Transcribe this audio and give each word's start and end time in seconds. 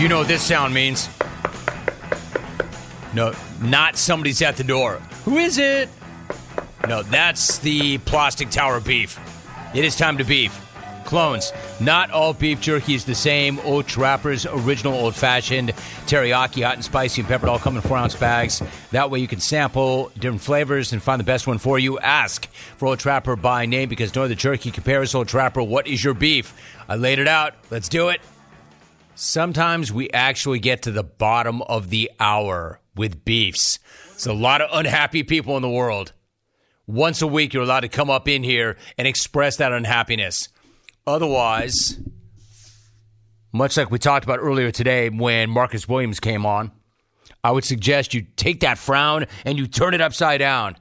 You 0.00 0.08
know 0.08 0.20
what 0.20 0.28
this 0.28 0.42
sound 0.42 0.72
means. 0.72 1.10
No, 3.12 3.34
not 3.60 3.98
somebody's 3.98 4.40
at 4.40 4.56
the 4.56 4.64
door. 4.64 4.94
Who 5.26 5.36
is 5.36 5.58
it? 5.58 5.90
No, 6.88 7.02
that's 7.02 7.58
the 7.58 7.98
plastic 7.98 8.48
tower 8.48 8.80
beef. 8.80 9.20
It 9.74 9.84
is 9.84 9.96
time 9.96 10.16
to 10.16 10.24
beef. 10.24 10.58
Clones. 11.04 11.52
Not 11.80 12.10
all 12.12 12.32
beef 12.32 12.62
jerky 12.62 12.94
is 12.94 13.04
the 13.04 13.14
same. 13.14 13.58
Old 13.58 13.86
Trapper's 13.86 14.46
original 14.46 14.94
old 14.94 15.14
fashioned 15.14 15.74
teriyaki, 16.06 16.64
hot 16.64 16.76
and 16.76 16.84
spicy, 16.84 17.20
and 17.20 17.28
peppered 17.28 17.50
all 17.50 17.58
come 17.58 17.76
in 17.76 17.82
four 17.82 17.98
ounce 17.98 18.16
bags. 18.16 18.62
That 18.92 19.10
way 19.10 19.18
you 19.18 19.28
can 19.28 19.40
sample 19.40 20.12
different 20.14 20.40
flavors 20.40 20.94
and 20.94 21.02
find 21.02 21.20
the 21.20 21.24
best 21.24 21.46
one 21.46 21.58
for 21.58 21.78
you. 21.78 21.98
Ask 21.98 22.46
for 22.78 22.86
Old 22.88 23.00
Trapper 23.00 23.36
by 23.36 23.66
name 23.66 23.90
because 23.90 24.14
no 24.14 24.22
other 24.22 24.34
jerky 24.34 24.70
compares 24.70 25.14
Old 25.14 25.28
Trapper. 25.28 25.62
What 25.62 25.86
is 25.86 26.02
your 26.02 26.14
beef? 26.14 26.54
I 26.88 26.96
laid 26.96 27.18
it 27.18 27.28
out. 27.28 27.52
Let's 27.70 27.90
do 27.90 28.08
it. 28.08 28.22
Sometimes 29.22 29.92
we 29.92 30.08
actually 30.12 30.60
get 30.60 30.80
to 30.80 30.90
the 30.90 31.02
bottom 31.02 31.60
of 31.60 31.90
the 31.90 32.10
hour 32.18 32.80
with 32.96 33.22
beefs. 33.22 33.78
There's 34.12 34.26
a 34.26 34.32
lot 34.32 34.62
of 34.62 34.70
unhappy 34.72 35.24
people 35.24 35.56
in 35.56 35.62
the 35.62 35.68
world. 35.68 36.14
Once 36.86 37.20
a 37.20 37.26
week, 37.26 37.52
you're 37.52 37.64
allowed 37.64 37.80
to 37.80 37.88
come 37.90 38.08
up 38.08 38.28
in 38.28 38.42
here 38.42 38.78
and 38.96 39.06
express 39.06 39.58
that 39.58 39.72
unhappiness. 39.72 40.48
Otherwise, 41.06 42.00
much 43.52 43.76
like 43.76 43.90
we 43.90 43.98
talked 43.98 44.24
about 44.24 44.38
earlier 44.38 44.70
today 44.70 45.10
when 45.10 45.50
Marcus 45.50 45.86
Williams 45.86 46.18
came 46.18 46.46
on, 46.46 46.72
I 47.44 47.50
would 47.50 47.64
suggest 47.64 48.14
you 48.14 48.22
take 48.36 48.60
that 48.60 48.78
frown 48.78 49.26
and 49.44 49.58
you 49.58 49.66
turn 49.66 49.92
it 49.92 50.00
upside 50.00 50.38
down. 50.38 50.78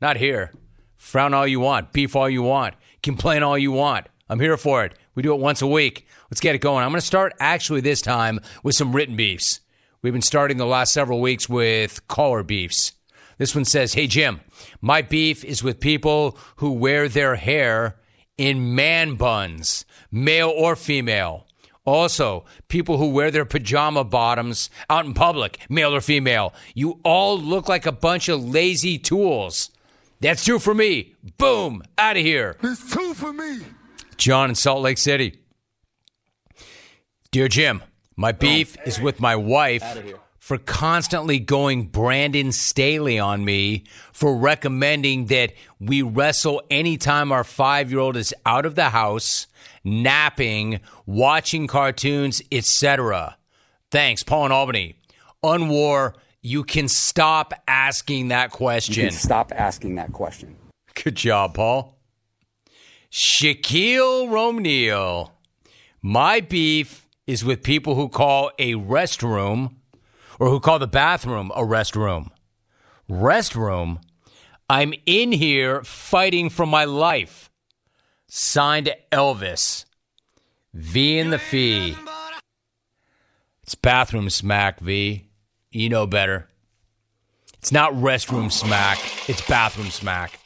Not 0.00 0.16
here. 0.16 0.50
Frown 0.96 1.34
all 1.34 1.46
you 1.46 1.60
want, 1.60 1.92
beef 1.92 2.16
all 2.16 2.30
you 2.30 2.42
want, 2.42 2.74
complain 3.02 3.42
all 3.42 3.58
you 3.58 3.70
want. 3.70 4.06
I'm 4.30 4.40
here 4.40 4.56
for 4.56 4.82
it. 4.82 4.94
We 5.14 5.22
do 5.22 5.34
it 5.34 5.40
once 5.40 5.60
a 5.60 5.66
week. 5.66 6.06
Let's 6.32 6.40
get 6.40 6.54
it 6.54 6.62
going. 6.62 6.82
I'm 6.82 6.88
going 6.88 6.98
to 6.98 7.06
start 7.06 7.34
actually 7.40 7.82
this 7.82 8.00
time 8.00 8.40
with 8.62 8.74
some 8.74 8.96
written 8.96 9.16
beefs. 9.16 9.60
We've 10.00 10.14
been 10.14 10.22
starting 10.22 10.56
the 10.56 10.64
last 10.64 10.94
several 10.94 11.20
weeks 11.20 11.46
with 11.46 12.08
caller 12.08 12.42
beefs. 12.42 12.92
This 13.36 13.54
one 13.54 13.66
says, 13.66 13.92
Hey, 13.92 14.06
Jim, 14.06 14.40
my 14.80 15.02
beef 15.02 15.44
is 15.44 15.62
with 15.62 15.78
people 15.78 16.38
who 16.56 16.72
wear 16.72 17.06
their 17.06 17.34
hair 17.34 17.98
in 18.38 18.74
man 18.74 19.16
buns, 19.16 19.84
male 20.10 20.48
or 20.48 20.74
female. 20.74 21.46
Also, 21.84 22.46
people 22.68 22.96
who 22.96 23.10
wear 23.10 23.30
their 23.30 23.44
pajama 23.44 24.02
bottoms 24.02 24.70
out 24.88 25.04
in 25.04 25.12
public, 25.12 25.58
male 25.68 25.94
or 25.94 26.00
female. 26.00 26.54
You 26.74 26.98
all 27.04 27.38
look 27.38 27.68
like 27.68 27.84
a 27.84 27.92
bunch 27.92 28.30
of 28.30 28.42
lazy 28.42 28.96
tools. 28.98 29.68
That's 30.20 30.46
two 30.46 30.58
for 30.58 30.72
me. 30.72 31.14
Boom, 31.36 31.82
out 31.98 32.16
of 32.16 32.22
here. 32.22 32.56
It's 32.62 32.90
two 32.90 33.12
for 33.12 33.34
me. 33.34 33.58
John 34.16 34.48
in 34.48 34.54
Salt 34.54 34.80
Lake 34.80 34.96
City. 34.96 35.41
Dear 37.32 37.48
Jim, 37.48 37.82
my 38.14 38.28
oh. 38.28 38.32
beef 38.34 38.76
is 38.84 39.00
with 39.00 39.18
my 39.18 39.36
wife 39.36 40.04
for 40.38 40.58
constantly 40.58 41.38
going 41.38 41.86
Brandon 41.86 42.52
Staley 42.52 43.18
on 43.18 43.42
me 43.42 43.84
for 44.12 44.36
recommending 44.36 45.26
that 45.26 45.54
we 45.80 46.02
wrestle 46.02 46.60
anytime 46.70 47.32
our 47.32 47.42
five 47.42 47.90
year 47.90 48.00
old 48.00 48.18
is 48.18 48.34
out 48.44 48.66
of 48.66 48.74
the 48.74 48.90
house, 48.90 49.46
napping, 49.82 50.80
watching 51.06 51.66
cartoons, 51.66 52.42
etc. 52.52 53.38
Thanks, 53.90 54.22
Paul 54.22 54.44
in 54.44 54.52
Albany. 54.52 54.96
Unwar, 55.42 56.12
you 56.42 56.64
can 56.64 56.86
stop 56.86 57.54
asking 57.66 58.28
that 58.28 58.50
You 58.50 58.56
question. 58.58 59.04
can 59.04 59.10
stop 59.10 59.52
asking 59.56 59.94
that 59.94 60.12
question. 60.12 60.54
Good 61.02 61.14
job, 61.14 61.54
Paul. 61.54 61.96
Shaquille 63.10 64.28
Romneal. 64.28 65.30
My 66.02 66.40
beef 66.40 67.01
is 67.26 67.44
with 67.44 67.62
people 67.62 67.94
who 67.94 68.08
call 68.08 68.50
a 68.58 68.74
restroom 68.74 69.76
or 70.38 70.48
who 70.48 70.60
call 70.60 70.78
the 70.78 70.86
bathroom 70.86 71.52
a 71.54 71.62
restroom. 71.62 72.30
Restroom? 73.08 74.00
I'm 74.68 74.94
in 75.06 75.32
here 75.32 75.82
fighting 75.82 76.48
for 76.50 76.66
my 76.66 76.84
life. 76.84 77.50
Signed 78.28 78.94
Elvis. 79.10 79.84
V 80.74 81.18
in 81.18 81.30
the 81.30 81.38
fee. 81.38 81.96
It's 83.62 83.74
bathroom 83.74 84.30
smack, 84.30 84.80
V. 84.80 85.28
You 85.70 85.88
know 85.88 86.06
better. 86.06 86.48
It's 87.58 87.72
not 87.72 87.92
restroom 87.92 88.50
smack, 88.50 88.98
it's 89.28 89.46
bathroom 89.46 89.90
smack. 89.90 90.40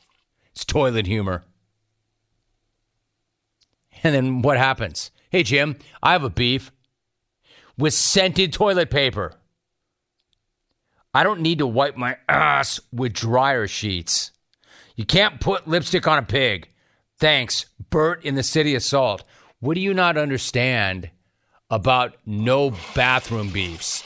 It's 0.53 0.65
toilet 0.65 1.07
humor. 1.07 1.45
And 4.03 4.15
then 4.15 4.43
what 4.43 4.59
happens? 4.59 5.11
Hey, 5.31 5.43
Jim, 5.43 5.77
I 6.03 6.13
have 6.13 6.25
a 6.25 6.31
beef 6.31 6.71
with 7.77 7.95
scented 7.95 8.53
toilet 8.53 8.91
paper. 8.91 9.35
I 11.13 11.23
don't 11.23 11.41
need 11.41 11.59
to 11.59 11.67
wipe 11.67 11.97
my 11.97 12.17
ass 12.29 12.79
with 12.93 13.13
dryer 13.13 13.67
sheets. 13.67 14.33
You 14.97 15.05
can't 15.05 15.41
put 15.41 15.67
lipstick 15.67 16.07
on 16.07 16.19
a 16.19 16.23
pig. 16.23 16.69
Thanks, 17.19 17.67
Bert 17.91 18.25
in 18.25 18.35
the 18.35 18.43
city 18.43 18.75
of 18.75 18.83
Salt. 18.83 19.25
What 19.61 19.75
do 19.75 19.81
you 19.81 19.95
not 19.95 20.19
understand 20.19 21.11
about 21.71 22.17
no 22.27 22.75
bathroom 22.95 23.51
beefs? 23.51 24.05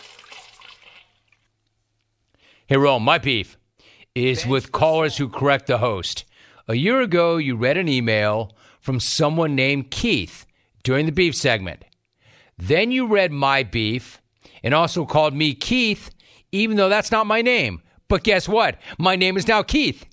Hey, 2.66 2.76
Rome, 2.76 3.02
my 3.02 3.18
beef 3.18 3.58
is 4.14 4.46
with 4.46 4.72
callers 4.72 5.16
who 5.16 5.28
correct 5.28 5.66
the 5.66 5.78
host. 5.78 6.24
A 6.68 6.74
year 6.76 7.00
ago, 7.00 7.36
you 7.36 7.56
read 7.56 7.76
an 7.76 7.88
email 7.88 8.52
from 8.80 9.00
someone 9.00 9.56
named 9.56 9.90
Keith 9.90 10.46
during 10.82 11.06
the 11.06 11.12
beef 11.12 11.34
segment. 11.34 11.84
Then 12.58 12.92
you 12.92 13.06
read 13.06 13.32
my 13.32 13.62
beef 13.62 14.20
and 14.62 14.74
also 14.74 15.06
called 15.06 15.34
me 15.34 15.54
Keith, 15.54 16.10
even 16.52 16.76
though 16.76 16.88
that's 16.88 17.10
not 17.10 17.26
my 17.26 17.42
name. 17.42 17.82
But 18.08 18.24
guess 18.24 18.48
what? 18.48 18.76
My 18.98 19.16
name 19.16 19.36
is 19.36 19.48
now 19.48 19.62
Keith. 19.62 20.04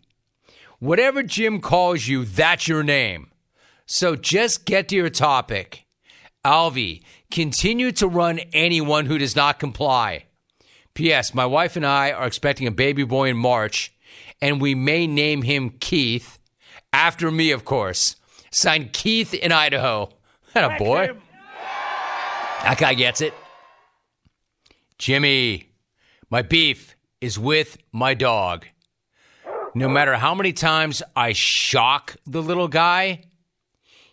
Whatever 0.80 1.24
Jim 1.24 1.60
calls 1.60 2.08
you, 2.08 2.24
that's 2.24 2.68
your 2.68 2.84
name. 2.84 3.32
So 3.86 4.16
just 4.16 4.66
get 4.66 4.90
to 4.90 4.96
your 4.96 5.10
topic. 5.10 5.86
Alvi, 6.46 7.02
continue 7.32 7.92
to 7.94 8.08
run 8.08 8.40
anyone 8.54 9.08
who 9.08 9.18
does 9.18 9.36
not 9.36 9.60
comply. 9.60 10.26
P.S. 10.94 11.34
My 11.34 11.46
wife 11.46 11.76
and 11.76 11.86
I 11.86 12.12
are 12.12 12.28
expecting 12.28 12.68
a 12.68 12.72
baby 12.72 13.04
boy 13.04 13.30
in 13.30 13.38
March, 13.38 13.94
and 14.42 14.62
we 14.62 14.76
may 14.76 15.08
name 15.08 15.42
him 15.42 15.72
Keith, 15.80 16.40
after 16.94 17.30
me, 17.32 17.52
of 17.52 17.66
course. 17.66 18.16
Signed 18.52 18.94
Keith 18.94 19.34
in 19.34 19.52
Idaho. 19.52 20.10
That 20.58 20.82
a 20.82 20.84
boy. 20.84 21.12
That 22.64 22.78
guy 22.80 22.96
gets 22.96 23.22
it. 23.22 23.36
Jimmy, 24.98 25.70
my 26.32 26.42
beef 26.42 26.96
is 27.22 27.38
with 27.38 27.78
my 27.92 28.16
dog. 28.16 28.66
No 29.76 29.88
matter 29.88 30.16
how 30.16 30.34
many 30.34 30.54
times 30.54 31.04
I 31.16 31.34
shock 31.34 32.16
the 32.26 32.42
little 32.42 32.68
guy, 32.68 33.26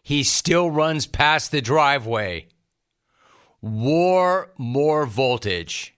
he 0.03 0.23
still 0.23 0.71
runs 0.71 1.07
past 1.07 1.51
the 1.51 1.63
driveway. 1.63 2.49
War 3.63 4.53
more 4.59 5.07
voltage. 5.07 5.95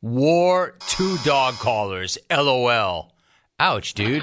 War 0.00 0.76
two 0.86 1.18
dog 1.24 1.54
collars. 1.54 2.18
LOL. 2.30 3.12
Ouch, 3.58 3.94
dude. 3.94 4.22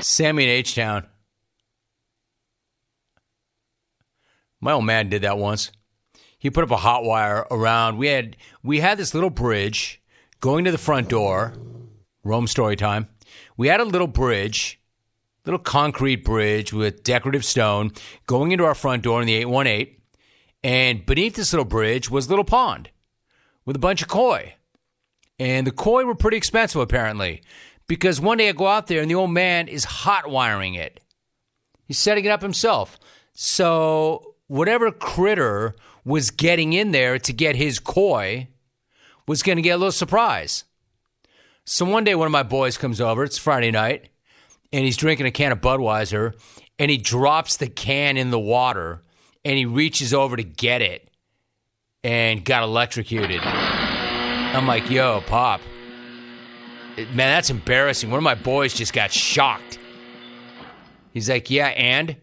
Sammy 0.00 0.44
in 0.44 0.50
H 0.50 0.74
Town. 0.74 1.06
My 4.66 4.72
old 4.72 4.84
man 4.84 5.08
did 5.08 5.22
that 5.22 5.38
once. 5.38 5.70
He 6.40 6.50
put 6.50 6.64
up 6.64 6.72
a 6.72 6.76
hot 6.76 7.04
wire 7.04 7.46
around. 7.52 7.98
We 7.98 8.08
had 8.08 8.36
we 8.64 8.80
had 8.80 8.98
this 8.98 9.14
little 9.14 9.30
bridge 9.30 10.02
going 10.40 10.64
to 10.64 10.72
the 10.72 10.76
front 10.76 11.08
door. 11.08 11.52
Rome 12.24 12.48
story 12.48 12.74
time. 12.74 13.06
We 13.56 13.68
had 13.68 13.78
a 13.78 13.84
little 13.84 14.08
bridge, 14.08 14.80
little 15.44 15.60
concrete 15.60 16.24
bridge 16.24 16.72
with 16.72 17.04
decorative 17.04 17.44
stone 17.44 17.92
going 18.26 18.50
into 18.50 18.64
our 18.64 18.74
front 18.74 19.04
door 19.04 19.20
in 19.20 19.28
the 19.28 19.34
818. 19.34 20.00
And 20.64 21.06
beneath 21.06 21.36
this 21.36 21.52
little 21.52 21.64
bridge 21.64 22.10
was 22.10 22.26
a 22.26 22.30
little 22.30 22.44
pond 22.44 22.90
with 23.64 23.76
a 23.76 23.78
bunch 23.78 24.02
of 24.02 24.08
koi. 24.08 24.56
And 25.38 25.64
the 25.64 25.70
koi 25.70 26.04
were 26.04 26.16
pretty 26.16 26.38
expensive, 26.38 26.80
apparently, 26.80 27.40
because 27.86 28.20
one 28.20 28.38
day 28.38 28.48
I 28.48 28.52
go 28.52 28.66
out 28.66 28.88
there 28.88 29.00
and 29.00 29.08
the 29.08 29.14
old 29.14 29.30
man 29.30 29.68
is 29.68 29.84
hot 29.84 30.28
wiring 30.28 30.74
it. 30.74 30.98
He's 31.84 31.98
setting 31.98 32.24
it 32.24 32.30
up 32.30 32.42
himself. 32.42 32.98
So, 33.32 34.32
whatever 34.48 34.90
critter 34.90 35.74
was 36.04 36.30
getting 36.30 36.72
in 36.72 36.92
there 36.92 37.18
to 37.18 37.32
get 37.32 37.56
his 37.56 37.78
koi 37.78 38.48
was 39.26 39.42
going 39.42 39.56
to 39.56 39.62
get 39.62 39.72
a 39.72 39.76
little 39.76 39.92
surprise. 39.92 40.64
So, 41.64 41.84
one 41.84 42.04
day, 42.04 42.14
one 42.14 42.26
of 42.26 42.32
my 42.32 42.44
boys 42.44 42.78
comes 42.78 43.00
over, 43.00 43.24
it's 43.24 43.38
Friday 43.38 43.72
night, 43.72 44.08
and 44.72 44.84
he's 44.84 44.96
drinking 44.96 45.26
a 45.26 45.32
can 45.32 45.50
of 45.50 45.60
Budweiser, 45.60 46.34
and 46.78 46.90
he 46.90 46.96
drops 46.96 47.56
the 47.56 47.66
can 47.66 48.16
in 48.16 48.30
the 48.30 48.38
water, 48.38 49.02
and 49.44 49.58
he 49.58 49.66
reaches 49.66 50.14
over 50.14 50.36
to 50.36 50.44
get 50.44 50.80
it 50.80 51.10
and 52.04 52.44
got 52.44 52.62
electrocuted. 52.62 53.40
I'm 53.42 54.66
like, 54.68 54.88
yo, 54.88 55.22
Pop. 55.26 55.60
Man, 56.96 57.16
that's 57.16 57.50
embarrassing. 57.50 58.10
One 58.10 58.18
of 58.18 58.24
my 58.24 58.36
boys 58.36 58.72
just 58.72 58.92
got 58.92 59.10
shocked. 59.12 59.78
He's 61.12 61.28
like, 61.28 61.50
yeah, 61.50 61.68
and? 61.68 62.16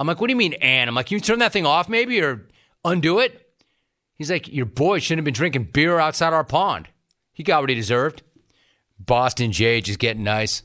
I'm 0.00 0.06
like, 0.06 0.18
what 0.18 0.28
do 0.28 0.32
you 0.32 0.38
mean, 0.38 0.54
and? 0.54 0.88
I'm 0.88 0.94
like, 0.94 1.06
can 1.06 1.16
you 1.16 1.20
turn 1.20 1.40
that 1.40 1.52
thing 1.52 1.66
off 1.66 1.90
maybe 1.90 2.22
or 2.22 2.48
undo 2.86 3.18
it? 3.18 3.46
He's 4.16 4.30
like, 4.30 4.48
Your 4.48 4.64
boy 4.64 4.98
shouldn't 4.98 5.18
have 5.18 5.24
been 5.26 5.34
drinking 5.34 5.64
beer 5.72 5.98
outside 5.98 6.32
our 6.32 6.42
pond. 6.42 6.88
He 7.32 7.42
got 7.42 7.62
what 7.62 7.68
he 7.68 7.76
deserved. 7.76 8.22
Boston 8.98 9.52
J 9.52 9.82
just 9.82 9.98
getting 9.98 10.24
nice. 10.24 10.62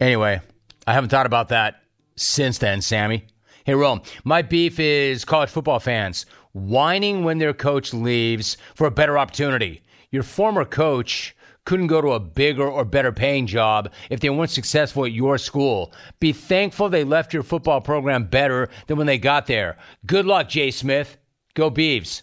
Anyway, 0.00 0.40
I 0.86 0.92
haven't 0.94 1.10
thought 1.10 1.26
about 1.26 1.48
that 1.48 1.82
since 2.16 2.56
then, 2.56 2.80
Sammy. 2.80 3.26
Hey, 3.64 3.74
Rome, 3.74 4.00
my 4.24 4.40
beef 4.40 4.80
is 4.80 5.26
college 5.26 5.50
football 5.50 5.78
fans 5.78 6.24
whining 6.52 7.22
when 7.22 7.36
their 7.36 7.52
coach 7.52 7.92
leaves 7.92 8.56
for 8.74 8.86
a 8.86 8.90
better 8.90 9.18
opportunity. 9.18 9.82
Your 10.10 10.22
former 10.22 10.64
coach 10.64 11.36
couldn't 11.68 11.88
go 11.88 12.00
to 12.00 12.12
a 12.12 12.18
bigger 12.18 12.66
or 12.66 12.82
better 12.82 13.12
paying 13.12 13.46
job 13.46 13.92
if 14.08 14.20
they 14.20 14.30
weren't 14.30 14.50
successful 14.50 15.04
at 15.04 15.12
your 15.12 15.36
school. 15.36 15.92
Be 16.18 16.32
thankful 16.32 16.88
they 16.88 17.04
left 17.04 17.34
your 17.34 17.42
football 17.42 17.82
program 17.82 18.24
better 18.24 18.70
than 18.86 18.96
when 18.96 19.06
they 19.06 19.18
got 19.18 19.46
there. 19.46 19.76
Good 20.06 20.24
luck, 20.24 20.48
Jay 20.48 20.70
Smith. 20.70 21.18
Go 21.52 21.70
Beavs. 21.70 22.22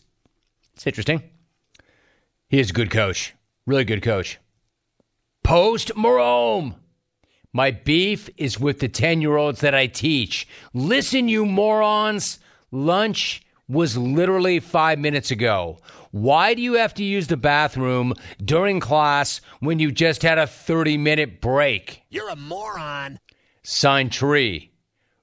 It's 0.73 0.87
interesting. 0.87 1.21
He 2.49 2.57
is 2.59 2.71
a 2.71 2.73
good 2.73 2.89
coach. 2.89 3.35
Really 3.67 3.83
good 3.83 4.01
coach. 4.01 4.39
Post 5.43 5.95
Morome. 5.95 6.73
My 7.53 7.69
beef 7.69 8.31
is 8.37 8.59
with 8.59 8.79
the 8.79 8.89
10 8.89 9.21
year 9.21 9.37
olds 9.37 9.61
that 9.61 9.75
I 9.75 9.85
teach. 9.85 10.47
Listen, 10.73 11.29
you 11.29 11.45
morons. 11.45 12.39
Lunch 12.71 13.43
was 13.67 13.95
literally 13.95 14.59
five 14.59 14.97
minutes 14.97 15.29
ago. 15.29 15.77
Why 16.15 16.53
do 16.53 16.61
you 16.61 16.75
have 16.75 16.93
to 16.93 17.03
use 17.03 17.27
the 17.27 17.35
bathroom 17.35 18.13
during 18.41 18.79
class 18.79 19.41
when 19.59 19.79
you 19.79 19.91
just 19.91 20.21
had 20.21 20.37
a 20.37 20.47
30 20.47 20.97
minute 20.97 21.41
break? 21.41 22.03
You're 22.09 22.29
a 22.29 22.37
moron. 22.37 23.19
Sign 23.63 24.09
tree. 24.09 24.71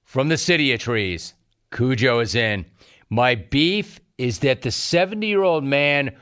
From 0.05 0.29
the 0.29 0.37
city 0.37 0.71
of 0.71 0.81
trees. 0.81 1.33
Cujo 1.71 2.19
is 2.19 2.35
in. 2.35 2.67
My 3.09 3.37
beef 3.37 4.01
is 4.19 4.41
that 4.41 4.61
the 4.61 4.71
70 4.71 5.27
year 5.27 5.43
old 5.43 5.65
man 5.65 6.15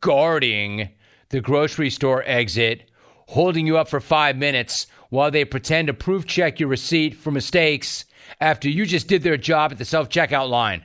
guarding 0.00 0.88
the 1.28 1.40
grocery 1.40 1.88
store 1.88 2.24
exit, 2.26 2.90
holding 3.28 3.64
you 3.64 3.78
up 3.78 3.86
for 3.86 4.00
five 4.00 4.36
minutes 4.36 4.88
while 5.10 5.30
they 5.30 5.44
pretend 5.44 5.86
to 5.86 5.94
proof 5.94 6.26
check 6.26 6.58
your 6.58 6.68
receipt 6.68 7.14
for 7.14 7.30
mistakes 7.30 8.04
after 8.40 8.68
you 8.68 8.86
just 8.86 9.06
did 9.06 9.22
their 9.22 9.36
job 9.36 9.70
at 9.70 9.78
the 9.78 9.84
self 9.84 10.08
checkout 10.08 10.50
line. 10.50 10.84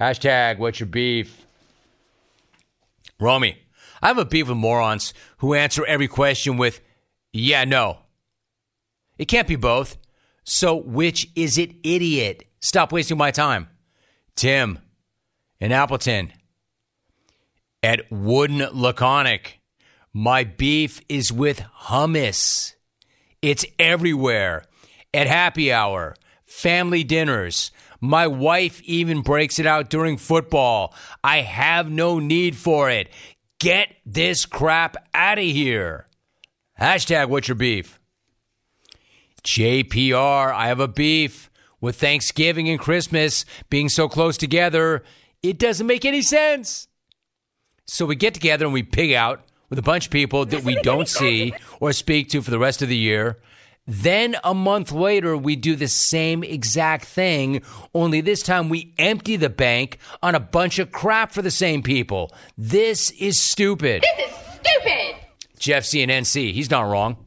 Hashtag 0.00 0.56
what's 0.56 0.80
your 0.80 0.86
beef? 0.86 1.41
Romy, 3.22 3.62
I 4.02 4.08
have 4.08 4.18
a 4.18 4.24
beef 4.24 4.48
with 4.48 4.58
morons 4.58 5.14
who 5.38 5.54
answer 5.54 5.84
every 5.86 6.08
question 6.08 6.56
with, 6.56 6.80
yeah, 7.32 7.64
no. 7.64 7.98
It 9.16 9.26
can't 9.26 9.48
be 9.48 9.56
both. 9.56 9.96
So 10.44 10.74
which 10.74 11.28
is 11.36 11.56
it, 11.56 11.72
idiot? 11.84 12.44
Stop 12.60 12.92
wasting 12.92 13.16
my 13.16 13.30
time. 13.30 13.68
Tim 14.34 14.80
in 15.60 15.70
Appleton 15.70 16.32
at 17.82 18.10
Wooden 18.10 18.66
Laconic. 18.72 19.60
My 20.12 20.44
beef 20.44 21.00
is 21.08 21.32
with 21.32 21.60
hummus. 21.84 22.74
It's 23.40 23.64
everywhere. 23.78 24.64
At 25.14 25.26
happy 25.26 25.72
hour, 25.72 26.16
family 26.44 27.04
dinners. 27.04 27.70
My 28.04 28.26
wife 28.26 28.82
even 28.82 29.20
breaks 29.20 29.60
it 29.60 29.66
out 29.66 29.88
during 29.88 30.16
football. 30.16 30.92
I 31.22 31.42
have 31.42 31.88
no 31.88 32.18
need 32.18 32.56
for 32.56 32.90
it. 32.90 33.08
Get 33.60 33.94
this 34.04 34.44
crap 34.44 34.96
out 35.14 35.38
of 35.38 35.44
here. 35.44 36.08
Hashtag 36.80 37.28
what's 37.28 37.46
your 37.46 37.54
beef? 37.54 38.00
JPR, 39.44 40.52
I 40.52 40.66
have 40.66 40.80
a 40.80 40.88
beef. 40.88 41.48
With 41.80 41.96
Thanksgiving 41.96 42.68
and 42.68 42.78
Christmas 42.78 43.44
being 43.70 43.88
so 43.88 44.08
close 44.08 44.36
together, 44.36 45.02
it 45.42 45.58
doesn't 45.58 45.86
make 45.86 46.04
any 46.04 46.22
sense. 46.22 46.88
So 47.86 48.06
we 48.06 48.16
get 48.16 48.34
together 48.34 48.64
and 48.64 48.74
we 48.74 48.82
pig 48.82 49.12
out 49.12 49.44
with 49.68 49.78
a 49.78 49.82
bunch 49.82 50.06
of 50.06 50.12
people 50.12 50.44
that 50.46 50.64
we 50.64 50.74
don't 50.82 51.08
see 51.08 51.54
or 51.80 51.92
speak 51.92 52.30
to 52.30 52.42
for 52.42 52.50
the 52.50 52.58
rest 52.58 52.82
of 52.82 52.88
the 52.88 52.96
year. 52.96 53.38
Then 53.92 54.36
a 54.42 54.54
month 54.54 54.90
later, 54.90 55.36
we 55.36 55.54
do 55.54 55.76
the 55.76 55.86
same 55.86 56.42
exact 56.42 57.04
thing, 57.04 57.62
only 57.92 58.22
this 58.22 58.42
time 58.42 58.70
we 58.70 58.94
empty 58.96 59.36
the 59.36 59.50
bank 59.50 59.98
on 60.22 60.34
a 60.34 60.40
bunch 60.40 60.78
of 60.78 60.90
crap 60.90 61.30
for 61.30 61.42
the 61.42 61.50
same 61.50 61.82
people. 61.82 62.32
This 62.56 63.10
is 63.10 63.38
stupid. 63.38 64.02
This 64.02 64.30
is 64.30 64.34
stupid. 64.54 65.16
Jeff 65.58 65.84
C 65.84 66.02
and 66.02 66.10
NC, 66.10 66.54
he's 66.54 66.70
not 66.70 66.88
wrong. 66.88 67.18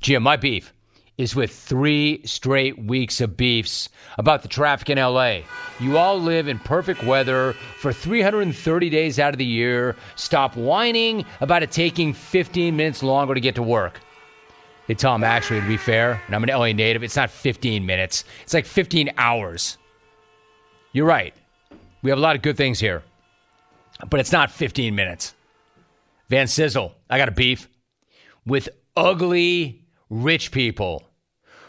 Jim, 0.00 0.22
my 0.22 0.38
beef 0.38 0.72
is 1.18 1.36
with 1.36 1.54
three 1.54 2.22
straight 2.24 2.82
weeks 2.82 3.20
of 3.20 3.36
beefs 3.36 3.90
about 4.16 4.40
the 4.40 4.48
traffic 4.48 4.88
in 4.88 4.96
LA. 4.96 5.40
You 5.78 5.98
all 5.98 6.18
live 6.18 6.48
in 6.48 6.58
perfect 6.58 7.04
weather 7.04 7.52
for 7.76 7.92
330 7.92 8.88
days 8.88 9.18
out 9.18 9.34
of 9.34 9.38
the 9.38 9.44
year. 9.44 9.96
Stop 10.16 10.56
whining 10.56 11.26
about 11.42 11.62
it 11.62 11.70
taking 11.70 12.14
15 12.14 12.74
minutes 12.74 13.02
longer 13.02 13.34
to 13.34 13.40
get 13.40 13.56
to 13.56 13.62
work. 13.62 14.00
Hey, 14.90 14.94
Tom, 14.94 15.22
actually, 15.22 15.60
to 15.60 15.68
be 15.68 15.76
fair, 15.76 16.20
and 16.26 16.34
I'm 16.34 16.42
an 16.42 16.50
LA 16.50 16.72
native, 16.72 17.04
it's 17.04 17.14
not 17.14 17.30
15 17.30 17.86
minutes, 17.86 18.24
it's 18.42 18.52
like 18.52 18.66
15 18.66 19.10
hours. 19.16 19.78
You're 20.92 21.06
right. 21.06 21.32
We 22.02 22.10
have 22.10 22.18
a 22.18 22.20
lot 22.20 22.34
of 22.34 22.42
good 22.42 22.56
things 22.56 22.80
here, 22.80 23.04
but 24.08 24.18
it's 24.18 24.32
not 24.32 24.50
15 24.50 24.92
minutes. 24.96 25.32
Van 26.28 26.48
Sizzle, 26.48 26.92
I 27.08 27.18
got 27.18 27.28
a 27.28 27.30
beef 27.30 27.68
with 28.44 28.68
ugly 28.96 29.84
rich 30.08 30.50
people 30.50 31.04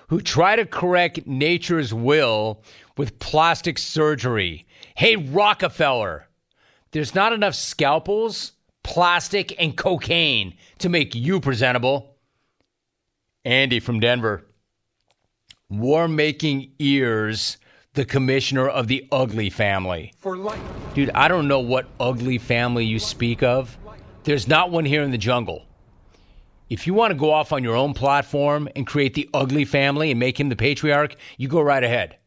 who 0.08 0.20
try 0.20 0.56
to 0.56 0.66
correct 0.66 1.28
nature's 1.28 1.94
will 1.94 2.64
with 2.98 3.20
plastic 3.20 3.78
surgery. 3.78 4.66
Hey, 4.96 5.16
Rockefeller, 5.16 6.28
there's 6.90 7.14
not 7.14 7.34
enough 7.34 7.54
scalpels, 7.54 8.54
plastic, 8.82 9.54
and 9.62 9.78
cocaine 9.78 10.56
to 10.80 10.90
make 10.90 11.14
you 11.14 11.40
presentable. 11.40 12.11
Andy 13.44 13.80
from 13.80 14.00
Denver. 14.00 14.46
War 15.70 16.08
making 16.08 16.72
ears, 16.80 17.58
the 17.94 18.06
commissioner 18.06 18.68
of 18.68 18.88
the 18.88 19.08
ugly 19.12 19.50
family. 19.50 20.14
For 20.20 20.38
life. 20.38 20.62
Dude, 20.94 21.10
I 21.12 21.28
don't 21.28 21.48
know 21.48 21.60
what 21.60 21.88
ugly 22.00 22.38
family 22.38 22.86
you 22.86 23.00
speak 23.00 23.42
of. 23.42 23.78
There's 24.24 24.48
not 24.48 24.70
one 24.70 24.86
here 24.86 25.02
in 25.02 25.12
the 25.12 25.18
jungle. 25.18 25.66
If 26.70 26.88
you 26.88 26.94
want 26.94 27.12
to 27.12 27.18
go 27.18 27.32
off 27.32 27.52
on 27.52 27.64
your 27.64 27.76
own 27.76 27.94
platform 27.94 28.70
and 28.76 28.88
create 28.88 29.14
the 29.14 29.30
ugly 29.34 29.66
family 29.66 30.12
and 30.12 30.20
make 30.20 30.40
him 30.40 30.50
the 30.50 30.56
patriarch, 30.56 31.16
you 31.38 31.48
go 31.48 31.62
right 31.62 31.84
ahead. 31.84 32.18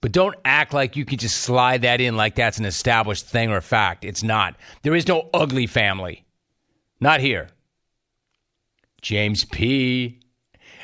But 0.00 0.12
don't 0.12 0.36
act 0.44 0.74
like 0.74 0.96
you 0.96 1.04
can 1.04 1.18
just 1.18 1.38
slide 1.38 1.82
that 1.82 2.00
in 2.00 2.16
like 2.16 2.34
that's 2.34 2.58
an 2.58 2.64
established 2.64 3.26
thing 3.26 3.50
or 3.50 3.60
fact. 3.60 4.04
It's 4.04 4.22
not. 4.22 4.56
There 4.82 4.94
is 4.94 5.08
no 5.08 5.30
ugly 5.32 5.66
family. 5.66 6.24
Not 7.00 7.20
here. 7.20 7.48
James 9.02 9.44
P. 9.44 10.20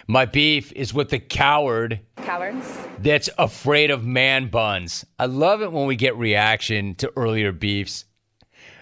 My 0.07 0.27
beef 0.27 0.71
is 0.73 0.93
with 0.93 1.09
the 1.09 1.19
coward 1.19 2.01
Cowards. 2.17 2.79
that's 2.99 3.31
afraid 3.39 3.91
of 3.91 4.05
man 4.05 4.49
buns. 4.49 5.05
I 5.19 5.27
love 5.27 5.63
it 5.63 5.73
when 5.73 5.87
we 5.87 5.97
get 5.97 6.17
reaction 6.17 6.95
to 6.97 7.13
earlier 7.17 7.53
beefs. 7.53 8.05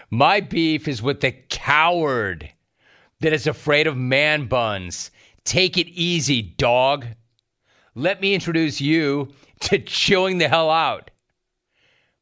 My 0.09 0.41
beef 0.41 0.87
is 0.87 1.01
with 1.01 1.21
the 1.21 1.31
coward 1.31 2.49
that 3.21 3.33
is 3.33 3.47
afraid 3.47 3.87
of 3.87 3.97
man 3.97 4.47
buns. 4.47 5.11
Take 5.45 5.77
it 5.77 5.87
easy, 5.87 6.41
dog. 6.41 7.05
Let 7.95 8.21
me 8.21 8.33
introduce 8.33 8.81
you 8.81 9.29
to 9.61 9.79
chilling 9.79 10.37
the 10.37 10.49
hell 10.49 10.69
out. 10.69 11.09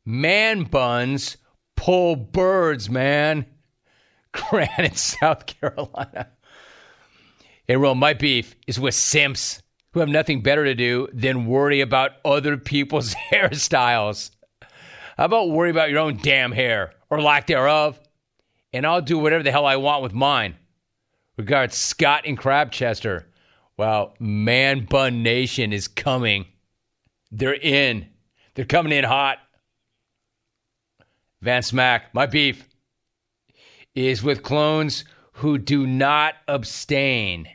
Man 0.05 0.63
buns 0.63 1.37
pull 1.75 2.15
birds, 2.15 2.89
man. 2.89 3.45
Granite, 4.31 4.97
South 4.97 5.47
Carolina. 5.47 6.29
Hey, 7.67 7.77
Ro, 7.77 7.93
my 7.93 8.13
beef 8.13 8.55
is 8.67 8.79
with 8.79 8.95
simps 8.95 9.61
who 9.93 9.99
have 9.99 10.09
nothing 10.09 10.41
better 10.41 10.65
to 10.65 10.73
do 10.73 11.07
than 11.13 11.45
worry 11.45 11.81
about 11.81 12.11
other 12.25 12.57
people's 12.57 13.13
hairstyles. 13.31 14.31
How 15.17 15.25
about 15.25 15.51
worry 15.51 15.69
about 15.69 15.89
your 15.89 15.99
own 15.99 16.17
damn 16.17 16.51
hair 16.51 16.93
or 17.09 17.21
lack 17.21 17.47
thereof? 17.47 17.99
And 18.73 18.85
I'll 18.85 19.01
do 19.01 19.17
whatever 19.17 19.43
the 19.43 19.51
hell 19.51 19.65
I 19.65 19.75
want 19.75 20.01
with 20.01 20.13
mine. 20.13 20.55
Regards, 21.37 21.77
Scott 21.77 22.25
in 22.25 22.35
Crabchester. 22.35 23.25
Wow, 23.77 24.13
Man 24.19 24.85
Bun 24.85 25.23
Nation 25.23 25.73
is 25.73 25.87
coming. 25.87 26.45
They're 27.31 27.53
in. 27.53 28.07
They're 28.55 28.65
coming 28.65 28.91
in 28.91 29.03
hot. 29.03 29.37
Van 31.41 31.61
Smack, 31.61 32.13
my 32.13 32.25
beef 32.25 32.67
is 33.95 34.23
with 34.23 34.43
clones 34.43 35.03
who 35.41 35.57
do 35.57 35.87
not 35.87 36.35
abstain 36.47 37.47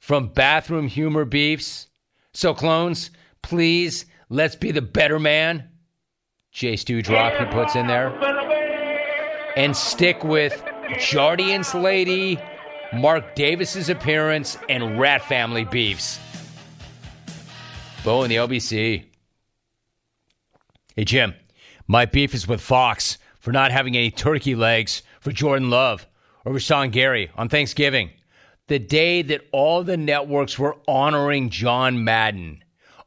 from 0.00 0.28
bathroom 0.28 0.88
humor 0.88 1.26
beefs. 1.26 1.88
So, 2.32 2.54
clones, 2.54 3.10
please, 3.42 4.06
let's 4.30 4.56
be 4.56 4.70
the 4.70 4.80
better 4.80 5.18
man. 5.18 5.68
J 6.52 6.74
Stu 6.74 7.02
drop 7.02 7.34
he 7.34 7.44
puts 7.52 7.76
in 7.76 7.86
there. 7.86 8.08
And 9.58 9.76
stick 9.76 10.24
with 10.24 10.64
Jardian's 10.98 11.74
Lady, 11.74 12.40
Mark 12.94 13.34
Davis's 13.34 13.90
appearance, 13.90 14.56
and 14.70 14.98
Rat 14.98 15.22
Family 15.22 15.64
beefs. 15.64 16.18
Bo 18.04 18.22
in 18.22 18.30
the 18.30 18.36
LBC. 18.36 19.04
Hey, 20.96 21.04
Jim. 21.04 21.34
My 21.86 22.06
beef 22.06 22.32
is 22.32 22.48
with 22.48 22.62
Fox 22.62 23.18
for 23.38 23.52
not 23.52 23.70
having 23.70 23.98
any 23.98 24.10
turkey 24.10 24.54
legs 24.54 25.02
for 25.20 25.30
Jordan 25.30 25.68
Love 25.68 26.06
or 26.44 26.52
Rashan 26.52 26.90
Gary 26.92 27.30
on 27.36 27.48
Thanksgiving, 27.48 28.10
the 28.68 28.78
day 28.78 29.22
that 29.22 29.46
all 29.52 29.84
the 29.84 29.96
networks 29.96 30.58
were 30.58 30.76
honoring 30.88 31.50
John 31.50 32.04
Madden. 32.04 32.62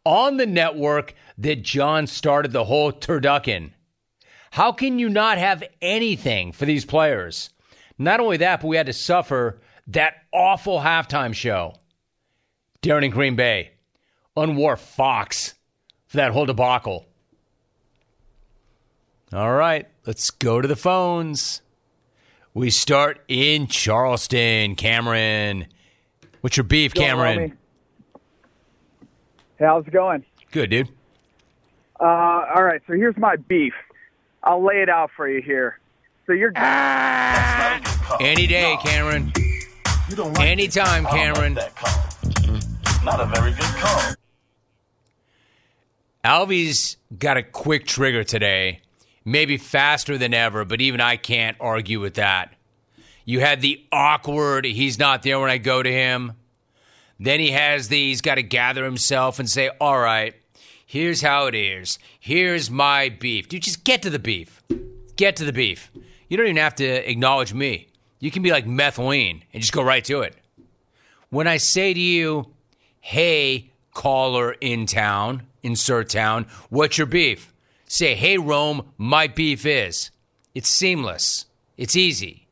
On 0.05 0.37
the 0.37 0.45
network 0.45 1.15
that 1.37 1.63
John 1.63 2.07
started 2.07 2.51
the 2.51 2.63
whole 2.63 2.91
turducken. 2.91 3.71
How 4.51 4.71
can 4.71 4.99
you 4.99 5.09
not 5.09 5.37
have 5.37 5.63
anything 5.81 6.51
for 6.51 6.65
these 6.65 6.85
players? 6.85 7.49
Not 7.97 8.19
only 8.19 8.37
that, 8.37 8.61
but 8.61 8.67
we 8.67 8.77
had 8.77 8.85
to 8.85 8.93
suffer 8.93 9.59
that 9.87 10.13
awful 10.31 10.79
halftime 10.79 11.33
show. 11.33 11.75
Darren 12.81 13.05
in 13.05 13.11
Green 13.11 13.35
Bay 13.35 13.71
unwore 14.37 14.77
Fox 14.77 15.55
for 16.07 16.17
that 16.17 16.31
whole 16.31 16.45
debacle. 16.45 17.05
All 19.33 19.53
right, 19.53 19.87
let's 20.05 20.29
go 20.29 20.61
to 20.61 20.67
the 20.67 20.75
phones. 20.75 21.61
We 22.55 22.69
start 22.69 23.19
in 23.27 23.67
Charleston. 23.67 24.75
Cameron, 24.75 25.67
what's 26.39 26.55
your 26.55 26.63
beef, 26.63 26.93
Cameron? 26.93 27.57
Hey, 29.59 29.65
how's 29.65 29.85
it 29.85 29.91
going? 29.91 30.23
Good, 30.53 30.69
dude. 30.69 30.87
Uh, 31.99 32.05
all 32.05 32.63
right, 32.63 32.81
so 32.87 32.93
here's 32.93 33.17
my 33.17 33.35
beef. 33.35 33.73
I'll 34.41 34.63
lay 34.63 34.81
it 34.81 34.87
out 34.87 35.11
for 35.17 35.27
you 35.27 35.41
here. 35.41 35.81
So 36.25 36.31
you're 36.31 36.53
Any 38.21 38.47
day, 38.47 38.77
Cameron. 38.81 39.33
You 40.09 40.15
don't 40.15 40.31
like 40.33 40.47
Anytime, 40.47 41.05
I 41.07 41.09
don't 41.09 41.35
Cameron. 41.35 41.55
Like 41.55 41.75
that. 41.75 43.01
Not 43.03 43.19
a 43.19 43.25
very 43.35 43.51
good 43.51 43.63
call. 43.63 44.13
Alvy's 46.23 46.95
got 47.19 47.35
a 47.35 47.43
quick 47.43 47.85
trigger 47.85 48.23
today, 48.23 48.79
maybe 49.25 49.57
faster 49.57 50.17
than 50.17 50.33
ever, 50.33 50.63
but 50.63 50.79
even 50.79 51.01
I 51.01 51.17
can't 51.17 51.57
argue 51.59 51.99
with 51.99 52.13
that. 52.13 52.53
You 53.25 53.39
had 53.39 53.61
the 53.61 53.83
awkward, 53.91 54.65
he's 54.65 54.99
not 54.99 55.23
there 55.23 55.39
when 55.39 55.49
I 55.49 55.57
go 55.57 55.81
to 55.81 55.91
him. 55.91 56.33
Then 57.19 57.39
he 57.39 57.51
has 57.51 57.87
the, 57.87 57.97
he's 57.97 58.21
got 58.21 58.35
to 58.35 58.43
gather 58.43 58.85
himself 58.85 59.39
and 59.39 59.49
say, 59.49 59.71
all 59.81 59.99
right, 59.99 60.35
here's 60.85 61.21
how 61.21 61.47
it 61.47 61.55
is. 61.55 61.97
Here's 62.19 62.69
my 62.69 63.09
beef. 63.09 63.49
Dude, 63.49 63.63
just 63.63 63.83
get 63.83 64.03
to 64.03 64.09
the 64.11 64.19
beef. 64.19 64.61
Get 65.15 65.35
to 65.37 65.45
the 65.45 65.53
beef. 65.53 65.91
You 66.29 66.37
don't 66.37 66.45
even 66.45 66.57
have 66.57 66.75
to 66.75 67.09
acknowledge 67.09 67.53
me. 67.53 67.87
You 68.19 68.31
can 68.31 68.43
be 68.43 68.51
like 68.51 68.65
methylene 68.65 69.41
and 69.53 69.61
just 69.61 69.73
go 69.73 69.81
right 69.81 70.03
to 70.05 70.21
it. 70.21 70.35
When 71.29 71.47
I 71.47 71.57
say 71.57 71.93
to 71.93 71.99
you, 71.99 72.51
hey, 72.99 73.71
caller 73.93 74.51
in 74.61 74.85
town, 74.85 75.43
insert 75.63 76.09
town, 76.09 76.45
what's 76.69 76.97
your 76.97 77.07
beef? 77.07 77.53
Say, 77.87 78.15
hey, 78.15 78.37
Rome, 78.37 78.91
my 78.97 79.27
beef 79.27 79.65
is. 79.65 80.11
It's 80.53 80.69
seamless. 80.69 81.45
It's 81.77 81.95
easy. 81.95 82.47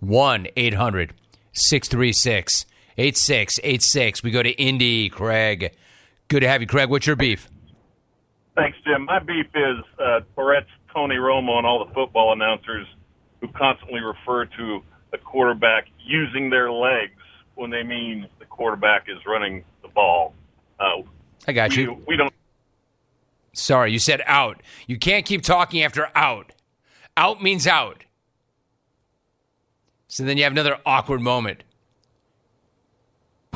1 0.00 0.48
800 0.56 1.14
636 1.52 2.66
8686. 2.98 4.22
We 4.22 4.30
go 4.30 4.42
to 4.42 4.50
Indy, 4.50 5.08
Craig. 5.08 5.74
Good 6.28 6.40
to 6.40 6.48
have 6.48 6.60
you, 6.60 6.66
Craig. 6.66 6.88
What's 6.88 7.06
your 7.06 7.16
beef? 7.16 7.48
Thanks, 8.56 8.76
Jim. 8.84 9.04
My 9.04 9.18
beef 9.18 9.46
is 9.54 9.78
uh, 9.98 10.20
Tourette's 10.34 10.68
Tony 10.92 11.16
Romo 11.16 11.56
and 11.56 11.66
all 11.66 11.84
the 11.84 11.92
football 11.94 12.32
announcers 12.32 12.86
who 13.40 13.48
constantly 13.48 14.00
refer 14.00 14.44
to 14.44 14.82
the 15.10 15.18
quarterback 15.18 15.86
using 16.04 16.50
their 16.50 16.70
legs 16.70 17.12
when 17.54 17.70
they 17.70 17.82
mean 17.82 18.26
the 18.38 18.44
quarterback 18.46 19.06
is 19.08 19.18
running 19.26 19.64
the 19.82 19.88
ball. 19.88 20.34
Uh, 20.78 21.02
I 21.46 21.52
got 21.52 21.70
we, 21.70 21.82
you. 21.82 22.02
we 22.06 22.16
don't. 22.16 22.32
Sorry, 23.52 23.92
you 23.92 23.98
said 23.98 24.22
out. 24.26 24.62
You 24.86 24.98
can't 24.98 25.26
keep 25.26 25.42
talking 25.42 25.82
after 25.82 26.08
out. 26.14 26.52
Out 27.16 27.42
means 27.42 27.66
out. 27.66 28.04
So 30.08 30.24
then 30.24 30.36
you 30.36 30.44
have 30.44 30.52
another 30.52 30.78
awkward 30.84 31.20
moment. 31.20 31.64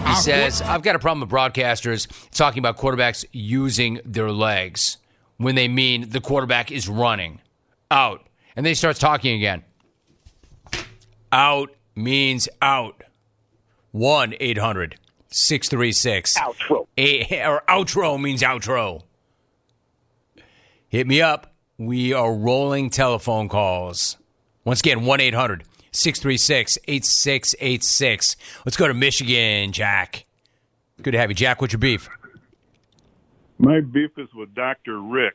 He 0.07 0.15
says, 0.17 0.62
I've 0.62 0.83
got 0.83 0.95
a 0.95 0.99
problem 0.99 1.21
with 1.21 1.31
broadcasters 1.31 2.07
talking 2.31 2.59
about 2.59 2.76
quarterbacks 2.76 3.25
using 3.33 4.00
their 4.05 4.31
legs 4.31 4.99
when 5.38 5.55
they 5.55 5.69
mean 5.69 6.11
the 6.11 6.21
quarterback 6.21 6.71
is 6.71 6.88
running. 6.88 7.41
Out. 7.91 8.26
And 8.55 8.65
then 8.65 8.71
he 8.71 8.75
starts 8.75 8.99
talking 8.99 9.37
again. 9.37 9.65
Out 11.33 11.71
means 11.95 12.49
out. 12.61 13.03
1 13.93 14.35
800 14.38 14.97
636 15.29 16.38
outro. 16.38 16.87
a, 16.99 17.47
or 17.47 17.62
outro 17.69 18.21
means 18.21 18.43
outro. 18.43 19.03
Hit 20.97 21.07
me 21.07 21.21
up. 21.21 21.53
We 21.76 22.15
are 22.15 22.33
rolling 22.33 22.88
telephone 22.88 23.50
calls. 23.50 24.17
Once 24.65 24.81
again, 24.81 25.05
1 25.05 25.21
800 25.21 25.62
636 25.93 26.79
8686. 26.88 28.37
Let's 28.65 28.79
go 28.79 28.88
to 28.88 28.95
Michigan, 28.95 29.73
Jack. 29.73 30.25
Good 31.03 31.11
to 31.11 31.19
have 31.19 31.29
you, 31.29 31.35
Jack. 31.35 31.61
What's 31.61 31.75
your 31.75 31.81
beef? 31.81 32.09
My 33.59 33.83
beef 33.83 34.12
is 34.17 34.33
with 34.35 34.55
Dr. 34.55 34.99
Rick. 35.03 35.35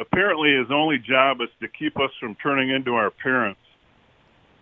Apparently, 0.00 0.56
his 0.56 0.72
only 0.72 0.98
job 0.98 1.40
is 1.40 1.48
to 1.60 1.68
keep 1.68 1.96
us 2.00 2.10
from 2.18 2.34
turning 2.34 2.70
into 2.70 2.94
our 2.94 3.12
parents. 3.12 3.60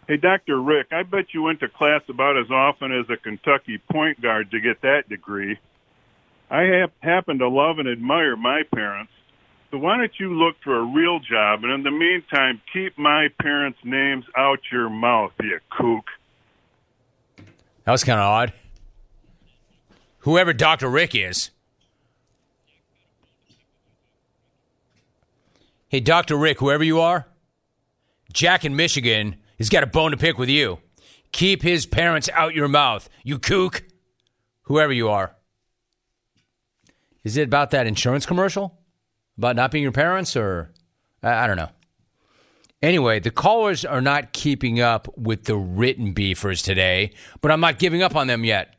Hey, 0.07 0.19
Dr. 0.19 0.61
Rick, 0.61 0.89
I 0.93 1.05
bet 1.05 1.33
you 1.33 1.41
went 1.41 1.61
to 1.61 1.69
class 1.71 2.03
about 2.11 2.37
as 2.37 2.51
often 2.51 2.93
as 2.93 3.09
a 3.09 3.17
Kentucky 3.17 3.79
point 3.91 4.21
guard 4.21 4.51
to 4.51 4.61
get 4.61 4.83
that 4.83 5.09
degree. 5.09 5.57
I 6.51 6.65
hap 6.65 6.93
happen 7.01 7.39
to 7.39 7.49
love 7.49 7.79
and 7.79 7.89
admire 7.89 8.37
my 8.37 8.65
parents. 8.65 9.11
So 9.75 9.79
why 9.79 9.97
don't 9.97 10.13
you 10.21 10.33
look 10.33 10.55
for 10.63 10.79
a 10.79 10.85
real 10.85 11.19
job, 11.19 11.65
and 11.65 11.73
in 11.73 11.83
the 11.83 11.91
meantime, 11.91 12.63
keep 12.73 12.97
my 12.97 13.27
parents' 13.41 13.81
names 13.83 14.25
out 14.37 14.61
your 14.71 14.89
mouth, 14.89 15.33
you 15.43 15.59
kook. 15.69 16.05
That 17.83 17.91
was 17.91 18.05
kind 18.05 18.21
of 18.21 18.25
odd. 18.25 18.53
Whoever 20.19 20.53
Dr. 20.53 20.89
Rick 20.89 21.17
is. 21.17 21.51
Hey, 25.89 25.99
Dr. 25.99 26.37
Rick, 26.37 26.61
whoever 26.61 26.85
you 26.85 27.01
are, 27.01 27.27
Jack 28.33 28.65
in 28.65 28.77
Michigan 28.77 29.35
has 29.59 29.71
got 29.71 29.83
a 29.83 29.89
bone 29.89 30.13
to 30.13 30.17
pick 30.17 30.39
with 30.39 30.49
you. 30.49 30.79
Keep 31.33 31.63
his 31.63 31.85
parents 31.85 32.29
out 32.33 32.55
your 32.55 32.69
mouth, 32.69 33.09
you 33.25 33.41
kook. 33.41 33.83
Whoever 34.67 34.93
you 34.93 35.09
are. 35.09 35.35
Is 37.25 37.37
it 37.37 37.49
about 37.49 37.73
that 37.73 37.89
insurance 37.89 38.25
commercial? 38.25 38.79
About 39.37 39.57
not 39.57 39.71
being 39.71 39.83
your 39.83 39.93
parents, 39.93 40.37
or 40.37 40.71
I, 41.23 41.47
don't 41.47 41.57
know. 41.57 41.71
Anyway, 42.83 43.19
the 43.19 43.31
callers 43.31 43.85
are 43.85 44.01
not 44.01 44.33
keeping 44.33 44.81
up 44.81 45.09
with 45.17 45.45
the 45.45 45.57
written 45.57 46.13
beefers 46.13 46.63
today, 46.63 47.13
but 47.41 47.51
I'm 47.51 47.61
not 47.61 47.79
giving 47.79 48.03
up 48.03 48.15
on 48.15 48.27
them 48.27 48.45
yet. 48.45 48.77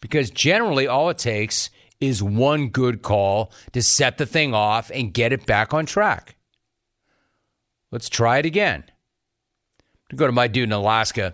Because 0.00 0.30
generally, 0.30 0.86
all 0.86 1.08
it 1.08 1.18
takes 1.18 1.70
is 2.00 2.22
one 2.22 2.68
good 2.68 3.02
call 3.02 3.52
to 3.72 3.80
set 3.80 4.18
the 4.18 4.26
thing 4.26 4.54
off 4.54 4.90
and 4.92 5.14
get 5.14 5.32
it 5.32 5.46
back 5.46 5.72
on 5.72 5.86
track. 5.86 6.34
Let's 7.92 8.08
try 8.08 8.38
it 8.38 8.46
again. 8.46 8.84
To 10.10 10.16
go 10.16 10.26
to 10.26 10.32
my 10.32 10.48
dude 10.48 10.64
in 10.64 10.72
Alaska, 10.72 11.32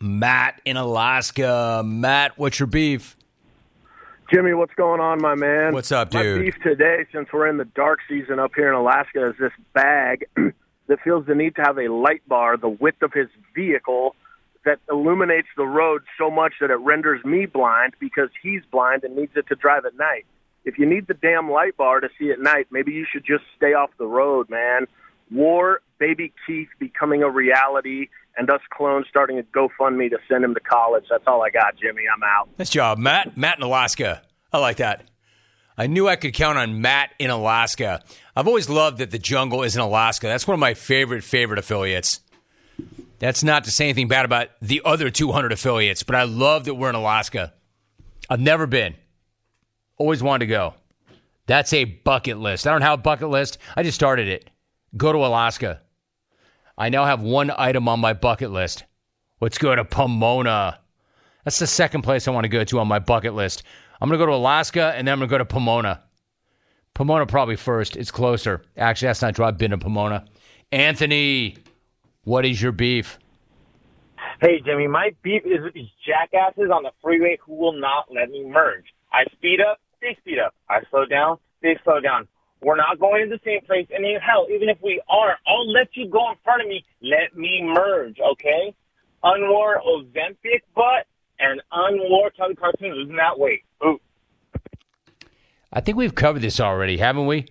Matt 0.00 0.60
in 0.64 0.76
Alaska. 0.76 1.82
Matt, 1.84 2.38
what's 2.38 2.58
your 2.58 2.66
beef? 2.66 3.16
Jimmy, 4.32 4.54
what's 4.54 4.74
going 4.74 5.00
on, 5.00 5.20
my 5.20 5.34
man? 5.34 5.72
What's 5.72 5.90
up, 5.90 6.10
dude? 6.10 6.36
My 6.36 6.42
beef 6.44 6.54
today, 6.62 7.04
since 7.12 7.28
we're 7.32 7.48
in 7.48 7.56
the 7.56 7.64
dark 7.64 7.98
season 8.08 8.38
up 8.38 8.52
here 8.54 8.68
in 8.68 8.74
Alaska, 8.74 9.30
is 9.30 9.34
this 9.40 9.50
bag 9.72 10.24
that 10.86 11.00
feels 11.02 11.26
the 11.26 11.34
need 11.34 11.56
to 11.56 11.62
have 11.62 11.78
a 11.78 11.88
light 11.88 12.22
bar 12.28 12.56
the 12.56 12.68
width 12.68 13.02
of 13.02 13.12
his 13.12 13.26
vehicle 13.56 14.14
that 14.64 14.78
illuminates 14.88 15.48
the 15.56 15.64
road 15.64 16.02
so 16.16 16.30
much 16.30 16.54
that 16.60 16.70
it 16.70 16.76
renders 16.76 17.24
me 17.24 17.46
blind 17.46 17.94
because 17.98 18.28
he's 18.40 18.62
blind 18.70 19.02
and 19.02 19.16
needs 19.16 19.32
it 19.34 19.48
to 19.48 19.56
drive 19.56 19.84
at 19.84 19.96
night. 19.96 20.26
If 20.64 20.78
you 20.78 20.86
need 20.86 21.08
the 21.08 21.14
damn 21.14 21.50
light 21.50 21.76
bar 21.76 21.98
to 21.98 22.08
see 22.16 22.30
at 22.30 22.38
night, 22.38 22.68
maybe 22.70 22.92
you 22.92 23.06
should 23.10 23.24
just 23.24 23.42
stay 23.56 23.72
off 23.72 23.90
the 23.98 24.06
road, 24.06 24.48
man. 24.48 24.86
War, 25.30 25.80
baby 25.98 26.32
Keith 26.46 26.68
becoming 26.78 27.22
a 27.22 27.30
reality, 27.30 28.08
and 28.36 28.50
us 28.50 28.60
clones 28.70 29.06
starting 29.08 29.38
a 29.38 29.42
GoFundMe 29.42 30.10
to 30.10 30.18
send 30.28 30.44
him 30.44 30.54
to 30.54 30.60
college. 30.60 31.04
That's 31.10 31.24
all 31.26 31.42
I 31.42 31.50
got, 31.50 31.76
Jimmy. 31.76 32.02
I'm 32.12 32.22
out. 32.22 32.48
Nice 32.58 32.70
job, 32.70 32.98
Matt. 32.98 33.36
Matt 33.36 33.58
in 33.58 33.62
Alaska. 33.62 34.22
I 34.52 34.58
like 34.58 34.78
that. 34.78 35.08
I 35.78 35.86
knew 35.86 36.08
I 36.08 36.16
could 36.16 36.34
count 36.34 36.58
on 36.58 36.82
Matt 36.82 37.10
in 37.18 37.30
Alaska. 37.30 38.02
I've 38.36 38.46
always 38.46 38.68
loved 38.68 38.98
that 38.98 39.10
the 39.10 39.18
jungle 39.18 39.62
is 39.62 39.76
in 39.76 39.80
Alaska. 39.80 40.26
That's 40.26 40.46
one 40.46 40.54
of 40.54 40.60
my 40.60 40.74
favorite, 40.74 41.24
favorite 41.24 41.58
affiliates. 41.58 42.20
That's 43.18 43.44
not 43.44 43.64
to 43.64 43.70
say 43.70 43.84
anything 43.84 44.08
bad 44.08 44.24
about 44.24 44.48
the 44.60 44.82
other 44.84 45.10
200 45.10 45.52
affiliates, 45.52 46.02
but 46.02 46.16
I 46.16 46.24
love 46.24 46.64
that 46.64 46.74
we're 46.74 46.88
in 46.88 46.94
Alaska. 46.94 47.52
I've 48.28 48.40
never 48.40 48.66
been. 48.66 48.94
Always 49.96 50.22
wanted 50.22 50.40
to 50.40 50.50
go. 50.50 50.74
That's 51.46 51.72
a 51.72 51.84
bucket 51.84 52.38
list. 52.38 52.66
I 52.66 52.72
don't 52.72 52.82
have 52.82 52.98
a 52.98 53.02
bucket 53.02 53.28
list. 53.28 53.58
I 53.76 53.82
just 53.82 53.94
started 53.94 54.28
it. 54.28 54.49
Go 54.96 55.12
to 55.12 55.18
Alaska. 55.18 55.80
I 56.76 56.88
now 56.88 57.04
have 57.04 57.22
one 57.22 57.52
item 57.56 57.88
on 57.88 58.00
my 58.00 58.12
bucket 58.12 58.50
list. 58.50 58.84
Let's 59.40 59.58
go 59.58 59.74
to 59.74 59.84
Pomona. 59.84 60.80
That's 61.44 61.58
the 61.58 61.66
second 61.66 62.02
place 62.02 62.26
I 62.26 62.32
want 62.32 62.44
to 62.44 62.48
go 62.48 62.64
to 62.64 62.78
on 62.80 62.88
my 62.88 62.98
bucket 62.98 63.34
list. 63.34 63.62
I'm 64.00 64.08
going 64.08 64.18
to 64.18 64.24
go 64.24 64.30
to 64.30 64.36
Alaska 64.36 64.92
and 64.96 65.06
then 65.06 65.12
I'm 65.12 65.18
going 65.18 65.28
to 65.28 65.32
go 65.32 65.38
to 65.38 65.44
Pomona. 65.44 66.02
Pomona 66.94 67.26
probably 67.26 67.56
first. 67.56 67.96
It's 67.96 68.10
closer. 68.10 68.62
Actually, 68.76 69.06
that's 69.06 69.22
not 69.22 69.36
true. 69.36 69.44
I've 69.44 69.58
been 69.58 69.70
to 69.70 69.78
Pomona. 69.78 70.24
Anthony, 70.72 71.56
what 72.24 72.44
is 72.44 72.60
your 72.60 72.72
beef? 72.72 73.18
Hey, 74.40 74.60
Jimmy, 74.64 74.86
my 74.86 75.10
beef 75.22 75.42
is 75.44 75.62
with 75.62 75.74
these 75.74 75.90
jackasses 76.06 76.70
on 76.74 76.82
the 76.82 76.92
freeway 77.02 77.38
who 77.44 77.54
will 77.54 77.78
not 77.78 78.06
let 78.10 78.30
me 78.30 78.44
merge. 78.44 78.86
I 79.12 79.24
speed 79.32 79.60
up, 79.60 79.78
they 80.00 80.16
speed 80.20 80.38
up. 80.38 80.54
I 80.68 80.80
slow 80.90 81.04
down, 81.04 81.38
they 81.62 81.78
slow 81.84 82.00
down. 82.00 82.26
We're 82.62 82.76
not 82.76 82.98
going 82.98 83.28
to 83.28 83.36
the 83.36 83.40
same 83.44 83.62
place. 83.66 83.86
And 83.94 84.04
then, 84.04 84.20
hell, 84.20 84.46
even 84.52 84.68
if 84.68 84.78
we 84.82 85.00
are, 85.08 85.36
I'll 85.46 85.70
let 85.72 85.96
you 85.96 86.08
go 86.08 86.30
in 86.30 86.36
front 86.44 86.62
of 86.62 86.68
me. 86.68 86.84
Let 87.02 87.36
me 87.36 87.62
merge, 87.62 88.18
okay? 88.32 88.74
Unwar 89.24 89.76
Ozempic 89.86 90.62
butt 90.74 91.06
and 91.38 91.62
unwar 91.72 92.30
Charlie 92.36 92.54
Cartoon. 92.54 92.92
Losing 92.92 93.16
that 93.16 93.38
way? 93.38 93.62
Ooh. 93.84 93.98
I 95.72 95.80
think 95.80 95.96
we've 95.96 96.14
covered 96.14 96.42
this 96.42 96.60
already, 96.60 96.98
haven't 96.98 97.26
we? 97.26 97.46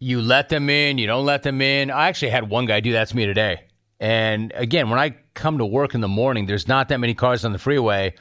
You 0.00 0.20
let 0.22 0.48
them 0.48 0.70
in, 0.70 0.98
you 0.98 1.06
don't 1.06 1.26
let 1.26 1.42
them 1.42 1.60
in. 1.60 1.90
I 1.90 2.08
actually 2.08 2.30
had 2.30 2.48
one 2.48 2.66
guy 2.66 2.80
do 2.80 2.92
that 2.92 3.08
to 3.08 3.16
me 3.16 3.26
today. 3.26 3.64
And 4.00 4.52
again, 4.54 4.90
when 4.90 4.98
I 4.98 5.16
come 5.34 5.58
to 5.58 5.66
work 5.66 5.94
in 5.94 6.00
the 6.00 6.08
morning, 6.08 6.46
there's 6.46 6.68
not 6.68 6.88
that 6.88 6.98
many 6.98 7.14
cars 7.14 7.44
on 7.44 7.52
the 7.52 7.58
freeway, 7.58 8.14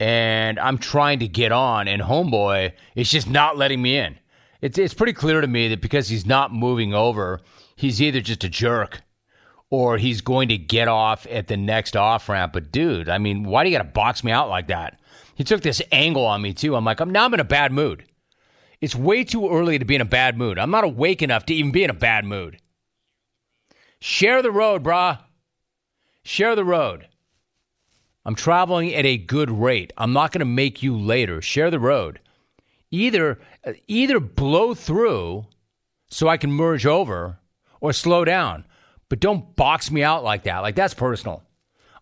and 0.00 0.58
I'm 0.58 0.78
trying 0.78 1.20
to 1.20 1.28
get 1.28 1.52
on, 1.52 1.86
and 1.86 2.02
Homeboy 2.02 2.72
is 2.96 3.08
just 3.08 3.30
not 3.30 3.56
letting 3.56 3.80
me 3.80 3.96
in. 3.96 4.18
It's, 4.62 4.78
it's 4.78 4.94
pretty 4.94 5.12
clear 5.12 5.40
to 5.40 5.46
me 5.46 5.68
that 5.68 5.82
because 5.82 6.08
he's 6.08 6.24
not 6.24 6.54
moving 6.54 6.94
over, 6.94 7.40
he's 7.76 8.00
either 8.00 8.20
just 8.20 8.44
a 8.44 8.48
jerk 8.48 9.02
or 9.68 9.98
he's 9.98 10.20
going 10.20 10.48
to 10.48 10.56
get 10.56 10.86
off 10.86 11.26
at 11.28 11.48
the 11.48 11.56
next 11.56 11.96
off 11.96 12.28
ramp. 12.28 12.52
But 12.52 12.70
dude, 12.70 13.08
I 13.08 13.18
mean, 13.18 13.44
why 13.44 13.64
do 13.64 13.70
you 13.70 13.76
got 13.76 13.82
to 13.82 13.90
box 13.90 14.22
me 14.22 14.30
out 14.30 14.48
like 14.48 14.68
that? 14.68 15.00
He 15.34 15.44
took 15.44 15.62
this 15.62 15.82
angle 15.90 16.24
on 16.24 16.40
me 16.40 16.54
too. 16.54 16.76
I'm 16.76 16.84
like, 16.84 17.00
I'm 17.00 17.10
now 17.10 17.24
I'm 17.24 17.34
in 17.34 17.40
a 17.40 17.44
bad 17.44 17.72
mood. 17.72 18.04
It's 18.80 18.94
way 18.94 19.24
too 19.24 19.48
early 19.48 19.78
to 19.78 19.84
be 19.84 19.94
in 19.94 20.00
a 20.00 20.06
bad 20.06 20.36
mood. 20.36 20.58
I'm 20.58 20.70
not 20.70 20.84
awake 20.84 21.22
enough 21.22 21.46
to 21.46 21.54
even 21.54 21.72
be 21.72 21.84
in 21.84 21.90
a 21.90 21.94
bad 21.94 22.24
mood. 22.24 22.58
Share 24.00 24.42
the 24.42 24.50
road, 24.50 24.82
brah. 24.82 25.20
Share 26.24 26.54
the 26.54 26.64
road. 26.64 27.08
I'm 28.24 28.34
traveling 28.34 28.94
at 28.94 29.06
a 29.06 29.16
good 29.18 29.50
rate. 29.50 29.92
I'm 29.96 30.12
not 30.12 30.32
going 30.32 30.40
to 30.40 30.44
make 30.44 30.82
you 30.82 30.96
later. 30.96 31.40
Share 31.40 31.70
the 31.70 31.80
road. 31.80 32.20
Either 32.90 33.40
either 33.86 34.20
blow 34.20 34.74
through 34.74 35.46
so 36.08 36.28
I 36.28 36.36
can 36.36 36.52
merge 36.52 36.86
over 36.86 37.38
or 37.80 37.92
slow 37.92 38.24
down. 38.24 38.64
But 39.08 39.20
don't 39.20 39.54
box 39.56 39.90
me 39.90 40.02
out 40.02 40.24
like 40.24 40.44
that. 40.44 40.60
Like 40.60 40.74
that's 40.74 40.94
personal. 40.94 41.42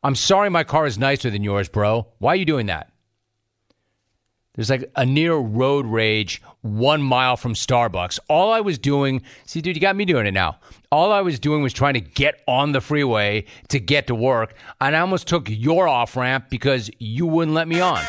I'm 0.03 0.15
sorry 0.15 0.49
my 0.49 0.65
car 0.65 0.87
is 0.87 0.99
nicer 0.99 1.31
than 1.31 1.43
yours, 1.43 1.69
bro. 1.69 2.07
Why 2.19 2.33
are 2.33 2.37
you 2.37 2.45
doing 2.45 2.67
that? 2.67 2.91
There's 4.55 4.71
like 4.71 4.91
a 4.97 5.07
near 5.07 5.35
road 5.35 5.87
rage 5.87 6.43
one 6.63 7.03
mile 7.03 7.37
from 7.37 7.55
Starbucks. 7.55 8.19
All 8.29 8.53
I 8.53 8.61
was 8.61 8.79
doing, 8.79 9.23
see, 9.47 9.61
dude, 9.61 9.77
you 9.77 9.81
got 9.81 9.97
me 9.97 10.05
doing 10.05 10.27
it 10.27 10.33
now. 10.33 10.59
All 10.91 11.13
I 11.13 11.21
was 11.21 11.39
doing 11.39 11.63
was 11.63 11.73
trying 11.73 11.95
to 11.95 12.01
get 12.01 12.43
on 12.49 12.73
the 12.73 12.81
freeway 12.81 13.45
to 13.69 13.79
get 13.79 14.09
to 14.09 14.15
work, 14.15 14.55
and 14.81 14.97
I 14.97 15.01
almost 15.01 15.29
took 15.29 15.49
your 15.49 15.87
off 15.87 16.17
ramp 16.17 16.47
because 16.51 16.91
you 16.99 17.27
wouldn't 17.27 17.55
let 17.55 17.69
me 17.69 17.81
on. 17.81 18.03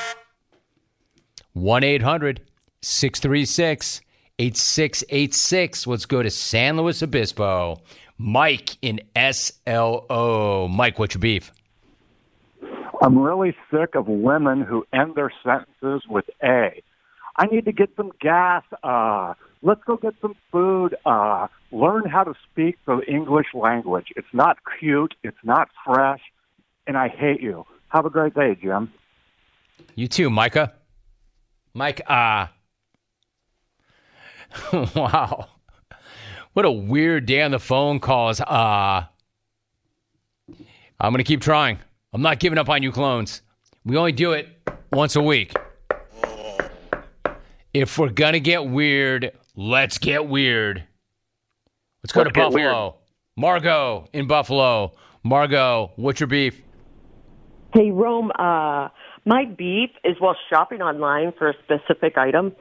1 1.53 1.83
800 1.83 2.41
636 2.81 4.01
8686. 4.39 5.87
Let's 5.87 6.05
go 6.05 6.23
to 6.23 6.29
San 6.29 6.77
Luis 6.77 7.03
Obispo. 7.03 7.81
Mike 8.17 8.77
in 8.81 8.99
SLO. 9.15 10.67
Mike, 10.67 10.99
what's 10.99 11.15
your 11.15 11.19
beef? 11.19 11.51
I'm 13.01 13.17
really 13.17 13.55
sick 13.71 13.95
of 13.95 14.07
women 14.07 14.61
who 14.61 14.85
end 14.93 15.15
their 15.15 15.31
sentences 15.43 16.07
with 16.07 16.25
A. 16.43 16.83
I 17.37 17.45
need 17.47 17.65
to 17.65 17.71
get 17.71 17.89
some 17.95 18.11
gas. 18.19 18.63
Uh, 18.83 19.33
let's 19.63 19.83
go 19.83 19.97
get 19.97 20.13
some 20.21 20.35
food. 20.51 20.95
Uh, 21.05 21.47
learn 21.71 22.07
how 22.07 22.23
to 22.23 22.33
speak 22.51 22.77
the 22.85 22.99
English 23.07 23.47
language. 23.53 24.07
It's 24.15 24.27
not 24.33 24.57
cute. 24.79 25.15
It's 25.23 25.43
not 25.43 25.69
fresh. 25.85 26.21
And 26.85 26.97
I 26.97 27.07
hate 27.07 27.41
you. 27.41 27.65
Have 27.89 28.05
a 28.05 28.09
great 28.09 28.35
day, 28.35 28.55
Jim. 28.61 28.91
You 29.95 30.07
too, 30.07 30.29
Micah. 30.29 30.73
Mike, 31.73 32.01
ah. 32.07 32.43
Uh, 32.43 32.60
wow. 34.95 35.47
What 36.53 36.65
a 36.65 36.71
weird 36.71 37.25
day 37.25 37.41
on 37.41 37.51
the 37.51 37.59
phone 37.59 37.99
calls. 37.99 38.41
Ah. 38.45 39.09
Uh, 40.49 40.55
I'm 40.99 41.11
going 41.11 41.17
to 41.19 41.23
keep 41.23 41.41
trying. 41.41 41.79
I'm 42.13 42.21
not 42.21 42.39
giving 42.39 42.59
up 42.59 42.69
on 42.69 42.83
you 42.83 42.91
clones. 42.91 43.41
We 43.85 43.97
only 43.97 44.11
do 44.11 44.33
it 44.33 44.47
once 44.91 45.15
a 45.15 45.21
week. 45.21 45.55
If 47.73 47.97
we're 47.97 48.09
going 48.09 48.33
to 48.33 48.39
get 48.39 48.67
weird, 48.67 49.31
let's 49.55 49.97
get 49.97 50.27
weird. 50.27 50.83
Let's 52.03 52.11
go 52.13 52.21
Let's 52.21 52.33
to 52.33 52.39
Buffalo. 52.39 52.83
weird. 52.83 52.93
Margot 53.37 54.07
in 54.13 54.27
Buffalo. 54.27 54.93
Margot, 55.23 55.91
what's 55.95 56.19
your 56.19 56.27
beef? 56.27 56.61
Hey, 57.73 57.89
Rome, 57.91 58.31
uh, 58.37 58.89
my 59.25 59.45
beef 59.45 59.91
is 60.03 60.17
while 60.19 60.35
shopping 60.49 60.81
online 60.81 61.31
for 61.37 61.49
a 61.49 61.53
specific 61.63 62.17
item, 62.17 62.53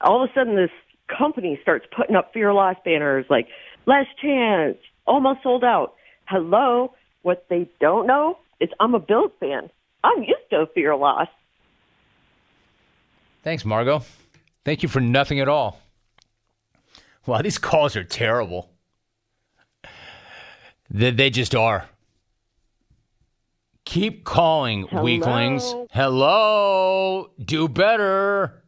all 0.00 0.22
of 0.22 0.30
a 0.30 0.32
sudden 0.32 0.54
this 0.56 0.70
company 1.08 1.58
starts 1.62 1.86
putting 1.96 2.16
up 2.16 2.32
fear 2.32 2.52
loss 2.52 2.76
banners 2.84 3.26
like 3.28 3.48
last 3.86 4.08
chance, 4.20 4.76
almost 5.06 5.42
sold 5.42 5.64
out. 5.64 5.94
Hello. 6.26 6.94
What 7.22 7.46
they 7.48 7.68
don't 7.80 8.06
know 8.06 8.38
is 8.60 8.68
I'm 8.80 8.94
a 8.94 8.98
Bills 8.98 9.30
fan. 9.38 9.70
I'm 10.02 10.22
used 10.22 10.50
to 10.50 10.66
fear 10.74 10.96
loss. 10.96 11.28
Thanks, 13.44 13.64
Margot. 13.64 14.02
Thank 14.64 14.82
you 14.82 14.88
for 14.88 15.00
nothing 15.00 15.40
at 15.40 15.48
all. 15.48 15.80
Wow, 17.26 17.42
these 17.42 17.58
calls 17.58 17.96
are 17.96 18.04
terrible. 18.04 18.70
They, 20.90 21.10
they 21.10 21.30
just 21.30 21.54
are. 21.54 21.88
Keep 23.84 24.24
calling, 24.24 24.86
Hello? 24.88 25.02
weaklings. 25.02 25.74
Hello. 25.90 27.30
Do 27.44 27.68
better. 27.68 28.62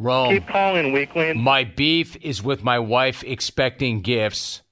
Rome. 0.00 0.32
Keep 0.32 0.48
calling, 0.48 0.92
weakling. 0.92 1.38
My 1.38 1.64
beef 1.64 2.16
is 2.22 2.42
with 2.42 2.64
my 2.64 2.78
wife 2.78 3.22
expecting 3.22 4.00
gifts 4.00 4.62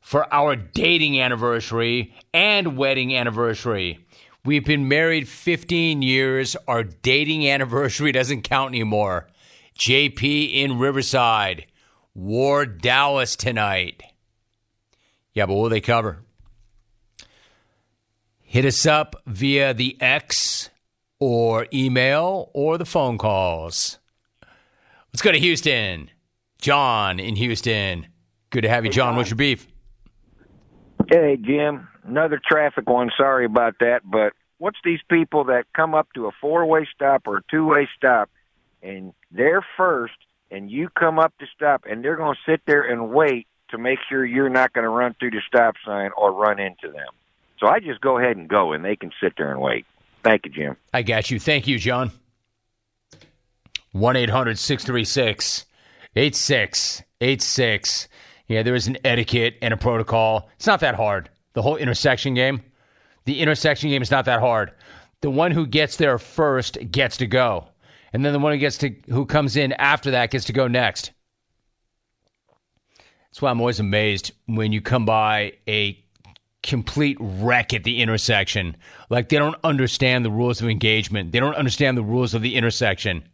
for 0.00 0.32
our 0.32 0.54
dating 0.54 1.20
anniversary 1.20 2.14
and 2.32 2.76
wedding 2.76 3.14
anniversary. 3.14 4.06
We've 4.44 4.64
been 4.64 4.86
married 4.86 5.26
15 5.26 6.02
years. 6.02 6.54
Our 6.68 6.84
dating 6.84 7.48
anniversary 7.48 8.12
doesn't 8.12 8.42
count 8.42 8.70
anymore. 8.70 9.26
JP 9.76 10.54
in 10.54 10.78
Riverside. 10.78 11.66
War 12.14 12.64
Dallas 12.64 13.34
tonight. 13.34 14.04
Yeah, 15.32 15.46
but 15.46 15.54
what 15.54 15.62
will 15.62 15.70
they 15.70 15.80
cover? 15.80 16.22
Hit 18.40 18.64
us 18.64 18.86
up 18.86 19.16
via 19.26 19.74
the 19.74 20.00
X 20.00 20.70
or 21.18 21.66
email 21.74 22.52
or 22.54 22.78
the 22.78 22.86
phone 22.86 23.18
calls. 23.18 23.98
Let's 25.16 25.22
go 25.22 25.32
to 25.32 25.38
Houston. 25.38 26.10
John 26.60 27.18
in 27.18 27.36
Houston. 27.36 28.06
Good 28.50 28.64
to 28.64 28.68
have 28.68 28.84
you, 28.84 28.90
John. 28.90 29.16
What's 29.16 29.30
your 29.30 29.38
beef? 29.38 29.66
Hey, 31.08 31.38
Jim. 31.40 31.88
Another 32.04 32.38
traffic 32.46 32.86
one. 32.86 33.10
Sorry 33.16 33.46
about 33.46 33.76
that. 33.80 34.02
But 34.04 34.34
what's 34.58 34.76
these 34.84 35.00
people 35.08 35.44
that 35.44 35.64
come 35.74 35.94
up 35.94 36.06
to 36.16 36.26
a 36.26 36.32
four 36.38 36.66
way 36.66 36.86
stop 36.94 37.22
or 37.26 37.38
a 37.38 37.42
two 37.50 37.64
way 37.64 37.88
stop 37.96 38.28
and 38.82 39.14
they're 39.30 39.64
first 39.78 40.12
and 40.50 40.70
you 40.70 40.90
come 40.90 41.18
up 41.18 41.32
to 41.38 41.46
stop 41.46 41.86
and 41.88 42.04
they're 42.04 42.16
going 42.16 42.34
to 42.34 42.52
sit 42.52 42.60
there 42.66 42.82
and 42.82 43.08
wait 43.08 43.46
to 43.70 43.78
make 43.78 44.00
sure 44.10 44.22
you're 44.22 44.50
not 44.50 44.74
going 44.74 44.84
to 44.84 44.90
run 44.90 45.16
through 45.18 45.30
the 45.30 45.40
stop 45.48 45.76
sign 45.82 46.10
or 46.18 46.30
run 46.30 46.60
into 46.60 46.88
them. 46.92 47.08
So 47.58 47.68
I 47.68 47.80
just 47.80 48.02
go 48.02 48.18
ahead 48.18 48.36
and 48.36 48.48
go 48.48 48.74
and 48.74 48.84
they 48.84 48.96
can 48.96 49.12
sit 49.18 49.32
there 49.38 49.50
and 49.50 49.62
wait. 49.62 49.86
Thank 50.22 50.44
you, 50.44 50.50
Jim. 50.50 50.76
I 50.92 51.00
got 51.00 51.30
you. 51.30 51.40
Thank 51.40 51.66
you, 51.66 51.78
John. 51.78 52.10
1 53.98 54.16
800 54.16 54.58
636 54.58 55.66
8686. 56.14 58.08
Yeah, 58.48 58.62
there 58.62 58.74
is 58.74 58.86
an 58.86 58.98
etiquette 59.04 59.56
and 59.60 59.74
a 59.74 59.76
protocol. 59.76 60.48
It's 60.56 60.66
not 60.66 60.80
that 60.80 60.94
hard. 60.94 61.28
The 61.54 61.62
whole 61.62 61.76
intersection 61.76 62.34
game. 62.34 62.62
The 63.24 63.40
intersection 63.40 63.90
game 63.90 64.02
is 64.02 64.10
not 64.10 64.24
that 64.26 64.40
hard. 64.40 64.72
The 65.20 65.30
one 65.30 65.50
who 65.50 65.66
gets 65.66 65.96
there 65.96 66.18
first 66.18 66.78
gets 66.90 67.16
to 67.18 67.26
go. 67.26 67.68
And 68.12 68.24
then 68.24 68.32
the 68.32 68.38
one 68.38 68.52
who 68.52 68.58
gets 68.58 68.78
to 68.78 68.94
who 69.08 69.26
comes 69.26 69.56
in 69.56 69.72
after 69.72 70.12
that 70.12 70.30
gets 70.30 70.44
to 70.46 70.52
go 70.52 70.68
next. 70.68 71.10
That's 73.28 73.42
why 73.42 73.50
I'm 73.50 73.60
always 73.60 73.80
amazed 73.80 74.32
when 74.46 74.72
you 74.72 74.80
come 74.80 75.04
by 75.04 75.52
a 75.68 76.02
complete 76.62 77.18
wreck 77.20 77.74
at 77.74 77.84
the 77.84 78.00
intersection. 78.00 78.76
Like 79.10 79.28
they 79.28 79.38
don't 79.38 79.58
understand 79.64 80.24
the 80.24 80.30
rules 80.30 80.62
of 80.62 80.68
engagement. 80.68 81.32
They 81.32 81.40
don't 81.40 81.54
understand 81.54 81.98
the 81.98 82.02
rules 82.02 82.32
of 82.32 82.42
the 82.42 82.54
intersection. 82.54 83.28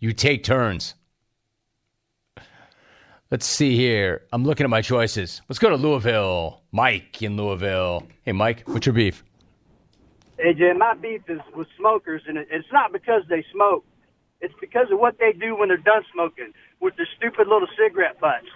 You 0.00 0.14
take 0.14 0.44
turns. 0.44 0.94
Let's 3.30 3.46
see 3.46 3.76
here. 3.76 4.22
I'm 4.32 4.44
looking 4.44 4.64
at 4.64 4.70
my 4.70 4.80
choices. 4.80 5.42
Let's 5.48 5.58
go 5.58 5.68
to 5.68 5.76
Louisville. 5.76 6.62
Mike 6.72 7.22
in 7.22 7.36
Louisville. 7.36 8.06
Hey, 8.22 8.32
Mike, 8.32 8.62
what's 8.64 8.86
your 8.86 8.94
beef? 8.94 9.22
Hey, 10.38 10.54
my 10.72 10.94
beef 10.94 11.20
is 11.28 11.40
with 11.54 11.68
smokers, 11.76 12.22
and 12.26 12.38
it's 12.38 12.72
not 12.72 12.92
because 12.92 13.22
they 13.28 13.44
smoke. 13.52 13.84
It's 14.40 14.54
because 14.58 14.86
of 14.90 14.98
what 14.98 15.18
they 15.18 15.32
do 15.32 15.54
when 15.54 15.68
they're 15.68 15.76
done 15.76 16.02
smoking 16.14 16.54
with 16.80 16.96
their 16.96 17.08
stupid 17.18 17.46
little 17.46 17.68
cigarette 17.76 18.18
butts. 18.18 18.46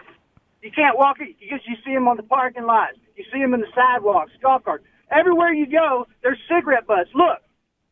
You 0.63 0.71
can't 0.71 0.97
walk 0.97 1.21
it 1.21 1.37
because 1.39 1.61
you 1.69 1.77
see 1.85 1.93
them 1.93 2.09
on 2.09 2.17
the 2.17 2.23
parking 2.23 2.65
lots. 2.65 2.97
You 3.17 3.25
see 3.31 3.41
them 3.41 3.53
in 3.53 3.61
the 3.61 3.69
sidewalks, 3.75 4.33
golf 4.41 4.65
carts. 4.65 4.85
Everywhere 5.11 5.53
you 5.53 5.67
go, 5.67 6.07
there's 6.23 6.39
cigarette 6.49 6.87
butts. 6.87 7.11
Look, 7.15 7.43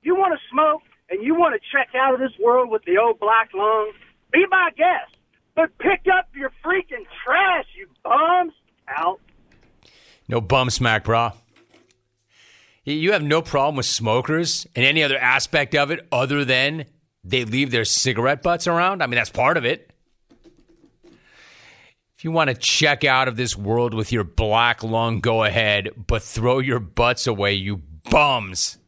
you 0.02 0.14
want 0.16 0.32
to 0.32 0.40
smoke 0.50 0.80
and 1.12 1.22
you 1.22 1.34
want 1.34 1.54
to 1.54 1.60
check 1.70 1.94
out 1.94 2.14
of 2.14 2.20
this 2.20 2.32
world 2.42 2.70
with 2.70 2.82
the 2.84 2.96
old 2.96 3.20
black 3.20 3.50
lung, 3.54 3.92
be 4.32 4.44
my 4.50 4.70
guest. 4.76 5.14
But 5.54 5.76
pick 5.78 6.06
up 6.10 6.28
your 6.34 6.50
freaking 6.64 7.04
trash, 7.24 7.66
you 7.78 7.86
bums. 8.02 8.54
Out. 8.88 9.20
No 10.26 10.40
bum 10.40 10.68
smack, 10.68 11.04
brah. 11.04 11.34
You 12.84 13.12
have 13.12 13.22
no 13.22 13.42
problem 13.42 13.76
with 13.76 13.86
smokers 13.86 14.66
and 14.74 14.84
any 14.84 15.04
other 15.04 15.16
aspect 15.16 15.74
of 15.74 15.90
it 15.92 16.06
other 16.10 16.44
than 16.44 16.86
they 17.22 17.44
leave 17.44 17.70
their 17.70 17.84
cigarette 17.84 18.42
butts 18.42 18.66
around? 18.66 19.02
I 19.02 19.06
mean, 19.06 19.16
that's 19.16 19.30
part 19.30 19.56
of 19.56 19.64
it. 19.64 19.92
If 21.04 22.24
you 22.24 22.32
want 22.32 22.50
to 22.50 22.54
check 22.54 23.04
out 23.04 23.28
of 23.28 23.36
this 23.36 23.56
world 23.56 23.94
with 23.94 24.10
your 24.10 24.24
black 24.24 24.82
lung, 24.82 25.20
go 25.20 25.44
ahead, 25.44 25.90
but 26.08 26.22
throw 26.22 26.58
your 26.58 26.80
butts 26.80 27.26
away, 27.26 27.54
you 27.54 27.82
bums. 28.10 28.78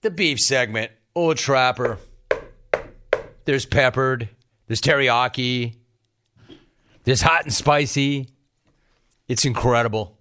The 0.00 0.10
beef 0.12 0.38
segment, 0.38 0.92
Old 1.16 1.38
Trapper. 1.38 1.98
There's 3.44 3.66
peppered. 3.66 4.28
There's 4.68 4.80
teriyaki. 4.80 5.74
There's 7.02 7.20
hot 7.20 7.42
and 7.42 7.52
spicy. 7.52 8.28
It's 9.26 9.44
incredible. 9.44 10.16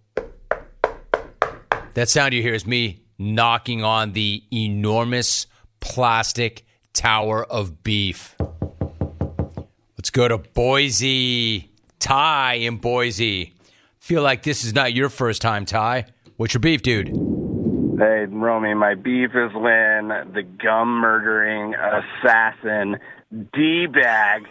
That 1.94 2.10
sound 2.10 2.34
you 2.34 2.42
hear 2.42 2.56
is 2.56 2.66
me 2.66 3.04
knocking 3.20 3.84
on 3.84 4.14
the 4.14 4.44
enormous 4.52 5.46
plastic 5.80 6.66
tower 6.94 7.44
of 7.44 7.84
beef. 7.84 8.36
Let's 9.98 10.10
go 10.10 10.28
to 10.28 10.40
Boise. 10.40 11.72
Ty 12.00 12.54
in 12.54 12.78
Boise. 12.78 13.54
Feel 14.00 14.24
like 14.24 14.42
this 14.42 14.64
is 14.64 14.74
not 14.74 14.94
your 14.94 15.10
first 15.10 15.42
time, 15.42 15.66
Ty. 15.66 16.06
What's 16.38 16.54
your 16.54 16.62
beef, 16.62 16.82
dude? 16.82 17.27
Hey, 17.98 18.26
Romy, 18.30 18.76
my 18.76 18.94
beef 18.94 19.32
is 19.32 19.52
when 19.56 20.10
the 20.10 20.44
gum 20.44 21.00
murdering 21.00 21.74
assassin 21.74 22.98
D 23.32 23.88
bag 23.88 24.44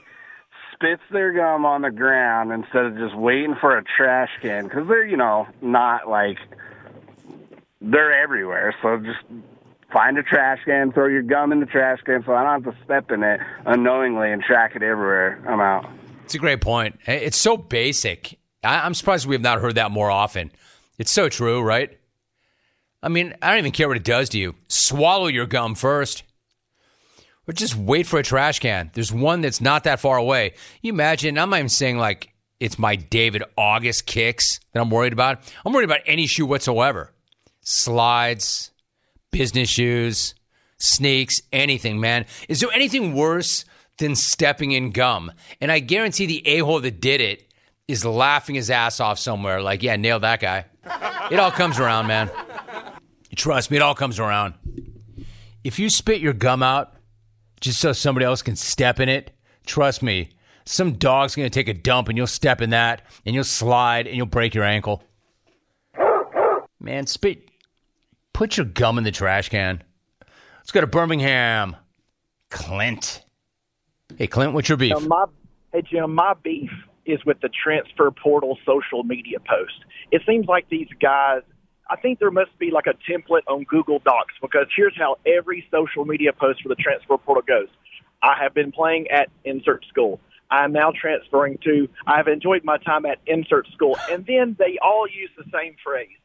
spits 0.73 1.03
their 1.13 1.33
gum 1.33 1.65
on 1.65 1.83
the 1.83 1.93
ground 1.93 2.51
instead 2.51 2.87
of 2.87 2.97
just 2.97 3.17
waiting 3.17 3.55
for 3.61 3.79
a 3.79 3.85
trash 3.97 4.31
can 4.43 4.65
because 4.65 4.89
they're, 4.89 5.07
you 5.07 5.17
know, 5.17 5.47
not 5.63 6.09
like 6.09 6.39
they're 7.81 8.21
everywhere. 8.21 8.75
So 8.83 8.97
just 8.99 9.25
find 9.93 10.19
a 10.19 10.25
trash 10.25 10.59
can, 10.65 10.91
throw 10.91 11.07
your 11.07 11.23
gum 11.23 11.53
in 11.53 11.61
the 11.61 11.67
trash 11.67 12.01
can 12.05 12.25
so 12.27 12.35
I 12.35 12.43
don't 12.43 12.65
have 12.65 12.75
to 12.75 12.85
step 12.85 13.13
in 13.13 13.23
it 13.23 13.39
unknowingly 13.65 14.33
and 14.33 14.43
track 14.43 14.75
it 14.75 14.83
everywhere. 14.83 15.41
I'm 15.49 15.61
out. 15.61 15.89
It's 16.25 16.35
a 16.35 16.39
great 16.39 16.61
point. 16.61 16.99
It's 17.07 17.37
so 17.37 17.57
basic. 17.57 18.41
I- 18.65 18.81
I'm 18.81 18.95
surprised 18.95 19.29
we 19.29 19.37
have 19.37 19.43
not 19.43 19.61
heard 19.61 19.77
that 19.77 19.93
more 19.93 20.11
often. 20.11 20.51
It's 20.99 21.13
so 21.13 21.29
true, 21.29 21.63
right? 21.63 21.97
I 23.07 23.09
mean, 23.09 23.35
I 23.41 23.51
don't 23.51 23.59
even 23.59 23.71
care 23.71 23.87
what 23.87 23.97
it 23.97 24.03
does 24.03 24.31
to 24.31 24.39
you. 24.39 24.57
Swallow 24.67 25.29
your 25.29 25.47
gum 25.47 25.77
first. 25.77 26.25
Or 27.47 27.53
just 27.53 27.77
wait 27.77 28.05
for 28.05 28.19
a 28.19 28.25
trash 28.25 28.59
can. 28.59 28.91
There's 28.95 29.13
one 29.13 29.43
that's 29.43 29.61
not 29.61 29.85
that 29.85 30.01
far 30.01 30.17
away. 30.17 30.55
You 30.83 30.93
imagine, 30.93 31.39
I'm 31.39 31.51
not 31.51 31.59
even 31.61 31.69
saying 31.69 31.99
like 31.99 32.33
it's 32.59 32.81
my 32.81 32.97
David 32.97 33.45
August 33.57 34.07
kicks 34.07 34.59
that 34.73 34.81
I'm 34.81 34.91
worried 34.91 35.13
about. 35.13 35.39
I'm 35.65 35.73
worried 35.73 35.85
about 35.85 36.01
any 36.05 36.27
shoe 36.27 36.47
whatsoever. 36.47 37.13
Slides, 37.61 38.73
business 39.31 39.69
shoes, 39.69 40.35
sneaks, 40.79 41.41
anything, 41.53 42.01
man. 42.01 42.27
Is 42.49 42.59
there 42.59 42.73
anything 42.75 43.15
worse 43.15 43.65
than 43.99 44.17
stepping 44.17 44.73
in 44.73 44.91
gum? 44.91 45.31
And 45.61 45.71
I 45.71 45.79
guarantee 45.79 46.27
the 46.27 46.45
a 46.45 46.59
hole 46.59 46.81
that 46.81 47.01
did 47.01 47.21
it 47.21 47.47
is 47.87 48.05
laughing 48.05 48.57
his 48.57 48.69
ass 48.69 48.99
off 48.99 49.21
somewhere, 49.21 49.63
like, 49.63 49.85
yeah, 49.85 49.95
nail 49.95 50.19
that 50.19 50.41
guy. 50.41 50.65
It 51.31 51.39
all 51.39 51.53
comes 51.53 51.79
around, 51.79 52.09
man. 52.09 52.33
Trust 53.37 53.71
me, 53.71 53.77
it 53.77 53.83
all 53.83 53.95
comes 53.95 54.19
around. 54.19 54.55
If 55.63 55.79
you 55.79 55.91
spit 55.91 56.21
your 56.21 56.33
gum 56.33 56.63
out 56.63 56.95
just 57.61 57.81
so 57.81 57.93
somebody 57.93 58.25
else 58.27 58.43
can 58.43 58.57
step 58.57 58.99
in 58.99 59.09
it, 59.09 59.31
trust 59.67 60.03
me, 60.03 60.31
some 60.65 60.95
dog's 60.95 61.37
gonna 61.37 61.51
take 61.51 61.69
a 61.69 61.75
dump 61.75 62.09
and 62.09 62.17
you'll 62.17 62.27
step 62.27 62.61
in 62.61 62.71
that 62.71 63.03
and 63.25 63.35
you'll 63.35 63.45
slide 63.45 64.07
and 64.07 64.17
you'll 64.17 64.27
break 64.27 64.55
your 64.55 64.65
ankle. 64.65 65.03
Man, 66.81 67.07
spit. 67.07 67.49
Put 68.33 68.57
your 68.57 68.67
gum 68.67 68.99
in 68.99 69.05
the 69.05 69.11
trash 69.11 69.49
can. 69.49 69.83
Let's 70.59 70.73
go 70.73 70.81
to 70.81 70.87
Birmingham. 70.87 71.77
Clint. 72.51 73.25
Hey, 74.17 74.27
Clint, 74.27 74.53
what's 74.53 74.69
your 74.69 74.79
beef? 74.79 74.95
My, 75.07 75.25
hey, 75.73 75.83
Jim, 75.83 76.15
my 76.15 76.35
beef 76.43 76.71
is 77.07 77.25
with 77.25 77.41
the 77.41 77.49
transfer 77.49 78.11
portal 78.11 78.59
social 78.65 79.05
media 79.05 79.39
post. 79.41 79.85
It 80.11 80.23
seems 80.27 80.47
like 80.47 80.69
these 80.69 80.89
guys, 81.01 81.43
I 81.89 81.97
think 81.97 82.19
there 82.19 82.31
must 82.31 82.57
be 82.59 82.71
like 82.71 82.87
a 82.87 82.95
template 83.11 83.43
on 83.47 83.65
Google 83.65 84.01
Docs 84.01 84.35
because 84.43 84.67
here's 84.77 84.97
how 84.97 85.19
every 85.27 85.67
social 85.71 86.05
media 86.05 86.33
post 86.33 86.63
for 86.63 86.69
the 86.69 86.75
transfer 86.75 87.17
portal 87.17 87.43
goes. 87.47 87.69
I 88.23 88.35
have 88.43 88.55
been 88.55 88.73
playing 88.73 89.09
at 89.09 89.29
insert 89.45 89.85
school. 89.89 90.21
I'm 90.51 90.73
now 90.73 90.93
transferring 91.01 91.59
to, 91.65 91.89
I 92.07 92.17
have 92.17 92.29
enjoyed 92.29 92.65
my 92.65 92.79
time 92.79 93.07
at 93.07 93.19
insert 93.27 93.67
school. 93.69 93.97
And 94.11 94.27
then 94.27 94.57
they 94.59 94.79
all 94.83 95.07
use 95.09 95.31
the 95.37 95.45
same 95.53 95.77
phrase. 95.83 96.17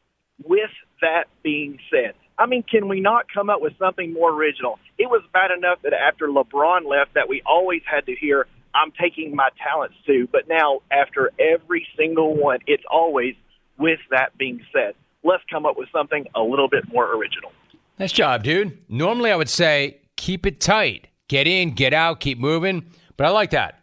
With 0.44 0.70
that 1.00 1.24
being 1.42 1.78
said, 1.90 2.14
I 2.38 2.46
mean, 2.46 2.64
can 2.64 2.88
we 2.88 3.00
not 3.00 3.26
come 3.32 3.50
up 3.50 3.60
with 3.60 3.74
something 3.78 4.12
more 4.12 4.30
original? 4.30 4.78
It 4.98 5.08
was 5.08 5.22
bad 5.32 5.50
enough 5.56 5.78
that 5.82 5.92
after 5.92 6.28
LeBron 6.28 6.88
left 6.88 7.14
that 7.14 7.28
we 7.28 7.42
always 7.46 7.82
had 7.84 8.06
to 8.06 8.16
hear, 8.16 8.46
I'm 8.74 8.92
taking 9.00 9.36
my 9.36 9.50
talents 9.62 9.94
too. 10.06 10.28
But 10.32 10.48
now, 10.48 10.80
after 10.90 11.30
every 11.38 11.86
single 11.96 12.34
one, 12.34 12.60
it's 12.66 12.84
always, 12.90 13.34
with 13.78 14.00
that 14.10 14.36
being 14.38 14.64
said, 14.72 14.94
let's 15.24 15.42
come 15.50 15.66
up 15.66 15.76
with 15.76 15.88
something 15.92 16.26
a 16.34 16.42
little 16.42 16.68
bit 16.68 16.84
more 16.88 17.14
original. 17.14 17.52
Nice 17.98 18.12
job, 18.12 18.42
dude. 18.42 18.78
Normally, 18.88 19.30
I 19.30 19.36
would 19.36 19.48
say 19.48 20.00
keep 20.16 20.46
it 20.46 20.60
tight. 20.60 21.08
Get 21.28 21.46
in, 21.46 21.72
get 21.72 21.94
out, 21.94 22.20
keep 22.20 22.38
moving. 22.38 22.84
But 23.16 23.26
I 23.26 23.30
like 23.30 23.50
that. 23.50 23.80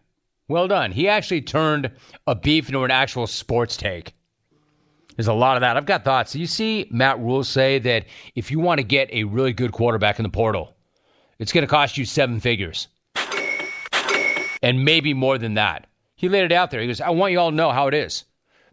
Well 0.48 0.68
done. 0.68 0.92
He 0.92 1.08
actually 1.08 1.42
turned 1.42 1.92
a 2.26 2.36
beef 2.36 2.68
into 2.68 2.84
an 2.84 2.92
actual 2.92 3.28
sports 3.28 3.78
take. 3.78 4.14
There's 5.16 5.28
a 5.28 5.34
lot 5.34 5.58
of 5.58 5.62
that. 5.62 5.78
I've 5.78 5.86
got 5.86 6.06
thoughts. 6.06 6.36
You 6.36 6.48
see 6.48 6.88
Matt 6.90 7.20
Rhule 7.20 7.44
say 7.44 7.78
that 7.80 8.06
if 8.36 8.52
you 8.52 8.60
want 8.60 8.80
to 8.80 8.84
get 8.84 9.10
a 9.12 9.26
really 9.26 9.54
good 9.54 9.72
quarterback 9.72 10.18
in 10.18 10.24
the 10.24 10.30
portal, 10.30 10.76
it's 11.40 11.52
going 11.52 11.64
to 11.64 11.68
cost 11.68 11.98
you 11.98 12.06
seven 12.06 12.40
figures. 12.40 12.88
And 14.62 14.84
maybe 14.84 15.14
more 15.14 15.38
than 15.38 15.54
that. 15.54 15.88
He 16.16 16.30
laid 16.30 16.46
it 16.46 16.52
out 16.52 16.72
there. 16.72 16.82
He 16.82 16.88
goes, 16.88 17.02
I 17.02 17.12
want 17.12 17.32
you 17.32 17.40
all 17.40 17.50
to 17.50 17.56
know 17.56 17.72
how 17.72 17.88
it 17.88 17.94
is. 17.94 18.26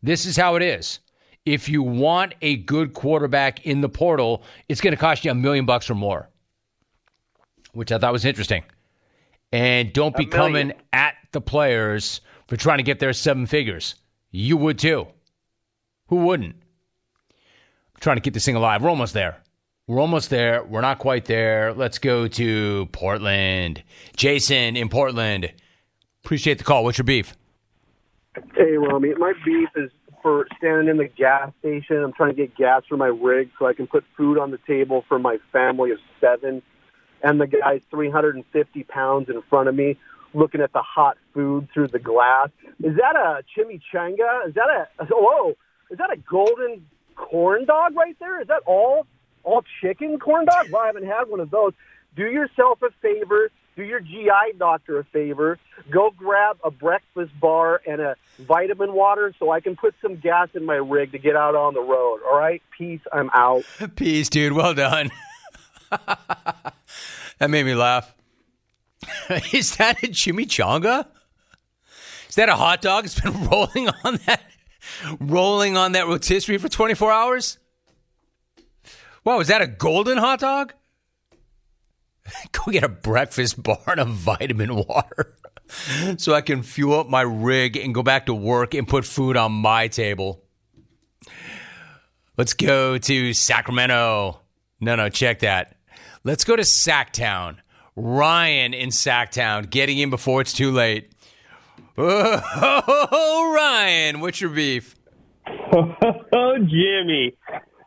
This 0.03 0.27
is 0.27 0.37
how 0.37 0.57
it 0.57 0.63
is. 0.63 0.99
If 1.47 1.69
you 1.69 1.83
want 1.83 2.35
a 2.43 2.57
good 2.57 2.93
quarterback 2.93 3.65
in 3.65 3.81
the 3.81 3.89
portal, 3.89 4.43
it's 4.69 4.81
going 4.81 4.93
to 4.93 5.01
cost 5.01 5.25
you 5.25 5.31
a 5.31 5.35
million 5.35 5.65
bucks 5.65 5.89
or 5.89 5.95
more, 5.95 6.29
which 7.73 7.93
I 7.93 7.99
thought 7.99 8.13
was 8.13 8.25
interesting. 8.25 8.65
And 9.53 9.93
don't 9.93 10.15
A 10.17 10.19
be 10.19 10.27
coming 10.27 10.73
at 10.93 11.15
the 11.31 11.41
players 11.41 12.21
for 12.49 12.57
trying 12.57 12.79
to 12.79 12.83
get 12.83 12.99
their 12.99 13.13
seven 13.13 13.47
figures. 13.47 13.95
You 14.33 14.57
would 14.57 14.79
too. 14.79 15.07
Who 16.09 16.17
wouldn't? 16.17 16.57
I'm 16.57 18.01
trying 18.01 18.17
to 18.17 18.21
keep 18.21 18.35
this 18.35 18.45
thing 18.45 18.57
alive. 18.57 18.83
We're 18.83 18.91
almost 18.91 19.15
there. 19.15 19.39
We're 19.87 20.01
almost 20.01 20.31
there. 20.31 20.65
We're 20.65 20.81
not 20.81 20.99
quite 20.99 21.27
there. 21.27 21.73
Let's 21.73 22.01
go 22.01 22.27
to 22.27 22.89
Portland. 22.91 23.85
Jason 24.17 24.77
in 24.77 24.89
Portland. 24.89 25.53
Appreciate 26.25 26.59
the 26.59 26.65
call. 26.65 26.83
What's 26.83 26.99
your 26.99 27.05
beef? 27.05 27.37
Hey, 28.57 28.73
Romy, 28.77 29.15
my 29.15 29.33
beef 29.45 29.69
is 29.77 29.91
for 30.27 30.49
standing 30.59 30.89
in 30.89 30.97
the 30.97 31.07
gas 31.07 31.53
station. 31.61 31.99
I'm 32.03 32.13
trying 32.13 32.31
to 32.31 32.35
get 32.35 32.57
gas 32.57 32.83
for 32.89 32.97
my 32.97 33.07
rig 33.07 33.49
so 33.61 33.67
I 33.67 33.75
can 33.75 33.87
put 33.87 34.03
food 34.17 34.39
on 34.39 34.51
the 34.51 34.59
table 34.67 35.05
for 35.07 35.21
my 35.21 35.39
family 35.53 35.93
of 35.93 35.99
seven. 36.21 36.63
And 37.23 37.41
the 37.41 37.47
guy's 37.47 37.83
350 37.93 38.83
pounds 38.83 39.29
in 39.29 39.41
front 39.49 39.69
of 39.69 39.77
me 39.77 39.97
looking 40.35 40.61
at 40.61 40.73
the 40.73 40.83
hot 40.83 41.17
food 41.33 41.69
through 41.73 41.87
the 41.89 42.01
glass. 42.01 42.49
Is 42.83 42.97
that 42.97 43.15
a 43.15 43.45
chimichanga? 43.57 44.49
Is 44.49 44.55
that 44.55 44.89
a, 44.99 45.05
whoa, 45.11 45.55
is 45.93 45.99
that 45.99 46.13
a 46.13 46.17
golden 46.17 46.85
corn 47.15 47.65
dog 47.65 47.95
right 47.95 48.17
there? 48.19 48.41
Is 48.41 48.49
that 48.49 48.63
all, 48.67 49.07
all 49.45 49.63
chicken 49.81 50.19
corn 50.19 50.47
dog? 50.47 50.71
Well, 50.73 50.83
I 50.83 50.87
haven't 50.87 51.07
had 51.07 51.29
one 51.29 51.39
of 51.39 51.53
those. 51.53 51.73
Do 52.17 52.25
yourself 52.25 52.81
a 52.83 52.91
favor. 53.01 53.53
Do 53.77 53.85
your 53.85 54.01
GI 54.01 54.57
doctor 54.59 54.99
a 54.99 55.05
favor. 55.05 55.59
Go 55.91 56.11
grab 56.17 56.57
a 56.65 56.71
breakfast 56.71 57.39
bar 57.39 57.83
and 57.87 58.01
a 58.01 58.17
vitamin 58.39 58.95
water 58.95 59.35
so 59.39 59.51
I 59.51 59.61
can 59.61 59.77
put 59.77 59.95
some 60.01 60.17
gas 60.17 60.49
in 60.55 60.65
my 60.65 60.77
rig 60.77 61.13
to 61.13 61.19
get 61.19 61.37
out 61.37 61.55
on 61.55 61.75
the 61.75 61.83
road. 61.83 62.21
All 62.27 62.39
right? 62.39 62.63
Peace. 62.77 63.03
I'm 63.13 63.31
out. 63.35 63.65
Peace, 63.97 64.31
dude. 64.31 64.55
Well 64.55 64.73
done. 64.73 65.11
that 65.91 67.51
made 67.51 67.67
me 67.67 67.75
laugh. 67.75 68.15
Is 69.53 69.77
that 69.77 70.03
a 70.03 70.09
chimichanga? 70.09 71.07
Is 72.31 72.35
that 72.37 72.49
a 72.49 72.57
hot 72.57 72.81
dog? 72.81 73.05
It's 73.05 73.21
been 73.21 73.47
rolling 73.47 73.89
on 74.05 74.19
that, 74.27 74.43
rolling 75.21 75.77
on 75.77 75.93
that 75.93 76.07
rotisserie 76.07 76.59
for 76.59 76.69
24 76.69 77.13
hours. 77.13 77.59
Wow, 79.25 79.41
is 79.41 79.49
that 79.49 79.61
a 79.61 79.67
golden 79.67 80.19
hot 80.19 80.39
dog? 80.41 80.73
go 82.53 82.73
get 82.73 82.85
a 82.85 82.89
breakfast 82.89 83.63
bar 83.63 83.83
and 83.87 84.01
a 84.01 84.05
vitamin 84.05 84.75
water 84.75 85.37
so 86.17 86.35
I 86.35 86.41
can 86.41 86.63
fuel 86.63 87.01
up 87.01 87.09
my 87.09 87.23
rig 87.23 87.77
and 87.77 87.95
go 87.95 88.03
back 88.03 88.27
to 88.27 88.35
work 88.35 88.75
and 88.75 88.87
put 88.87 89.05
food 89.05 89.37
on 89.37 89.53
my 89.53 89.89
table. 89.89 90.43
Let's 92.37 92.53
go 92.53 92.99
to 92.99 93.33
Sacramento. 93.33 94.41
No, 94.81 94.97
no, 94.97 95.09
check 95.09 95.41
that. 95.41 95.77
Let's 96.23 96.45
go 96.45 96.55
to 96.55 96.63
Sacktown. 96.63 97.57
Ryan 97.97 98.75
in 98.75 98.91
Sacktown, 98.91 99.71
getting 99.71 99.99
in 99.99 100.11
before 100.11 100.43
it's 100.43 100.53
too 100.53 100.71
late. 100.71 101.13
Oh, 101.99 103.55
Ryan, 103.55 104.21
what's 104.21 104.39
your 104.39 104.51
beef? 104.51 104.97
Oh, 105.73 106.59
Jimmy. 106.59 107.37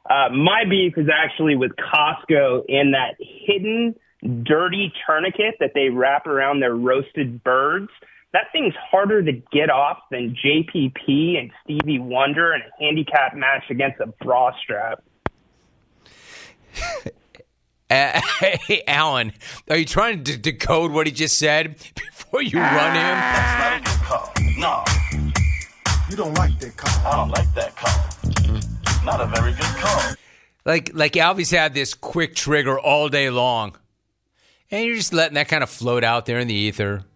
Uh, 0.10 0.30
my 0.30 0.64
beef 0.68 0.94
is 0.98 1.08
actually 1.14 1.56
with 1.56 1.72
Costco 1.76 2.64
in 2.68 2.92
that 2.92 3.16
hidden 3.20 3.94
dirty 4.24 4.92
tourniquet 5.06 5.56
that 5.60 5.72
they 5.74 5.90
wrap 5.90 6.28
around 6.28 6.60
their 6.60 6.76
roasted 6.76 7.44
birds. 7.44 7.90
That 8.34 8.46
thing's 8.52 8.76
harder 8.92 9.24
to 9.24 9.32
get 9.52 9.70
off 9.70 9.98
than 10.12 10.36
JPP 10.44 11.40
and 11.40 11.52
Stevie 11.64 12.00
Wonder 12.00 12.54
in 12.54 12.62
a 12.62 12.84
handicap 12.84 13.36
match 13.36 13.64
against 13.70 14.00
a 14.00 14.08
bra 14.24 14.52
strap. 14.62 15.04
Uh, 17.92 18.22
hey, 18.68 18.84
Alan, 18.86 19.34
are 19.68 19.78
you 19.78 19.84
trying 19.86 20.24
to 20.24 20.38
decode 20.38 20.92
what 20.92 21.08
he 21.08 21.12
just 21.12 21.40
said 21.40 21.76
before 21.96 22.44
you 22.44 22.60
run 22.60 22.96
him? 22.96 23.02
That's 23.02 23.60
not 23.60 23.80
a 23.80 23.84
good 23.84 24.06
call. 24.06 24.34
No. 24.60 24.84
You 26.10 26.16
don't 26.16 26.34
like 26.36 26.60
that 26.60 26.78
call. 26.78 27.08
I 27.08 27.16
don't 27.16 27.30
like 27.30 27.54
that 27.56 27.76
call. 27.76 29.04
Not 29.04 29.22
a 29.22 29.26
very 29.26 29.54
good 29.54 29.62
call. 29.62 30.14
Like, 30.66 30.92
like 30.94 31.14
Alvy's 31.14 31.50
had 31.50 31.74
this 31.74 31.96
quick 31.96 32.36
trigger 32.36 32.80
all 32.80 33.10
day 33.10 33.32
long, 33.32 33.76
and 34.72 34.86
you're 34.86 34.96
just 34.96 35.14
letting 35.14 35.36
that 35.36 35.48
kind 35.48 35.64
of 35.64 35.70
float 35.70 36.04
out 36.04 36.26
there 36.26 36.40
in 36.40 36.48
the 36.48 36.54
ether. 36.54 37.04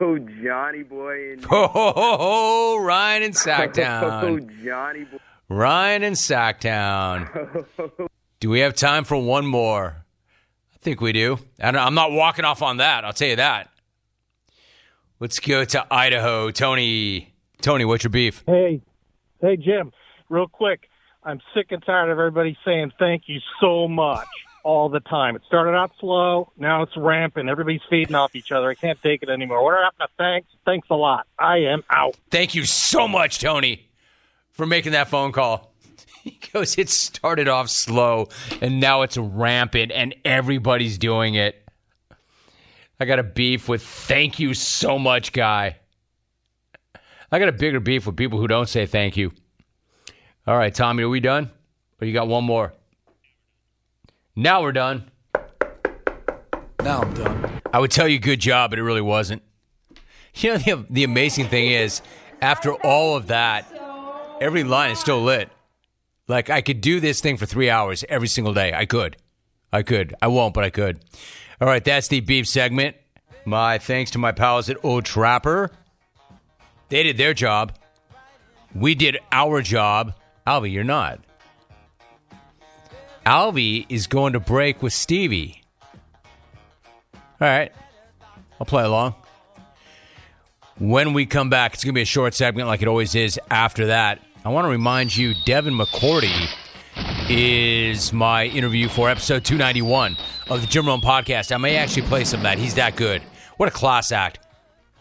Oh, 0.00 0.18
Johnny 0.42 0.82
boy. 0.82 1.32
And- 1.32 1.44
Ho, 1.44 1.66
ho, 1.68 1.92
ho, 1.92 2.16
ho, 2.18 2.78
Ryan 2.82 3.22
in 3.22 3.30
Oh, 3.34 3.34
Sacktown. 3.34 4.64
Johnny 4.64 5.04
boy. 5.04 5.18
Ryan 5.48 6.02
in 6.02 6.12
Sacktown. 6.14 7.64
Do 8.40 8.50
we 8.50 8.60
have 8.60 8.74
time 8.74 9.04
for 9.04 9.16
one 9.16 9.46
more? 9.46 10.04
I 10.74 10.78
think 10.80 11.00
we 11.00 11.12
do. 11.12 11.38
I 11.60 11.70
don't, 11.70 11.82
I'm 11.82 11.94
not 11.94 12.12
walking 12.12 12.44
off 12.44 12.62
on 12.62 12.76
that. 12.78 13.04
I'll 13.04 13.12
tell 13.12 13.28
you 13.28 13.36
that. 13.36 13.70
Let's 15.20 15.38
go 15.40 15.64
to 15.64 15.86
Idaho. 15.90 16.50
Tony, 16.50 17.34
Tony, 17.62 17.84
what's 17.84 18.04
your 18.04 18.10
beef? 18.10 18.44
Hey, 18.46 18.82
hey, 19.40 19.56
Jim, 19.56 19.92
real 20.28 20.46
quick. 20.46 20.88
I'm 21.26 21.40
sick 21.54 21.72
and 21.72 21.82
tired 21.84 22.08
of 22.08 22.20
everybody 22.20 22.56
saying 22.64 22.92
thank 23.00 23.24
you 23.26 23.40
so 23.60 23.88
much 23.88 24.28
all 24.62 24.88
the 24.88 25.00
time. 25.00 25.34
It 25.34 25.42
started 25.44 25.72
out 25.76 25.90
slow, 25.98 26.52
now 26.56 26.82
it's 26.82 26.96
rampant. 26.96 27.48
Everybody's 27.48 27.80
feeding 27.90 28.14
off 28.14 28.36
each 28.36 28.52
other. 28.52 28.70
I 28.70 28.76
can't 28.76 29.02
take 29.02 29.24
it 29.24 29.28
anymore. 29.28 29.64
What 29.64 29.74
happened 29.74 30.08
to 30.08 30.08
thanks? 30.16 30.48
Thanks 30.64 30.86
a 30.88 30.94
lot. 30.94 31.26
I 31.36 31.58
am 31.58 31.82
out. 31.90 32.16
Thank 32.30 32.54
you 32.54 32.64
so 32.64 33.08
much, 33.08 33.40
Tony, 33.40 33.88
for 34.52 34.66
making 34.66 34.92
that 34.92 35.08
phone 35.08 35.32
call. 35.32 35.72
He 36.26 36.40
goes, 36.52 36.76
it 36.76 36.88
started 36.88 37.46
off 37.46 37.70
slow 37.70 38.26
and 38.60 38.80
now 38.80 39.02
it's 39.02 39.16
rampant 39.16 39.92
and 39.92 40.12
everybody's 40.24 40.98
doing 40.98 41.34
it. 41.34 41.54
I 42.98 43.04
got 43.04 43.20
a 43.20 43.22
beef 43.22 43.68
with 43.68 43.84
thank 43.84 44.40
you 44.40 44.52
so 44.52 44.98
much 44.98 45.32
guy. 45.32 45.76
I 47.30 47.38
got 47.38 47.48
a 47.48 47.52
bigger 47.52 47.78
beef 47.78 48.06
with 48.06 48.16
people 48.16 48.40
who 48.40 48.48
don't 48.48 48.68
say 48.68 48.86
thank 48.86 49.16
you. 49.16 49.30
All 50.46 50.56
right, 50.56 50.72
Tommy, 50.72 51.02
are 51.02 51.08
we 51.08 51.18
done? 51.18 51.50
Or 52.00 52.06
you 52.06 52.12
got 52.12 52.28
one 52.28 52.44
more? 52.44 52.72
Now 54.36 54.62
we're 54.62 54.70
done. 54.70 55.10
Now 56.84 57.00
I'm 57.00 57.14
done. 57.14 57.60
I 57.72 57.80
would 57.80 57.90
tell 57.90 58.06
you 58.06 58.20
good 58.20 58.38
job, 58.38 58.70
but 58.70 58.78
it 58.78 58.84
really 58.84 59.00
wasn't. 59.00 59.42
You 60.36 60.52
know, 60.52 60.58
the, 60.58 60.86
the 60.88 61.04
amazing 61.04 61.48
thing 61.48 61.70
is, 61.70 62.00
after 62.40 62.74
all 62.74 63.16
of 63.16 63.26
that, 63.28 63.66
every 64.40 64.62
line 64.62 64.92
is 64.92 65.00
still 65.00 65.22
lit. 65.22 65.48
Like, 66.28 66.48
I 66.48 66.60
could 66.60 66.80
do 66.80 67.00
this 67.00 67.20
thing 67.20 67.38
for 67.38 67.46
three 67.46 67.70
hours 67.70 68.04
every 68.08 68.28
single 68.28 68.54
day. 68.54 68.72
I 68.72 68.86
could. 68.86 69.16
I 69.72 69.82
could. 69.82 70.14
I 70.22 70.28
won't, 70.28 70.54
but 70.54 70.62
I 70.62 70.70
could. 70.70 71.00
All 71.60 71.66
right, 71.66 71.84
that's 71.84 72.06
the 72.06 72.20
beef 72.20 72.46
segment. 72.46 72.94
My 73.44 73.78
thanks 73.78 74.12
to 74.12 74.18
my 74.18 74.30
pals 74.30 74.70
at 74.70 74.84
Old 74.84 75.04
Trapper. 75.04 75.70
They 76.88 77.02
did 77.02 77.16
their 77.16 77.34
job. 77.34 77.76
We 78.74 78.94
did 78.94 79.18
our 79.32 79.60
job. 79.60 80.14
Alvy, 80.46 80.72
you're 80.72 80.84
not. 80.84 81.20
Alvy 83.24 83.86
is 83.88 84.06
going 84.06 84.34
to 84.34 84.40
break 84.40 84.82
with 84.82 84.92
Stevie. 84.92 85.62
All 87.40 87.48
right. 87.48 87.72
I'll 88.60 88.66
play 88.66 88.84
along. 88.84 89.14
When 90.78 91.12
we 91.12 91.26
come 91.26 91.50
back, 91.50 91.74
it's 91.74 91.82
going 91.82 91.94
to 91.94 91.98
be 91.98 92.02
a 92.02 92.06
short 92.06 92.34
segment 92.34 92.68
like 92.68 92.82
it 92.82 92.88
always 92.88 93.14
is 93.14 93.40
after 93.50 93.86
that. 93.86 94.20
I 94.44 94.50
want 94.50 94.66
to 94.66 94.70
remind 94.70 95.16
you 95.16 95.34
Devin 95.44 95.74
McCourty 95.74 96.48
is 97.28 98.12
my 98.12 98.44
interview 98.44 98.88
for 98.88 99.10
episode 99.10 99.44
291 99.44 100.16
of 100.48 100.60
the 100.60 100.66
Jim 100.66 100.86
Rome 100.86 101.00
podcast. 101.00 101.50
I 101.50 101.56
may 101.56 101.76
actually 101.76 102.02
play 102.02 102.24
some 102.24 102.40
of 102.40 102.44
that. 102.44 102.58
He's 102.58 102.74
that 102.74 102.94
good. 102.94 103.22
What 103.56 103.68
a 103.68 103.72
class 103.72 104.12
act. 104.12 104.38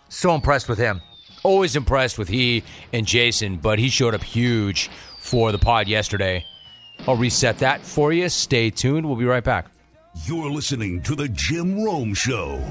So 0.09 0.33
impressed 0.33 0.67
with 0.67 0.79
him. 0.79 1.01
Always 1.43 1.75
impressed 1.75 2.17
with 2.17 2.27
he 2.27 2.63
and 2.91 3.05
Jason, 3.05 3.57
but 3.57 3.77
he 3.77 3.89
showed 3.89 4.15
up 4.15 4.23
huge 4.23 4.89
for 5.25 5.51
the 5.51 5.57
pod 5.57 5.87
yesterday. 5.87 6.45
I'll 7.07 7.17
reset 7.17 7.57
that 7.59 7.81
for 7.81 8.13
you. 8.13 8.29
Stay 8.29 8.69
tuned. 8.69 9.07
We'll 9.07 9.15
be 9.15 9.25
right 9.25 9.43
back. 9.43 9.71
You're 10.25 10.51
listening 10.51 11.01
to 11.01 11.15
The 11.15 11.27
Jim 11.29 11.83
Rome 11.83 12.13
Show. 12.13 12.61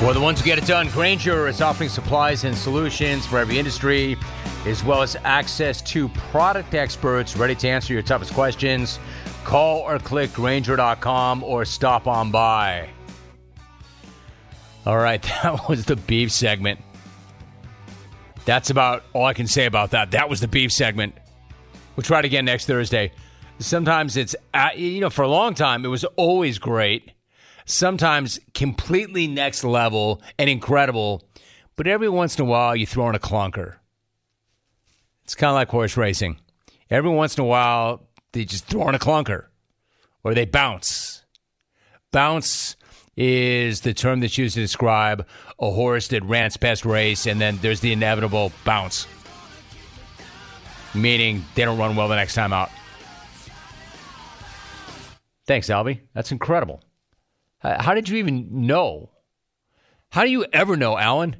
For 0.00 0.14
the 0.14 0.20
ones 0.20 0.40
who 0.40 0.46
get 0.46 0.58
it 0.58 0.64
done, 0.66 0.88
Grainger 0.88 1.46
is 1.46 1.60
offering 1.60 1.90
supplies 1.90 2.44
and 2.44 2.56
solutions 2.56 3.26
for 3.26 3.38
every 3.38 3.58
industry, 3.58 4.16
as 4.66 4.84
well 4.84 5.02
as 5.02 5.16
access 5.24 5.80
to 5.82 6.08
product 6.08 6.74
experts 6.74 7.36
ready 7.36 7.54
to 7.56 7.68
answer 7.68 7.92
your 7.92 8.02
toughest 8.02 8.32
questions. 8.32 8.98
Call 9.44 9.78
or 9.80 9.98
click 9.98 10.32
Grainger.com 10.32 11.42
or 11.42 11.64
stop 11.64 12.06
on 12.06 12.30
by. 12.30 12.90
All 14.86 14.98
right, 14.98 15.22
that 15.42 15.68
was 15.68 15.84
the 15.84 15.96
beef 15.96 16.30
segment. 16.32 16.80
That's 18.44 18.70
about 18.70 19.04
all 19.12 19.26
I 19.26 19.34
can 19.34 19.46
say 19.46 19.66
about 19.66 19.90
that. 19.90 20.12
That 20.12 20.28
was 20.28 20.40
the 20.40 20.48
beef 20.48 20.72
segment. 20.72 21.14
We'll 21.96 22.04
try 22.04 22.20
it 22.20 22.24
again 22.24 22.44
next 22.44 22.66
Thursday. 22.66 23.12
Sometimes 23.58 24.16
it's, 24.16 24.34
uh, 24.54 24.70
you 24.74 25.00
know, 25.00 25.10
for 25.10 25.22
a 25.22 25.28
long 25.28 25.54
time, 25.54 25.84
it 25.84 25.88
was 25.88 26.04
always 26.16 26.58
great 26.58 27.12
sometimes 27.70 28.40
completely 28.54 29.26
next 29.26 29.64
level 29.64 30.22
and 30.38 30.50
incredible, 30.50 31.22
but 31.76 31.86
every 31.86 32.08
once 32.08 32.36
in 32.38 32.42
a 32.42 32.48
while 32.48 32.74
you 32.76 32.86
throw 32.86 33.08
in 33.08 33.14
a 33.14 33.20
clunker. 33.20 33.76
It's 35.30 35.36
kind 35.36 35.50
of 35.50 35.54
like 35.54 35.68
horse 35.68 35.96
racing. 35.96 36.40
Every 36.90 37.08
once 37.08 37.38
in 37.38 37.44
a 37.44 37.46
while 37.46 38.02
they 38.32 38.44
just 38.44 38.64
throw 38.64 38.88
in 38.88 38.96
a 38.96 38.98
clunker 38.98 39.44
or 40.24 40.34
they 40.34 40.44
bounce. 40.44 41.24
Bounce 42.10 42.74
is 43.16 43.82
the 43.82 43.94
term 43.94 44.18
that's 44.18 44.36
used 44.36 44.56
to 44.56 44.60
describe 44.60 45.24
a 45.60 45.70
horse 45.70 46.08
that 46.08 46.24
ran 46.24 46.46
its 46.46 46.56
best 46.56 46.84
race 46.84 47.26
and 47.26 47.40
then 47.40 47.60
there's 47.62 47.78
the 47.78 47.92
inevitable 47.92 48.50
bounce, 48.64 49.06
meaning 50.96 51.44
they 51.54 51.64
don't 51.64 51.78
run 51.78 51.94
well 51.94 52.08
the 52.08 52.16
next 52.16 52.34
time 52.34 52.52
out. 52.52 52.70
Thanks, 55.46 55.68
Albie. 55.68 56.00
That's 56.12 56.32
incredible. 56.32 56.82
How 57.60 57.94
did 57.94 58.08
you 58.08 58.16
even 58.16 58.66
know? 58.66 59.10
How 60.08 60.24
do 60.24 60.30
you 60.32 60.44
ever 60.52 60.76
know, 60.76 60.98
Alan? 60.98 61.36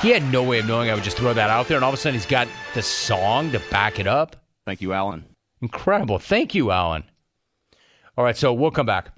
He 0.00 0.10
had 0.10 0.22
no 0.30 0.44
way 0.44 0.60
of 0.60 0.66
knowing 0.66 0.90
I 0.90 0.94
would 0.94 1.02
just 1.02 1.16
throw 1.16 1.34
that 1.34 1.50
out 1.50 1.66
there, 1.66 1.76
and 1.76 1.84
all 1.84 1.90
of 1.90 1.94
a 1.94 1.96
sudden 1.96 2.14
he's 2.14 2.26
got 2.26 2.46
the 2.74 2.82
song 2.82 3.50
to 3.52 3.58
back 3.70 3.98
it 3.98 4.06
up. 4.06 4.36
Thank 4.64 4.80
you, 4.80 4.92
Alan. 4.92 5.24
Incredible. 5.60 6.18
Thank 6.20 6.54
you, 6.54 6.70
Alan. 6.70 7.02
All 8.16 8.24
right, 8.24 8.36
so 8.36 8.52
we'll 8.52 8.70
come 8.70 8.86
back. 8.86 9.10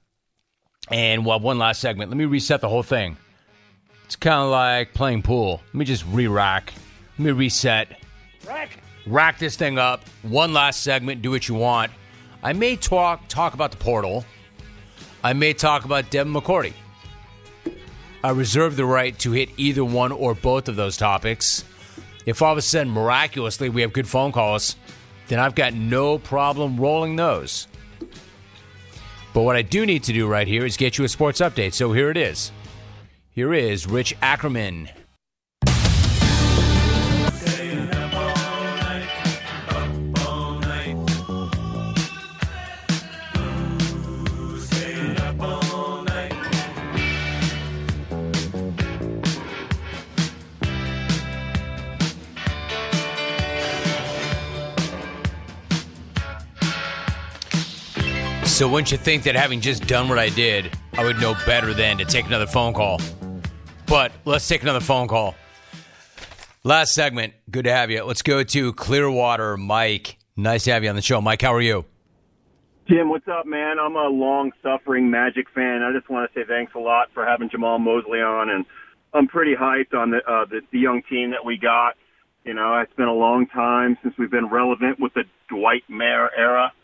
And 0.91 1.25
we'll 1.25 1.35
have 1.35 1.43
one 1.43 1.59
last 1.59 1.81
segment. 1.81 2.11
Let 2.11 2.17
me 2.17 2.25
reset 2.25 2.61
the 2.61 2.69
whole 2.69 2.83
thing. 2.83 3.17
It's 4.07 4.17
kind 4.17 4.43
of 4.43 4.51
like 4.51 4.95
playing 4.95 5.23
pool. 5.23 5.61
Let 5.67 5.75
me 5.75 5.85
just 5.85 6.05
re 6.07 6.27
rack. 6.27 6.73
Let 7.19 7.25
me 7.27 7.33
reset. 7.33 8.01
Rack. 8.47 8.79
Rack 9.07 9.39
this 9.39 9.57
thing 9.57 9.79
up. 9.79 10.03
One 10.23 10.53
last 10.53 10.83
segment. 10.83 11.23
Do 11.23 11.31
what 11.31 11.47
you 11.47 11.55
want. 11.55 11.93
I 12.43 12.55
may 12.55 12.77
talk 12.77 13.29
talk 13.29 13.55
about 13.55 13.71
the 13.71 13.77
portal. 13.77 14.25
I 15.23 15.35
may 15.35 15.53
talk 15.53 15.85
about 15.85 16.11
Devin 16.11 16.33
McCourty. 16.33 16.73
I 18.23 18.31
reserve 18.31 18.77
the 18.77 18.85
right 18.85 19.19
to 19.21 19.33
hit 19.33 19.49
either 19.57 19.85
one 19.85 20.13
or 20.13 20.35
both 20.35 20.69
of 20.69 20.77
those 20.77 20.97
topics. 20.97 21.65
If 22.27 22.43
all 22.43 22.53
of 22.53 22.59
a 22.59 22.63
sudden, 22.63 22.93
miraculously, 22.93 23.71
we 23.71 23.81
have 23.81 23.95
good 23.95 24.07
phone 24.07 24.31
calls, 24.31 24.77
then 25.29 25.39
I've 25.39 25.55
got 25.55 25.73
no 25.73 26.19
problem 26.19 26.79
rolling 26.79 27.17
those. 27.17 27.67
But 29.33 29.43
what 29.43 29.57
I 29.57 29.63
do 29.63 29.87
need 29.87 30.03
to 30.05 30.13
do 30.13 30.27
right 30.27 30.47
here 30.47 30.67
is 30.67 30.77
get 30.77 30.99
you 30.99 31.05
a 31.05 31.09
sports 31.09 31.41
update. 31.41 31.73
So 31.73 31.93
here 31.93 32.11
it 32.11 32.17
is. 32.17 32.53
Here 33.31 33.55
is 33.55 33.87
Rich 33.87 34.15
Ackerman. 34.21 34.91
So 58.61 58.69
wouldn't 58.69 58.93
you 58.93 58.99
think 58.99 59.23
that 59.23 59.35
having 59.35 59.63
just 59.63 59.87
done 59.87 60.07
what 60.11 60.19
I 60.19 60.29
did, 60.29 60.71
I 60.93 61.03
would 61.03 61.19
know 61.19 61.35
better 61.47 61.73
than 61.73 61.97
to 61.97 62.05
take 62.05 62.27
another 62.27 62.47
phone 62.47 62.75
call? 62.75 63.01
But 63.87 64.13
let's 64.27 64.47
take 64.47 64.61
another 64.63 64.81
phone 64.81 65.09
call. 65.09 65.35
Last 66.63 66.93
segment. 66.93 67.33
Good 67.51 67.65
to 67.65 67.73
have 67.73 67.91
you. 67.91 68.05
Let's 68.05 68.21
go 68.21 68.45
to 68.45 68.73
Clearwater. 68.75 69.57
Mike, 69.57 70.19
nice 70.37 70.65
to 70.65 70.73
have 70.73 70.85
you 70.85 70.91
on 70.91 70.95
the 70.95 71.01
show. 71.01 71.23
Mike, 71.23 71.41
how 71.41 71.55
are 71.55 71.61
you? 71.63 71.87
Jim, 72.87 73.09
what's 73.09 73.27
up, 73.29 73.47
man? 73.47 73.79
I'm 73.81 73.97
a 73.97 74.09
long 74.09 74.53
suffering 74.63 75.11
Magic 75.11 75.47
fan. 75.55 75.83
I 75.83 75.91
just 75.99 76.11
want 76.11 76.31
to 76.31 76.39
say 76.39 76.45
thanks 76.47 76.75
a 76.75 76.81
lot 76.81 77.09
for 77.15 77.25
having 77.25 77.49
Jamahl 77.49 77.81
Mosley 77.81 78.21
on, 78.21 78.51
and 78.51 78.67
I'm 79.15 79.27
pretty 79.27 79.55
hyped 79.55 79.95
on 79.95 80.11
the, 80.11 80.19
uh, 80.19 80.45
the 80.45 80.61
the 80.71 80.79
young 80.79 81.01
team 81.09 81.31
that 81.31 81.47
we 81.47 81.57
got. 81.57 81.95
You 82.45 82.53
know, 82.53 82.77
it's 82.81 82.93
been 82.93 83.09
a 83.09 83.15
long 83.15 83.47
time 83.47 83.97
since 84.03 84.13
we've 84.19 84.31
been 84.31 84.51
relevant 84.51 85.01
with 85.01 85.15
the 85.15 85.25
Dwight 85.49 85.85
Mayer 85.89 86.29
era, 86.37 86.75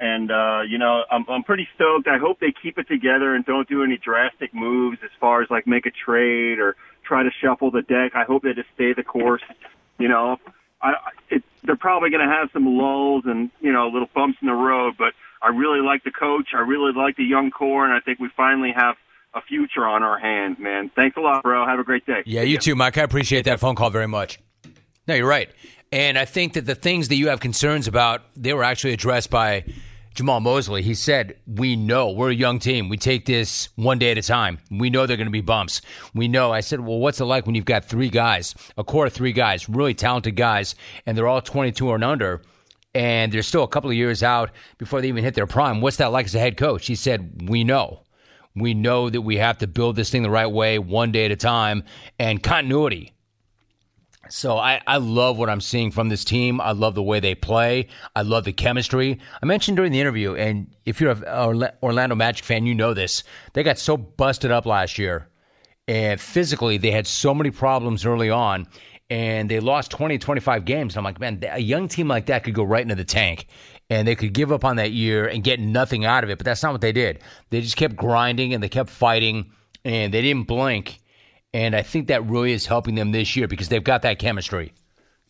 and 0.00 0.30
uh, 0.30 0.60
you 0.68 0.78
know, 0.78 1.04
I'm 1.10 1.24
I'm 1.28 1.42
pretty 1.42 1.68
stoked. 1.74 2.08
I 2.08 2.18
hope 2.18 2.40
they 2.40 2.52
keep 2.62 2.78
it 2.78 2.88
together 2.88 3.34
and 3.34 3.44
don't 3.44 3.68
do 3.68 3.82
any 3.82 3.96
drastic 3.96 4.54
moves 4.54 4.98
as 5.02 5.10
far 5.20 5.42
as 5.42 5.50
like 5.50 5.66
make 5.66 5.86
a 5.86 5.90
trade 5.90 6.58
or 6.58 6.76
try 7.04 7.22
to 7.22 7.30
shuffle 7.42 7.70
the 7.70 7.82
deck. 7.82 8.12
I 8.14 8.24
hope 8.24 8.42
they 8.42 8.52
just 8.52 8.68
stay 8.74 8.92
the 8.92 9.02
course. 9.02 9.42
You 9.98 10.08
know, 10.08 10.36
I, 10.80 10.94
it, 11.30 11.42
they're 11.64 11.76
probably 11.76 12.10
going 12.10 12.26
to 12.26 12.32
have 12.32 12.50
some 12.52 12.66
lulls 12.66 13.24
and 13.26 13.50
you 13.60 13.72
know 13.72 13.88
little 13.88 14.08
bumps 14.14 14.38
in 14.40 14.46
the 14.46 14.54
road, 14.54 14.94
but 14.96 15.14
I 15.42 15.48
really 15.48 15.80
like 15.80 16.04
the 16.04 16.12
coach. 16.12 16.48
I 16.54 16.60
really 16.60 16.92
like 16.92 17.16
the 17.16 17.24
young 17.24 17.50
core, 17.50 17.84
and 17.84 17.92
I 17.92 18.00
think 18.00 18.20
we 18.20 18.28
finally 18.36 18.72
have 18.74 18.96
a 19.34 19.40
future 19.42 19.84
on 19.84 20.02
our 20.02 20.18
hands, 20.18 20.58
man. 20.58 20.90
Thanks 20.94 21.16
a 21.16 21.20
lot, 21.20 21.42
bro. 21.42 21.66
Have 21.66 21.78
a 21.78 21.84
great 21.84 22.06
day. 22.06 22.22
Yeah, 22.24 22.42
you 22.42 22.58
too, 22.58 22.74
Mike. 22.74 22.96
I 22.98 23.02
appreciate 23.02 23.44
that 23.44 23.60
phone 23.60 23.74
call 23.74 23.90
very 23.90 24.08
much. 24.08 24.38
No, 25.06 25.14
you're 25.14 25.28
right. 25.28 25.50
And 25.90 26.18
I 26.18 26.24
think 26.24 26.52
that 26.54 26.66
the 26.66 26.74
things 26.74 27.08
that 27.08 27.16
you 27.16 27.28
have 27.28 27.40
concerns 27.40 27.88
about, 27.88 28.22
they 28.36 28.52
were 28.52 28.64
actually 28.64 28.92
addressed 28.92 29.30
by 29.30 29.64
Jamahl 30.14 30.42
Mosley. 30.42 30.82
He 30.82 30.94
said, 30.94 31.38
We 31.46 31.76
know 31.76 32.10
we're 32.10 32.30
a 32.30 32.34
young 32.34 32.58
team. 32.58 32.88
We 32.88 32.96
take 32.96 33.26
this 33.26 33.68
one 33.76 33.98
day 33.98 34.10
at 34.10 34.18
a 34.18 34.22
time. 34.22 34.58
We 34.70 34.90
know 34.90 35.06
they're 35.06 35.16
going 35.16 35.26
to 35.26 35.30
be 35.30 35.40
bumps. 35.40 35.80
We 36.14 36.28
know. 36.28 36.52
I 36.52 36.60
said, 36.60 36.80
Well, 36.80 36.98
what's 36.98 37.20
it 37.20 37.24
like 37.24 37.46
when 37.46 37.54
you've 37.54 37.64
got 37.64 37.84
three 37.84 38.10
guys, 38.10 38.54
a 38.76 38.84
core 38.84 39.06
of 39.06 39.12
three 39.12 39.32
guys, 39.32 39.68
really 39.68 39.94
talented 39.94 40.36
guys, 40.36 40.74
and 41.06 41.16
they're 41.16 41.28
all 41.28 41.40
22 41.40 41.92
and 41.92 42.04
under? 42.04 42.42
and 42.94 43.30
they're 43.30 43.42
still 43.42 43.62
a 43.62 43.68
couple 43.68 43.90
of 43.90 43.96
years 43.96 44.22
out 44.22 44.50
before 44.78 45.00
they 45.00 45.08
even 45.08 45.22
hit 45.22 45.34
their 45.34 45.46
prime. 45.46 45.82
What's 45.82 45.98
that 45.98 46.10
like 46.10 46.24
as 46.24 46.34
a 46.34 46.38
head 46.38 46.56
coach? 46.56 46.86
He 46.86 46.94
said, 46.94 47.42
We 47.48 47.62
know. 47.62 48.02
We 48.56 48.74
know 48.74 49.08
that 49.08 49.20
we 49.20 49.36
have 49.36 49.58
to 49.58 49.66
build 49.66 49.94
this 49.94 50.10
thing 50.10 50.22
the 50.22 50.30
right 50.30 50.50
way, 50.50 50.78
one 50.78 51.12
day 51.12 51.26
at 51.26 51.30
a 51.30 51.36
time, 51.36 51.84
and 52.18 52.42
continuity. 52.42 53.12
So 54.30 54.58
I, 54.58 54.80
I 54.86 54.98
love 54.98 55.38
what 55.38 55.48
I'm 55.48 55.60
seeing 55.60 55.90
from 55.90 56.08
this 56.08 56.24
team. 56.24 56.60
I 56.60 56.72
love 56.72 56.94
the 56.94 57.02
way 57.02 57.20
they 57.20 57.34
play. 57.34 57.88
I 58.14 58.22
love 58.22 58.44
the 58.44 58.52
chemistry. 58.52 59.18
I 59.42 59.46
mentioned 59.46 59.76
during 59.76 59.92
the 59.92 60.00
interview, 60.00 60.34
and 60.34 60.74
if 60.84 61.00
you're 61.00 61.12
a 61.12 61.72
Orlando 61.82 62.14
Magic 62.14 62.44
fan, 62.44 62.66
you 62.66 62.74
know 62.74 62.94
this. 62.94 63.24
They 63.54 63.62
got 63.62 63.78
so 63.78 63.96
busted 63.96 64.50
up 64.50 64.66
last 64.66 64.98
year, 64.98 65.28
and 65.86 66.20
physically 66.20 66.76
they 66.76 66.90
had 66.90 67.06
so 67.06 67.34
many 67.34 67.50
problems 67.50 68.04
early 68.04 68.30
on, 68.30 68.66
and 69.10 69.50
they 69.50 69.60
lost 69.60 69.90
20, 69.90 70.18
25 70.18 70.64
games. 70.64 70.94
And 70.94 70.98
I'm 70.98 71.04
like, 71.04 71.20
man, 71.20 71.42
a 71.50 71.60
young 71.60 71.88
team 71.88 72.08
like 72.08 72.26
that 72.26 72.44
could 72.44 72.54
go 72.54 72.64
right 72.64 72.82
into 72.82 72.94
the 72.94 73.04
tank 73.04 73.46
and 73.90 74.06
they 74.06 74.14
could 74.14 74.34
give 74.34 74.52
up 74.52 74.64
on 74.64 74.76
that 74.76 74.92
year 74.92 75.26
and 75.26 75.42
get 75.42 75.60
nothing 75.60 76.04
out 76.04 76.24
of 76.24 76.30
it. 76.30 76.38
But 76.38 76.44
that's 76.44 76.62
not 76.62 76.72
what 76.72 76.80
they 76.80 76.92
did. 76.92 77.20
They 77.50 77.60
just 77.60 77.76
kept 77.76 77.96
grinding 77.96 78.52
and 78.52 78.62
they 78.62 78.68
kept 78.68 78.90
fighting 78.90 79.50
and 79.84 80.12
they 80.12 80.20
didn't 80.20 80.46
blink. 80.46 81.00
And 81.52 81.74
I 81.74 81.82
think 81.82 82.08
that 82.08 82.26
really 82.26 82.52
is 82.52 82.66
helping 82.66 82.94
them 82.94 83.12
this 83.12 83.34
year 83.36 83.48
because 83.48 83.68
they've 83.68 83.82
got 83.82 84.02
that 84.02 84.18
chemistry. 84.18 84.72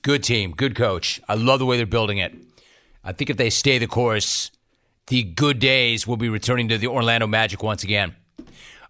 Good 0.02 0.22
team, 0.22 0.52
good 0.52 0.74
coach. 0.74 1.20
I 1.28 1.34
love 1.34 1.58
the 1.58 1.66
way 1.66 1.76
they're 1.76 1.86
building 1.86 2.18
it. 2.18 2.34
I 3.04 3.12
think 3.12 3.30
if 3.30 3.36
they 3.36 3.50
stay 3.50 3.78
the 3.78 3.86
course, 3.86 4.50
the 5.06 5.22
good 5.22 5.58
days 5.58 6.06
will 6.06 6.16
be 6.16 6.28
returning 6.28 6.68
to 6.68 6.78
the 6.78 6.88
Orlando 6.88 7.26
Magic 7.26 7.62
once 7.62 7.82
again. 7.82 8.14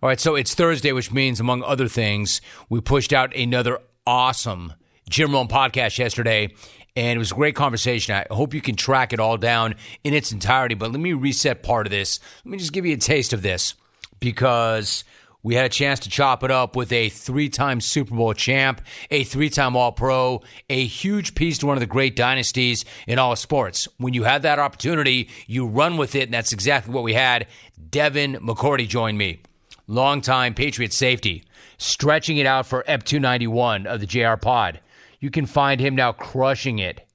All 0.02 0.08
right, 0.08 0.20
so 0.20 0.34
it's 0.36 0.54
Thursday, 0.54 0.92
which 0.92 1.12
means, 1.12 1.40
among 1.40 1.62
other 1.64 1.88
things, 1.88 2.40
we 2.68 2.80
pushed 2.80 3.12
out 3.12 3.34
another 3.34 3.80
awesome 4.06 4.74
Jim 5.08 5.32
Rome 5.32 5.48
podcast 5.48 5.98
yesterday, 5.98 6.54
and 6.94 7.16
it 7.16 7.18
was 7.18 7.32
a 7.32 7.34
great 7.34 7.56
conversation. 7.56 8.14
I 8.14 8.26
hope 8.32 8.54
you 8.54 8.60
can 8.60 8.76
track 8.76 9.12
it 9.12 9.20
all 9.20 9.36
down 9.36 9.74
in 10.04 10.14
its 10.14 10.32
entirety. 10.32 10.74
But 10.74 10.92
let 10.92 11.00
me 11.00 11.12
reset 11.14 11.62
part 11.62 11.86
of 11.86 11.90
this. 11.90 12.20
Let 12.44 12.52
me 12.52 12.58
just 12.58 12.72
give 12.72 12.86
you 12.86 12.94
a 12.94 12.98
taste 12.98 13.32
of 13.32 13.42
this 13.42 13.74
because 14.20 15.04
we 15.42 15.54
had 15.54 15.66
a 15.66 15.70
chance 15.70 16.00
to 16.00 16.10
chop 16.10 16.42
it 16.42 16.50
up 16.50 16.74
with 16.74 16.92
a 16.92 17.08
three 17.08 17.48
time 17.48 17.80
Super 17.80 18.14
Bowl 18.14 18.34
champ, 18.34 18.80
a 19.10 19.24
three 19.24 19.50
time 19.50 19.76
All 19.76 19.92
Pro, 19.92 20.42
a 20.68 20.84
huge 20.84 21.34
piece 21.34 21.58
to 21.58 21.66
one 21.66 21.76
of 21.76 21.80
the 21.80 21.86
great 21.86 22.16
dynasties 22.16 22.84
in 23.06 23.18
all 23.18 23.32
of 23.32 23.38
sports. 23.38 23.86
When 23.98 24.14
you 24.14 24.24
have 24.24 24.42
that 24.42 24.58
opportunity, 24.58 25.28
you 25.46 25.66
run 25.66 25.96
with 25.96 26.14
it, 26.14 26.24
and 26.24 26.34
that's 26.34 26.52
exactly 26.52 26.92
what 26.92 27.04
we 27.04 27.14
had. 27.14 27.46
Devin 27.90 28.34
McCourty 28.36 28.88
joined 28.88 29.16
me, 29.16 29.40
longtime 29.86 30.54
Patriot 30.54 30.92
safety, 30.92 31.44
stretching 31.78 32.38
it 32.38 32.46
out 32.46 32.66
for 32.66 32.82
Ep 32.86 33.04
291 33.04 33.86
of 33.86 34.00
the 34.00 34.06
JR 34.06 34.34
Pod. 34.34 34.80
You 35.20 35.30
can 35.30 35.46
find 35.46 35.80
him 35.80 35.94
now 35.94 36.12
crushing 36.12 36.80
it 36.80 37.06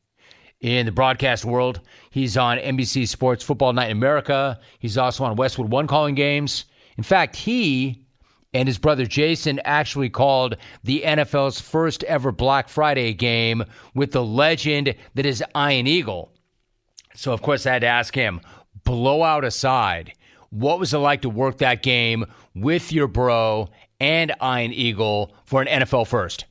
in 0.62 0.86
the 0.86 0.92
broadcast 0.92 1.44
world. 1.44 1.82
He's 2.10 2.38
on 2.38 2.58
NBC 2.58 3.08
Sports 3.08 3.44
Football 3.44 3.74
Night 3.74 3.92
in 3.92 3.98
America. 3.98 4.60
He's 4.80 4.98
also 4.98 5.26
on 5.26 5.36
Westwood 5.36 5.70
One 5.70 5.88
calling 5.88 6.16
games. 6.16 6.66
In 6.98 7.04
fact, 7.04 7.36
he 7.36 8.03
and 8.54 8.68
his 8.68 8.78
brother 8.78 9.06
Jason 9.06 9.60
actually 9.66 10.10
called 10.10 10.56
the 10.84 11.02
NFL's 11.06 11.60
first 11.60 12.04
ever 12.04 12.32
Black 12.32 12.70
Friday 12.70 13.14
game 13.14 13.64
with 13.94 14.12
the 14.12 14.24
legend 14.24 14.96
that 15.16 15.26
is 15.26 15.44
Ian 15.56 15.88
Eagle. 15.88 16.32
So, 17.16 17.32
of 17.34 17.42
course, 17.42 17.66
I 17.66 17.74
had 17.74 17.82
to 17.82 17.88
ask 17.88 18.16
him, 18.16 18.42
blowout 18.84 19.44
aside, 19.46 20.14
what 20.50 20.80
was 20.80 20.94
it 20.94 21.00
like 21.00 21.22
to 21.24 21.30
work 21.30 21.58
that 21.60 21.84
game 21.84 22.26
with 22.54 22.92
your 22.92 23.08
bro 23.08 23.70
and 24.00 24.32
Ian 24.42 24.74
Eagle 24.74 25.36
for 25.46 25.62
an 25.62 25.68
NFL 25.68 26.08
first? 26.08 26.46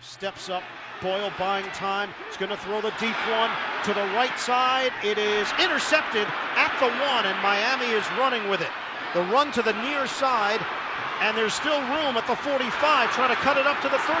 Steps 0.00 0.48
up. 0.48 0.62
Boyle 1.02 1.30
buying 1.38 1.66
time. 1.72 2.08
He's 2.26 2.38
going 2.38 2.50
to 2.50 2.56
throw 2.56 2.80
the 2.80 2.92
deep 2.98 3.16
one 3.28 3.50
to 3.84 3.92
the 3.92 4.06
right 4.14 4.38
side. 4.38 4.92
It 5.04 5.18
is 5.18 5.46
intercepted 5.60 6.26
at 6.56 6.74
the 6.80 6.88
one, 6.88 7.26
and 7.26 7.36
Miami 7.42 7.92
is 7.92 8.04
running 8.12 8.48
with 8.48 8.62
it. 8.62 8.70
The 9.16 9.24
run 9.32 9.48
to 9.56 9.62
the 9.62 9.72
near 9.80 10.06
side, 10.06 10.60
and 11.24 11.32
there's 11.32 11.54
still 11.56 11.80
room 11.96 12.20
at 12.20 12.28
the 12.28 12.36
45, 12.36 12.68
trying 13.16 13.32
to 13.32 13.40
cut 13.40 13.56
it 13.56 13.64
up 13.64 13.80
to 13.80 13.88
the 13.88 13.96
35, 13.96 14.12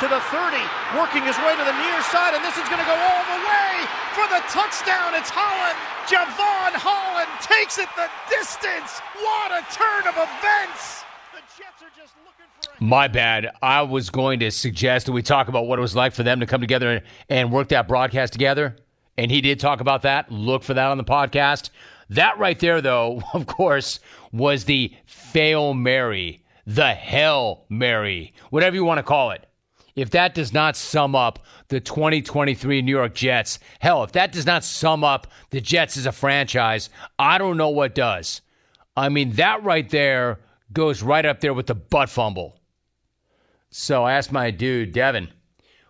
to 0.00 0.08
the 0.08 0.24
30, 0.32 0.56
working 0.96 1.20
his 1.20 1.36
way 1.44 1.52
to 1.52 1.60
the 1.60 1.76
near 1.84 2.00
side, 2.08 2.32
and 2.32 2.40
this 2.40 2.56
is 2.56 2.64
going 2.72 2.80
to 2.80 2.88
go 2.88 2.96
all 2.96 3.24
the 3.28 3.40
way 3.44 3.84
for 4.16 4.24
the 4.32 4.40
touchdown. 4.48 5.12
It's 5.12 5.28
Holland. 5.28 5.76
Jevon 6.08 6.72
Holland 6.80 7.28
takes 7.44 7.76
it 7.76 7.92
the 7.92 8.08
distance. 8.32 9.04
What 9.20 9.52
a 9.52 9.60
turn 9.68 10.08
of 10.08 10.16
events. 10.16 11.04
My 12.80 13.08
bad. 13.08 13.50
I 13.60 13.82
was 13.82 14.08
going 14.08 14.40
to 14.40 14.50
suggest 14.50 15.04
that 15.04 15.12
we 15.12 15.20
talk 15.20 15.48
about 15.48 15.66
what 15.66 15.78
it 15.78 15.82
was 15.82 15.94
like 15.94 16.14
for 16.14 16.22
them 16.22 16.40
to 16.40 16.46
come 16.46 16.62
together 16.62 16.90
and, 16.90 17.02
and 17.28 17.52
work 17.52 17.68
that 17.68 17.86
broadcast 17.86 18.32
together. 18.32 18.76
And 19.18 19.30
he 19.30 19.42
did 19.42 19.60
talk 19.60 19.82
about 19.82 20.00
that. 20.02 20.32
Look 20.32 20.62
for 20.62 20.72
that 20.72 20.86
on 20.86 20.96
the 20.96 21.04
podcast. 21.04 21.68
That 22.12 22.38
right 22.38 22.58
there, 22.58 22.80
though, 22.82 23.22
of 23.34 23.46
course, 23.46 24.00
was 24.32 24.64
the 24.64 24.94
fail 25.04 25.74
Mary, 25.74 26.42
the 26.66 26.94
hell 26.94 27.66
Mary, 27.68 28.32
whatever 28.50 28.74
you 28.76 28.84
want 28.84 28.98
to 28.98 29.02
call 29.02 29.30
it. 29.30 29.46
If 29.94 30.10
that 30.10 30.34
does 30.34 30.54
not 30.54 30.74
sum 30.74 31.14
up 31.14 31.40
the 31.68 31.78
2023 31.78 32.80
New 32.80 32.90
York 32.90 33.14
Jets, 33.14 33.58
hell, 33.78 34.02
if 34.04 34.12
that 34.12 34.32
does 34.32 34.46
not 34.46 34.64
sum 34.64 35.04
up 35.04 35.26
the 35.50 35.60
Jets 35.60 35.98
as 35.98 36.06
a 36.06 36.12
franchise, 36.12 36.88
I 37.18 37.36
don't 37.36 37.58
know 37.58 37.68
what 37.68 37.94
does. 37.94 38.40
I 38.96 39.10
mean, 39.10 39.32
that 39.32 39.62
right 39.62 39.88
there 39.88 40.40
goes 40.72 41.02
right 41.02 41.26
up 41.26 41.40
there 41.40 41.52
with 41.52 41.66
the 41.66 41.74
butt 41.74 42.08
fumble. 42.08 42.58
So 43.68 44.04
I 44.04 44.14
asked 44.14 44.32
my 44.32 44.50
dude, 44.50 44.92
Devin, 44.92 45.28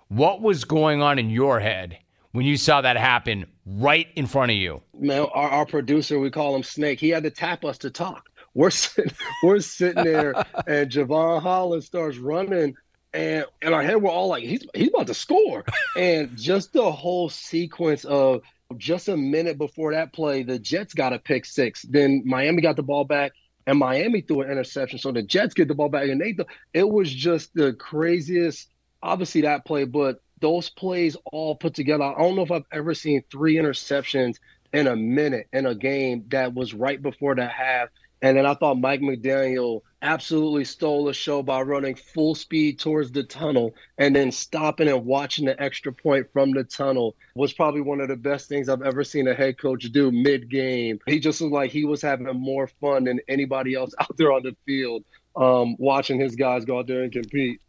what 0.09 0.43
was 0.43 0.64
going 0.64 1.01
on 1.01 1.18
in 1.18 1.30
your 1.30 1.61
head 1.61 1.99
when 2.32 2.45
you 2.45 2.57
saw 2.57 2.80
that 2.80 2.97
happen 2.97 3.47
right 3.66 4.09
in 4.16 4.26
front 4.26 4.51
of 4.51 4.57
you? 4.57 4.82
man, 4.99 5.26
our, 5.32 5.49
our 5.49 5.66
producer, 5.66 6.18
we 6.18 6.30
call 6.30 6.55
him 6.55 6.62
Snake. 6.62 7.01
He 7.01 7.11
had 7.11 7.22
to 7.24 7.30
tap 7.30 7.64
us 7.64 7.78
to 7.78 7.90
talk. 7.90 8.30
We're 8.55 8.70
sitting, 8.70 9.12
we're 9.42 9.61
sitting 9.61 10.05
there, 10.05 10.34
and 10.66 10.90
Jevon 10.90 11.40
Holland 11.42 11.84
starts 11.84 12.18
running 12.18 12.74
and 13.14 13.44
in 13.61 13.74
our 13.74 13.82
head 13.82 14.00
we're 14.00 14.11
all 14.11 14.28
like, 14.28 14.44
he's 14.44 14.66
he's 14.74 14.88
about 14.88 15.07
to 15.09 15.14
score. 15.14 15.64
and 15.96 16.36
just 16.36 16.72
the 16.72 16.90
whole 16.90 17.28
sequence 17.28 18.05
of 18.05 18.42
just 18.78 19.09
a 19.09 19.16
minute 19.16 19.59
before 19.59 19.92
that 19.92 20.12
play, 20.12 20.42
the 20.42 20.59
Jets 20.59 20.94
got 20.94 21.12
a 21.12 21.18
pick 21.18 21.44
six. 21.44 21.82
Then 21.82 22.22
Miami 22.24 22.62
got 22.62 22.76
the 22.76 22.82
ball 22.82 23.05
back, 23.05 23.32
and 23.66 23.78
Miami 23.78 24.22
threw 24.22 24.42
an 24.42 24.50
interception. 24.50 24.98
So 24.98 25.12
the 25.12 25.22
Jets 25.22 25.55
get 25.55 25.68
the 25.68 25.74
ball 25.74 25.90
back, 25.90 26.09
and 26.09 26.20
they 26.20 26.32
th- 26.32 26.48
it 26.72 26.88
was 26.88 27.12
just 27.12 27.55
the 27.55 27.74
craziest. 27.74 28.68
Obviously 29.03 29.42
that 29.42 29.66
play, 29.66 29.84
but 29.84 30.20
those 30.40 30.70
plays 30.70 31.16
all 31.32 31.55
put 31.55 31.74
together. 31.74 32.05
I 32.05 32.18
don't 32.18 32.36
know 32.36 32.42
if 32.42 32.50
I've 32.50 32.64
ever 32.72 32.94
seen 32.94 33.22
three 33.30 33.57
interceptions 33.57 34.36
in 34.72 34.86
a 34.86 34.96
minute 34.96 35.48
in 35.53 35.66
a 35.66 35.74
game 35.74 36.24
that 36.28 36.55
was 36.55 36.72
right 36.72 37.00
before 37.00 37.34
the 37.34 37.46
half. 37.46 37.88
And 38.22 38.36
then 38.36 38.46
I 38.46 38.54
thought 38.54 38.78
Mike 38.78 39.00
McDaniel 39.00 39.80
absolutely 40.00 40.64
stole 40.64 41.04
the 41.04 41.12
show 41.12 41.42
by 41.42 41.60
running 41.60 41.96
full 41.96 42.36
speed 42.36 42.78
towards 42.78 43.10
the 43.10 43.24
tunnel 43.24 43.74
and 43.98 44.14
then 44.14 44.30
stopping 44.30 44.88
and 44.88 45.04
watching 45.04 45.44
the 45.44 45.60
extra 45.60 45.92
point 45.92 46.28
from 46.32 46.52
the 46.52 46.62
tunnel 46.62 47.16
was 47.34 47.52
probably 47.52 47.80
one 47.80 48.00
of 48.00 48.08
the 48.08 48.16
best 48.16 48.48
things 48.48 48.68
I've 48.68 48.82
ever 48.82 49.02
seen 49.02 49.26
a 49.26 49.34
head 49.34 49.58
coach 49.58 49.82
do 49.90 50.12
mid 50.12 50.48
game. 50.48 51.00
He 51.06 51.18
just 51.18 51.40
looked 51.40 51.52
like 51.52 51.72
he 51.72 51.84
was 51.84 52.00
having 52.00 52.26
more 52.38 52.68
fun 52.80 53.04
than 53.04 53.20
anybody 53.28 53.74
else 53.74 53.92
out 54.00 54.16
there 54.16 54.32
on 54.32 54.44
the 54.44 54.56
field 54.66 55.04
um, 55.34 55.76
watching 55.78 56.20
his 56.20 56.36
guys 56.36 56.64
go 56.64 56.78
out 56.78 56.86
there 56.86 57.02
and 57.02 57.12
compete. 57.12 57.60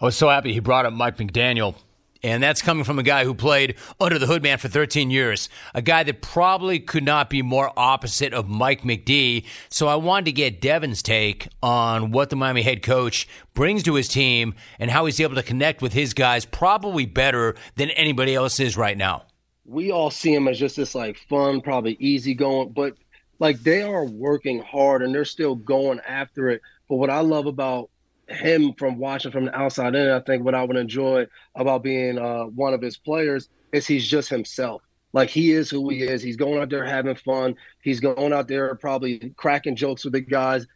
I 0.00 0.06
was 0.06 0.16
so 0.16 0.28
happy 0.28 0.52
he 0.52 0.60
brought 0.60 0.86
up 0.86 0.92
Mike 0.92 1.18
McDaniel 1.18 1.76
and 2.22 2.42
that's 2.42 2.62
coming 2.62 2.84
from 2.84 2.98
a 2.98 3.02
guy 3.02 3.24
who 3.24 3.34
played 3.34 3.76
under 4.00 4.18
the 4.18 4.26
hood 4.26 4.42
man 4.42 4.58
for 4.58 4.68
13 4.68 5.10
years, 5.10 5.48
a 5.74 5.82
guy 5.82 6.02
that 6.02 6.22
probably 6.22 6.78
could 6.78 7.04
not 7.04 7.30
be 7.30 7.42
more 7.42 7.72
opposite 7.76 8.34
of 8.34 8.48
Mike 8.48 8.82
McD. 8.82 9.46
So 9.68 9.88
I 9.88 9.96
wanted 9.96 10.26
to 10.26 10.32
get 10.32 10.60
Devin's 10.60 11.02
take 11.02 11.48
on 11.62 12.10
what 12.10 12.30
the 12.30 12.36
Miami 12.36 12.62
head 12.62 12.82
coach 12.82 13.28
brings 13.54 13.82
to 13.84 13.94
his 13.94 14.08
team 14.08 14.54
and 14.78 14.90
how 14.90 15.06
he's 15.06 15.20
able 15.20 15.34
to 15.36 15.42
connect 15.42 15.82
with 15.82 15.92
his 15.92 16.14
guys 16.14 16.44
probably 16.44 17.06
better 17.06 17.54
than 17.76 17.90
anybody 17.90 18.34
else 18.34 18.60
is 18.60 18.76
right 18.76 18.96
now. 18.96 19.24
We 19.64 19.90
all 19.90 20.10
see 20.10 20.34
him 20.34 20.48
as 20.48 20.58
just 20.58 20.76
this 20.76 20.94
like 20.94 21.16
fun, 21.16 21.60
probably 21.60 21.96
easy 22.00 22.34
going, 22.34 22.70
but 22.70 22.94
like 23.38 23.60
they 23.62 23.82
are 23.82 24.04
working 24.04 24.60
hard 24.62 25.02
and 25.02 25.14
they're 25.14 25.24
still 25.24 25.54
going 25.54 26.00
after 26.00 26.50
it. 26.50 26.60
But 26.88 26.96
what 26.96 27.10
I 27.10 27.20
love 27.20 27.46
about 27.46 27.90
him 28.30 28.72
from 28.74 28.98
watching 28.98 29.32
from 29.32 29.46
the 29.46 29.56
outside 29.56 29.94
in, 29.94 30.10
I 30.10 30.20
think 30.20 30.44
what 30.44 30.54
I 30.54 30.62
would 30.62 30.76
enjoy 30.76 31.26
about 31.54 31.82
being 31.82 32.18
uh, 32.18 32.44
one 32.44 32.74
of 32.74 32.82
his 32.82 32.96
players 32.96 33.48
is 33.72 33.86
he's 33.86 34.06
just 34.06 34.28
himself. 34.28 34.82
Like 35.12 35.28
he 35.28 35.50
is 35.50 35.68
who 35.68 35.88
he 35.88 36.02
is. 36.02 36.22
He's 36.22 36.36
going 36.36 36.60
out 36.60 36.70
there 36.70 36.84
having 36.84 37.16
fun. 37.16 37.56
He's 37.82 38.00
going 38.00 38.32
out 38.32 38.48
there 38.48 38.74
probably 38.76 39.32
cracking 39.36 39.76
jokes 39.76 40.04
with 40.04 40.12
the 40.12 40.20
guys. 40.20 40.66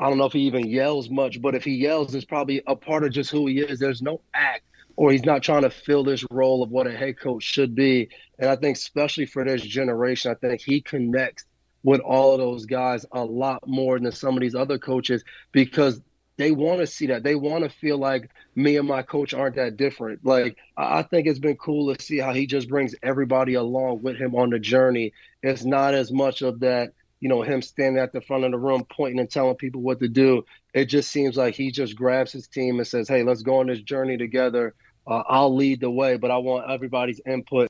I 0.00 0.08
don't 0.08 0.18
know 0.18 0.26
if 0.26 0.32
he 0.32 0.40
even 0.40 0.66
yells 0.66 1.10
much, 1.10 1.40
but 1.40 1.54
if 1.54 1.64
he 1.64 1.72
yells, 1.72 2.14
it's 2.14 2.24
probably 2.24 2.62
a 2.66 2.76
part 2.76 3.04
of 3.04 3.12
just 3.12 3.30
who 3.30 3.46
he 3.46 3.60
is. 3.60 3.78
There's 3.78 4.02
no 4.02 4.20
act, 4.34 4.64
or 4.96 5.10
he's 5.10 5.24
not 5.24 5.42
trying 5.42 5.62
to 5.62 5.70
fill 5.70 6.04
this 6.04 6.24
role 6.30 6.62
of 6.62 6.70
what 6.70 6.86
a 6.86 6.96
head 6.96 7.18
coach 7.18 7.42
should 7.42 7.74
be. 7.74 8.08
And 8.38 8.48
I 8.48 8.56
think, 8.56 8.76
especially 8.76 9.26
for 9.26 9.44
this 9.44 9.62
generation, 9.62 10.30
I 10.30 10.34
think 10.34 10.60
he 10.60 10.80
connects 10.80 11.44
with 11.82 12.00
all 12.00 12.32
of 12.32 12.38
those 12.38 12.66
guys 12.66 13.06
a 13.12 13.24
lot 13.24 13.66
more 13.66 13.98
than 13.98 14.12
some 14.12 14.34
of 14.34 14.40
these 14.40 14.54
other 14.54 14.78
coaches 14.78 15.24
because 15.52 16.00
they 16.38 16.52
want 16.52 16.78
to 16.80 16.86
see 16.86 17.08
that. 17.08 17.24
They 17.24 17.34
want 17.34 17.64
to 17.64 17.70
feel 17.70 17.98
like 17.98 18.30
me 18.54 18.76
and 18.76 18.88
my 18.88 19.02
coach 19.02 19.34
aren't 19.34 19.56
that 19.56 19.76
different. 19.76 20.24
Like 20.24 20.56
I 20.76 21.02
think 21.02 21.26
it's 21.26 21.40
been 21.40 21.56
cool 21.56 21.94
to 21.94 22.02
see 22.02 22.18
how 22.18 22.32
he 22.32 22.46
just 22.46 22.68
brings 22.68 22.94
everybody 23.02 23.54
along 23.54 24.02
with 24.02 24.16
him 24.16 24.34
on 24.36 24.50
the 24.50 24.58
journey. 24.60 25.12
It's 25.42 25.64
not 25.64 25.94
as 25.94 26.12
much 26.12 26.42
of 26.42 26.60
that, 26.60 26.92
you 27.20 27.28
know, 27.28 27.42
him 27.42 27.60
standing 27.60 28.00
at 28.00 28.12
the 28.12 28.20
front 28.20 28.44
of 28.44 28.52
the 28.52 28.58
room 28.58 28.86
pointing 28.88 29.18
and 29.18 29.28
telling 29.28 29.56
people 29.56 29.82
what 29.82 29.98
to 29.98 30.08
do. 30.08 30.44
It 30.72 30.86
just 30.86 31.10
seems 31.10 31.36
like 31.36 31.56
he 31.56 31.72
just 31.72 31.96
grabs 31.96 32.30
his 32.30 32.46
team 32.46 32.78
and 32.78 32.86
says, 32.86 33.08
"Hey, 33.08 33.24
let's 33.24 33.42
go 33.42 33.58
on 33.58 33.66
this 33.66 33.82
journey 33.82 34.16
together. 34.16 34.74
Uh, 35.06 35.24
I'll 35.26 35.54
lead 35.54 35.80
the 35.80 35.90
way, 35.90 36.16
but 36.16 36.30
I 36.30 36.36
want 36.38 36.70
everybody's 36.70 37.20
input." 37.26 37.68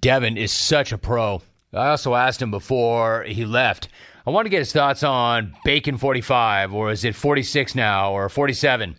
Devin 0.00 0.36
is 0.36 0.50
such 0.50 0.90
a 0.90 0.98
pro. 0.98 1.40
I 1.72 1.90
also 1.90 2.14
asked 2.14 2.42
him 2.42 2.50
before 2.50 3.22
he 3.24 3.44
left 3.44 3.88
I 4.28 4.30
want 4.30 4.44
to 4.44 4.50
get 4.50 4.58
his 4.58 4.74
thoughts 4.74 5.02
on 5.02 5.56
Bacon 5.64 5.96
45, 5.96 6.74
or 6.74 6.92
is 6.92 7.02
it 7.02 7.14
46 7.14 7.74
now, 7.74 8.12
or 8.12 8.28
47? 8.28 8.94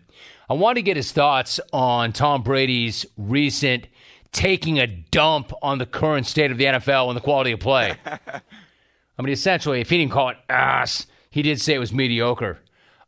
I 0.49 0.53
want 0.55 0.77
to 0.77 0.81
get 0.81 0.97
his 0.97 1.11
thoughts 1.11 1.59
on 1.71 2.13
Tom 2.13 2.41
Brady's 2.41 3.05
recent 3.15 3.85
taking 4.31 4.79
a 4.79 4.87
dump 4.87 5.53
on 5.61 5.77
the 5.77 5.85
current 5.85 6.25
state 6.25 6.49
of 6.49 6.57
the 6.57 6.63
NFL 6.63 7.09
and 7.09 7.15
the 7.15 7.21
quality 7.21 7.51
of 7.51 7.59
play. 7.59 7.95
I 8.07 9.21
mean, 9.21 9.31
essentially, 9.31 9.81
if 9.81 9.91
he 9.91 9.99
didn't 9.99 10.13
call 10.13 10.29
it 10.29 10.37
ass, 10.49 11.05
he 11.29 11.43
did 11.43 11.61
say 11.61 11.75
it 11.75 11.79
was 11.79 11.93
mediocre. 11.93 12.57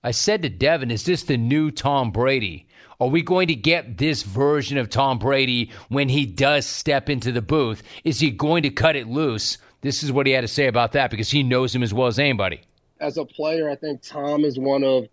I 0.04 0.12
said 0.12 0.44
to 0.44 0.50
Devin, 0.50 0.92
is 0.92 1.06
this 1.06 1.24
the 1.24 1.38
new 1.38 1.72
Tom 1.72 2.12
Brady? 2.12 2.68
Are 3.00 3.08
we 3.08 3.24
going 3.24 3.48
to 3.48 3.56
get 3.56 3.98
this 3.98 4.22
version 4.22 4.78
of 4.78 4.92
Tom 4.92 5.18
Brady 5.18 5.72
when 5.90 6.08
he 6.08 6.28
does 6.28 6.68
step 6.68 7.10
into 7.10 7.32
the 7.32 7.42
booth? 7.42 7.82
Is 8.04 8.20
he 8.20 8.30
going 8.30 8.62
to 8.62 8.70
cut 8.70 8.96
it 8.96 9.08
loose? 9.08 9.58
This 9.82 10.04
is 10.04 10.12
what 10.12 10.28
he 10.28 10.34
had 10.34 10.42
to 10.42 10.48
say 10.48 10.68
about 10.68 10.92
that 10.94 11.10
because 11.12 11.30
he 11.30 11.44
knows 11.44 11.74
him 11.74 11.84
as 11.84 11.94
well 11.94 12.08
as 12.08 12.20
anybody. 12.20 12.62
As 13.00 13.18
a 13.18 13.26
player, 13.26 13.70
I 13.70 13.76
think 13.76 14.04
Tom 14.04 14.46
is 14.46 14.60
one 14.60 14.84
of 14.84 15.08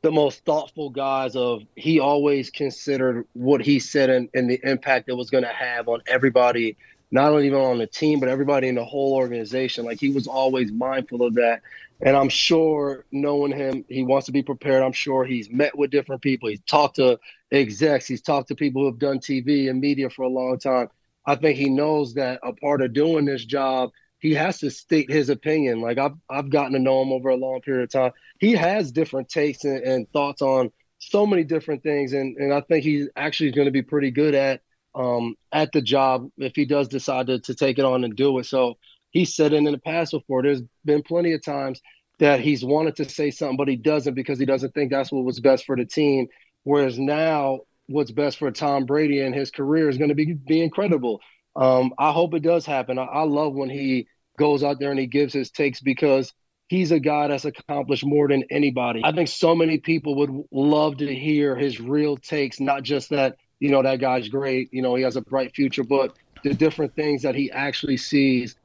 the 0.00 0.10
most 0.10 0.44
thoughtful 0.44 0.90
guys 0.90 1.36
of 1.36 1.62
he 1.76 1.98
always 1.98 2.50
considered 2.50 3.26
what 3.32 3.62
he 3.62 3.78
said 3.78 4.10
and, 4.10 4.28
and 4.34 4.50
the 4.50 4.60
impact 4.62 5.08
it 5.08 5.14
was 5.14 5.30
going 5.30 5.44
to 5.44 5.50
have 5.50 5.88
on 5.88 6.02
everybody 6.06 6.76
not 7.10 7.30
only 7.30 7.46
even 7.46 7.60
on 7.60 7.78
the 7.78 7.86
team 7.86 8.18
but 8.18 8.28
everybody 8.28 8.68
in 8.68 8.74
the 8.74 8.84
whole 8.84 9.14
organization. 9.14 9.84
Like 9.84 10.00
he 10.00 10.10
was 10.10 10.26
always 10.26 10.72
mindful 10.72 11.22
of 11.22 11.34
that. 11.34 11.62
And 12.02 12.16
i'm 12.16 12.28
sure 12.28 13.04
knowing 13.12 13.52
him 13.52 13.84
he 13.88 14.02
wants 14.02 14.26
to 14.26 14.32
be 14.32 14.42
prepared. 14.42 14.82
I'm 14.82 14.92
sure 14.92 15.24
he's 15.24 15.48
met 15.48 15.76
with 15.78 15.90
different 15.90 16.22
people. 16.22 16.48
He's 16.48 16.60
talked 16.66 16.96
to 16.96 17.18
execs. 17.52 18.06
He's 18.06 18.20
talked 18.20 18.48
to 18.48 18.54
people 18.54 18.82
who 18.82 18.86
have 18.86 18.98
done 18.98 19.20
tv 19.20 19.70
and 19.70 19.80
media 19.80 20.10
for 20.10 20.22
a 20.22 20.28
long 20.28 20.58
time. 20.58 20.88
I 21.24 21.36
think 21.36 21.56
he 21.56 21.70
knows 21.70 22.14
that 22.14 22.40
a 22.42 22.52
part 22.52 22.82
of 22.82 22.92
doing 22.92 23.24
this 23.24 23.44
job 23.44 23.90
he 24.24 24.32
has 24.32 24.58
to 24.60 24.70
state 24.70 25.10
his 25.10 25.28
opinion. 25.28 25.82
Like 25.82 25.98
I've 25.98 26.14
I've 26.30 26.48
gotten 26.48 26.72
to 26.72 26.78
know 26.78 27.02
him 27.02 27.12
over 27.12 27.28
a 27.28 27.36
long 27.36 27.60
period 27.60 27.84
of 27.84 27.90
time. 27.90 28.12
He 28.40 28.52
has 28.52 28.90
different 28.90 29.28
takes 29.28 29.64
and, 29.64 29.82
and 29.84 30.10
thoughts 30.14 30.40
on 30.40 30.72
so 30.98 31.26
many 31.26 31.44
different 31.44 31.82
things, 31.82 32.14
and 32.14 32.34
and 32.38 32.50
I 32.50 32.62
think 32.62 32.84
he's 32.84 33.06
actually 33.16 33.50
going 33.50 33.66
to 33.66 33.70
be 33.70 33.82
pretty 33.82 34.10
good 34.10 34.34
at 34.34 34.62
um 34.94 35.34
at 35.52 35.72
the 35.72 35.82
job 35.82 36.30
if 36.38 36.56
he 36.56 36.64
does 36.64 36.88
decide 36.88 37.26
to, 37.26 37.38
to 37.40 37.54
take 37.54 37.78
it 37.78 37.84
on 37.84 38.02
and 38.02 38.16
do 38.16 38.38
it. 38.38 38.46
So 38.46 38.78
he 39.10 39.26
said 39.26 39.52
it 39.52 39.56
in 39.56 39.64
the 39.64 39.76
past 39.76 40.12
before. 40.12 40.42
There's 40.42 40.62
been 40.86 41.02
plenty 41.02 41.34
of 41.34 41.44
times 41.44 41.82
that 42.18 42.40
he's 42.40 42.64
wanted 42.64 42.96
to 42.96 43.06
say 43.06 43.30
something, 43.30 43.58
but 43.58 43.68
he 43.68 43.76
doesn't 43.76 44.14
because 44.14 44.38
he 44.38 44.46
doesn't 44.46 44.72
think 44.72 44.90
that's 44.90 45.12
what 45.12 45.24
was 45.26 45.38
best 45.38 45.66
for 45.66 45.76
the 45.76 45.84
team. 45.84 46.28
Whereas 46.62 46.98
now, 46.98 47.60
what's 47.88 48.10
best 48.10 48.38
for 48.38 48.50
Tom 48.50 48.86
Brady 48.86 49.20
and 49.20 49.34
his 49.34 49.50
career 49.50 49.90
is 49.90 49.98
going 49.98 50.08
to 50.08 50.14
be 50.14 50.32
be 50.32 50.62
incredible. 50.62 51.20
Um, 51.56 51.92
I 51.98 52.10
hope 52.10 52.32
it 52.32 52.42
does 52.42 52.64
happen. 52.64 52.98
I, 52.98 53.04
I 53.04 53.22
love 53.24 53.52
when 53.52 53.68
he 53.68 54.08
goes 54.36 54.62
out 54.62 54.78
there 54.78 54.90
and 54.90 54.98
he 54.98 55.06
gives 55.06 55.32
his 55.32 55.50
takes 55.50 55.80
because 55.80 56.32
he's 56.68 56.92
a 56.92 56.98
guy 56.98 57.28
that's 57.28 57.44
accomplished 57.44 58.04
more 58.04 58.28
than 58.28 58.44
anybody. 58.50 59.00
I 59.04 59.12
think 59.12 59.28
so 59.28 59.54
many 59.54 59.78
people 59.78 60.16
would 60.16 60.44
love 60.50 60.98
to 60.98 61.14
hear 61.14 61.56
his 61.56 61.80
real 61.80 62.16
takes, 62.16 62.60
not 62.60 62.82
just 62.82 63.10
that, 63.10 63.36
you 63.60 63.70
know, 63.70 63.82
that 63.82 64.00
guy's 64.00 64.28
great, 64.28 64.72
you 64.72 64.82
know, 64.82 64.94
he 64.94 65.02
has 65.02 65.16
a 65.16 65.20
bright 65.20 65.54
future, 65.54 65.84
but 65.84 66.16
the 66.42 66.54
different 66.54 66.94
things 66.94 67.22
that 67.22 67.34
he 67.34 67.50
actually 67.50 67.96
sees. 67.96 68.56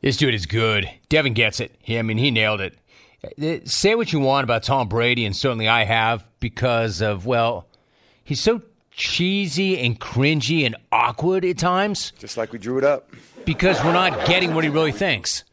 This 0.00 0.16
dude 0.16 0.34
is 0.34 0.46
good. 0.46 0.88
Devin 1.08 1.34
gets 1.34 1.60
it. 1.60 1.74
I 1.88 2.02
mean, 2.02 2.18
he 2.18 2.30
nailed 2.30 2.60
it. 2.60 2.78
Uh, 3.42 3.58
say 3.64 3.94
what 3.94 4.12
you 4.12 4.20
want 4.20 4.44
about 4.44 4.62
Tom 4.62 4.88
Brady, 4.88 5.24
and 5.24 5.34
certainly 5.34 5.68
I 5.68 5.84
have 5.84 6.24
because 6.38 7.00
of, 7.00 7.26
well, 7.26 7.66
he's 8.22 8.40
so 8.40 8.62
cheesy 8.90 9.78
and 9.78 9.98
cringy 9.98 10.64
and 10.64 10.76
awkward 10.92 11.44
at 11.44 11.58
times. 11.58 12.12
Just 12.18 12.36
like 12.36 12.52
we 12.52 12.58
drew 12.58 12.78
it 12.78 12.84
up 12.84 13.10
because 13.46 13.82
we're 13.82 13.92
not 13.92 14.26
getting 14.26 14.54
what 14.54 14.64
he 14.64 14.70
really 14.70 14.92
thinks. 14.92 15.44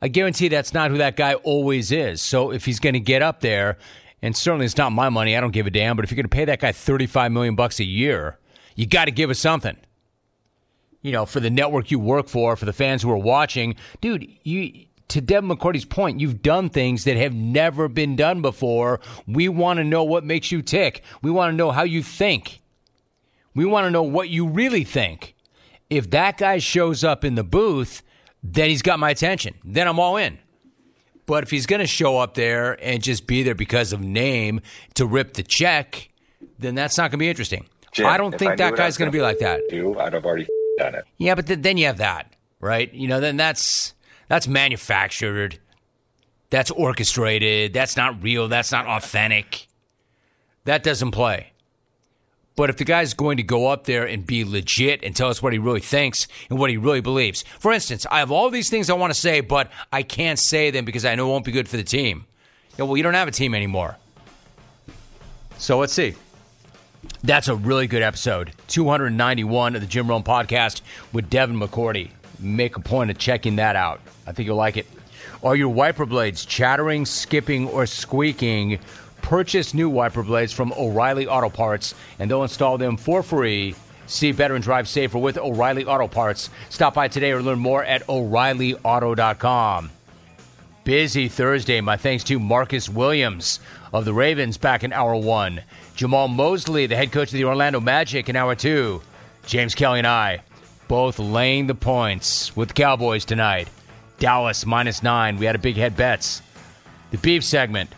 I 0.00 0.08
guarantee 0.08 0.48
that's 0.48 0.72
not 0.72 0.90
who 0.90 0.98
that 0.98 1.16
guy 1.16 1.34
always 1.34 1.90
is. 1.90 2.22
So 2.22 2.52
if 2.52 2.64
he's 2.64 2.78
going 2.78 2.92
to 2.92 3.00
get 3.00 3.22
up 3.22 3.40
there, 3.40 3.78
and 4.22 4.36
certainly 4.36 4.66
it's 4.66 4.76
not 4.76 4.92
my 4.92 5.08
money, 5.08 5.36
I 5.36 5.40
don't 5.40 5.50
give 5.50 5.66
a 5.66 5.70
damn. 5.70 5.96
But 5.96 6.04
if 6.04 6.10
you're 6.10 6.16
going 6.16 6.24
to 6.24 6.36
pay 6.36 6.44
that 6.44 6.60
guy 6.60 6.72
35 6.72 7.32
million 7.32 7.56
bucks 7.56 7.80
a 7.80 7.84
year, 7.84 8.38
you 8.76 8.86
got 8.86 9.06
to 9.06 9.10
give 9.10 9.30
us 9.30 9.38
something. 9.38 9.76
You 11.02 11.12
know, 11.12 11.24
for 11.26 11.40
the 11.40 11.50
network 11.50 11.90
you 11.90 11.98
work 11.98 12.28
for, 12.28 12.56
for 12.56 12.66
the 12.66 12.74
fans 12.74 13.02
who 13.02 13.10
are 13.10 13.16
watching, 13.16 13.74
dude. 14.00 14.28
You 14.42 14.86
to 15.08 15.20
Devin 15.20 15.50
McCourty's 15.50 15.84
point, 15.84 16.20
you've 16.20 16.40
done 16.40 16.70
things 16.70 17.02
that 17.02 17.16
have 17.16 17.34
never 17.34 17.88
been 17.88 18.14
done 18.14 18.42
before. 18.42 19.00
We 19.26 19.48
want 19.48 19.78
to 19.78 19.84
know 19.84 20.04
what 20.04 20.24
makes 20.24 20.52
you 20.52 20.62
tick. 20.62 21.02
We 21.20 21.32
want 21.32 21.52
to 21.52 21.56
know 21.56 21.72
how 21.72 21.82
you 21.82 22.02
think. 22.02 22.60
We 23.54 23.64
want 23.64 23.86
to 23.86 23.90
know 23.90 24.04
what 24.04 24.28
you 24.28 24.46
really 24.46 24.84
think 24.84 25.34
if 25.90 26.10
that 26.10 26.38
guy 26.38 26.58
shows 26.58 27.04
up 27.04 27.24
in 27.24 27.34
the 27.34 27.44
booth, 27.44 28.02
then 28.42 28.70
he's 28.70 28.82
got 28.82 28.98
my 28.98 29.10
attention. 29.10 29.54
Then 29.64 29.86
I'm 29.88 29.98
all 29.98 30.16
in. 30.16 30.38
But 31.26 31.44
if 31.44 31.50
he's 31.50 31.66
going 31.66 31.80
to 31.80 31.86
show 31.86 32.18
up 32.18 32.34
there 32.34 32.76
and 32.84 33.02
just 33.02 33.26
be 33.26 33.42
there 33.42 33.54
because 33.54 33.92
of 33.92 34.00
name 34.00 34.60
to 34.94 35.06
rip 35.06 35.34
the 35.34 35.42
check, 35.42 36.08
then 36.58 36.74
that's 36.74 36.96
not 36.96 37.04
going 37.10 37.12
to 37.12 37.16
be 37.18 37.28
interesting. 37.28 37.66
Jim, 37.92 38.06
I 38.06 38.16
don't 38.16 38.36
think 38.36 38.52
I 38.52 38.56
that 38.56 38.76
guy's 38.76 38.96
going 38.96 39.10
to 39.10 39.16
be 39.16 39.22
like 39.22 39.38
that. 39.40 39.60
Do 39.68 39.98
I'd 39.98 40.12
have 40.12 40.24
already 40.24 40.46
done 40.78 40.94
it. 40.94 41.04
Yeah, 41.18 41.34
but 41.34 41.46
th- 41.46 41.60
then 41.60 41.76
you 41.76 41.86
have 41.86 41.98
that, 41.98 42.34
right? 42.60 42.92
You 42.92 43.06
know, 43.08 43.20
then 43.20 43.36
that's 43.36 43.94
that's 44.28 44.48
manufactured. 44.48 45.58
That's 46.50 46.70
orchestrated. 46.72 47.72
That's 47.72 47.96
not 47.96 48.22
real. 48.22 48.48
That's 48.48 48.72
not 48.72 48.86
authentic. 48.86 49.68
that 50.64 50.82
doesn't 50.82 51.10
play. 51.12 51.49
But 52.60 52.68
if 52.68 52.76
the 52.76 52.84
guy's 52.84 53.14
going 53.14 53.38
to 53.38 53.42
go 53.42 53.68
up 53.68 53.84
there 53.84 54.04
and 54.04 54.26
be 54.26 54.44
legit 54.44 55.02
and 55.02 55.16
tell 55.16 55.30
us 55.30 55.42
what 55.42 55.54
he 55.54 55.58
really 55.58 55.80
thinks 55.80 56.28
and 56.50 56.58
what 56.58 56.68
he 56.68 56.76
really 56.76 57.00
believes, 57.00 57.42
for 57.58 57.72
instance, 57.72 58.04
I 58.10 58.18
have 58.18 58.30
all 58.30 58.50
these 58.50 58.68
things 58.68 58.90
I 58.90 58.92
want 58.92 59.14
to 59.14 59.18
say, 59.18 59.40
but 59.40 59.70
I 59.90 60.02
can't 60.02 60.38
say 60.38 60.70
them 60.70 60.84
because 60.84 61.06
I 61.06 61.14
know 61.14 61.28
it 61.28 61.30
won't 61.30 61.46
be 61.46 61.52
good 61.52 61.70
for 61.70 61.78
the 61.78 61.82
team. 61.82 62.26
Yeah, 62.76 62.84
well, 62.84 62.98
you 62.98 63.02
don't 63.02 63.14
have 63.14 63.28
a 63.28 63.30
team 63.30 63.54
anymore. 63.54 63.96
So 65.56 65.78
let's 65.78 65.94
see. 65.94 66.16
That's 67.24 67.48
a 67.48 67.54
really 67.54 67.86
good 67.86 68.02
episode. 68.02 68.52
291 68.68 69.74
of 69.74 69.80
the 69.80 69.86
Jim 69.86 70.06
Rome 70.06 70.22
podcast 70.22 70.82
with 71.14 71.30
Devin 71.30 71.58
McCourty. 71.58 72.10
Make 72.40 72.76
a 72.76 72.80
point 72.80 73.10
of 73.10 73.16
checking 73.16 73.56
that 73.56 73.74
out. 73.74 74.02
I 74.26 74.32
think 74.32 74.46
you'll 74.46 74.56
like 74.56 74.76
it. 74.76 74.86
Are 75.42 75.56
your 75.56 75.70
wiper 75.70 76.04
blades 76.04 76.44
chattering, 76.44 77.06
skipping, 77.06 77.68
or 77.68 77.86
squeaking? 77.86 78.80
Purchase 79.22 79.74
new 79.74 79.88
wiper 79.88 80.22
blades 80.22 80.52
from 80.52 80.72
O'Reilly 80.72 81.26
Auto 81.26 81.48
Parts 81.50 81.94
and 82.18 82.30
they'll 82.30 82.42
install 82.42 82.78
them 82.78 82.96
for 82.96 83.22
free. 83.22 83.74
See 84.06 84.32
better 84.32 84.54
and 84.54 84.64
drive 84.64 84.88
safer 84.88 85.18
with 85.18 85.38
O'Reilly 85.38 85.84
Auto 85.84 86.08
Parts. 86.08 86.50
Stop 86.68 86.94
by 86.94 87.08
today 87.08 87.30
or 87.32 87.42
learn 87.42 87.60
more 87.60 87.84
at 87.84 88.08
O'ReillyAuto.com. 88.08 89.90
Busy 90.82 91.28
Thursday. 91.28 91.80
My 91.80 91.96
thanks 91.96 92.24
to 92.24 92.40
Marcus 92.40 92.88
Williams 92.88 93.60
of 93.92 94.04
the 94.04 94.12
Ravens 94.12 94.56
back 94.56 94.82
in 94.82 94.92
hour 94.92 95.14
one. 95.14 95.62
Jamahl 95.96 96.28
Mosley, 96.28 96.86
the 96.86 96.96
head 96.96 97.12
coach 97.12 97.28
of 97.28 97.34
the 97.34 97.44
Orlando 97.44 97.80
Magic 97.80 98.28
in 98.28 98.34
hour 98.36 98.54
two. 98.54 99.02
James 99.46 99.74
Kelly 99.74 99.98
and 99.98 100.06
I 100.06 100.42
both 100.88 101.20
laying 101.20 101.68
the 101.68 101.74
points 101.76 102.56
with 102.56 102.70
the 102.70 102.74
Cowboys 102.74 103.24
tonight. 103.24 103.68
Dallas 104.18 104.66
minus 104.66 105.04
nine. 105.04 105.38
We 105.38 105.46
had 105.46 105.54
a 105.54 105.60
big 105.60 105.76
head 105.76 105.96
bets. 105.96 106.42
The 107.12 107.18
beef 107.18 107.44
segment 107.44 107.90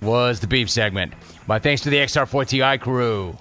was 0.00 0.40
the 0.40 0.46
beef 0.46 0.70
segment. 0.70 1.12
My 1.46 1.58
thanks 1.58 1.82
to 1.82 1.90
the 1.90 1.96
XR4TI 1.96 2.80
crew. 2.80 3.36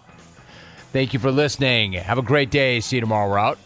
Thank 0.92 1.14
you 1.14 1.20
for 1.20 1.32
listening. 1.32 1.94
Have 1.94 2.18
a 2.18 2.24
great 2.24 2.50
day. 2.50 2.80
See 2.80 2.98
you 2.98 3.02
tomorrow. 3.02 3.30
We're 3.30 3.38
out. 3.38 3.60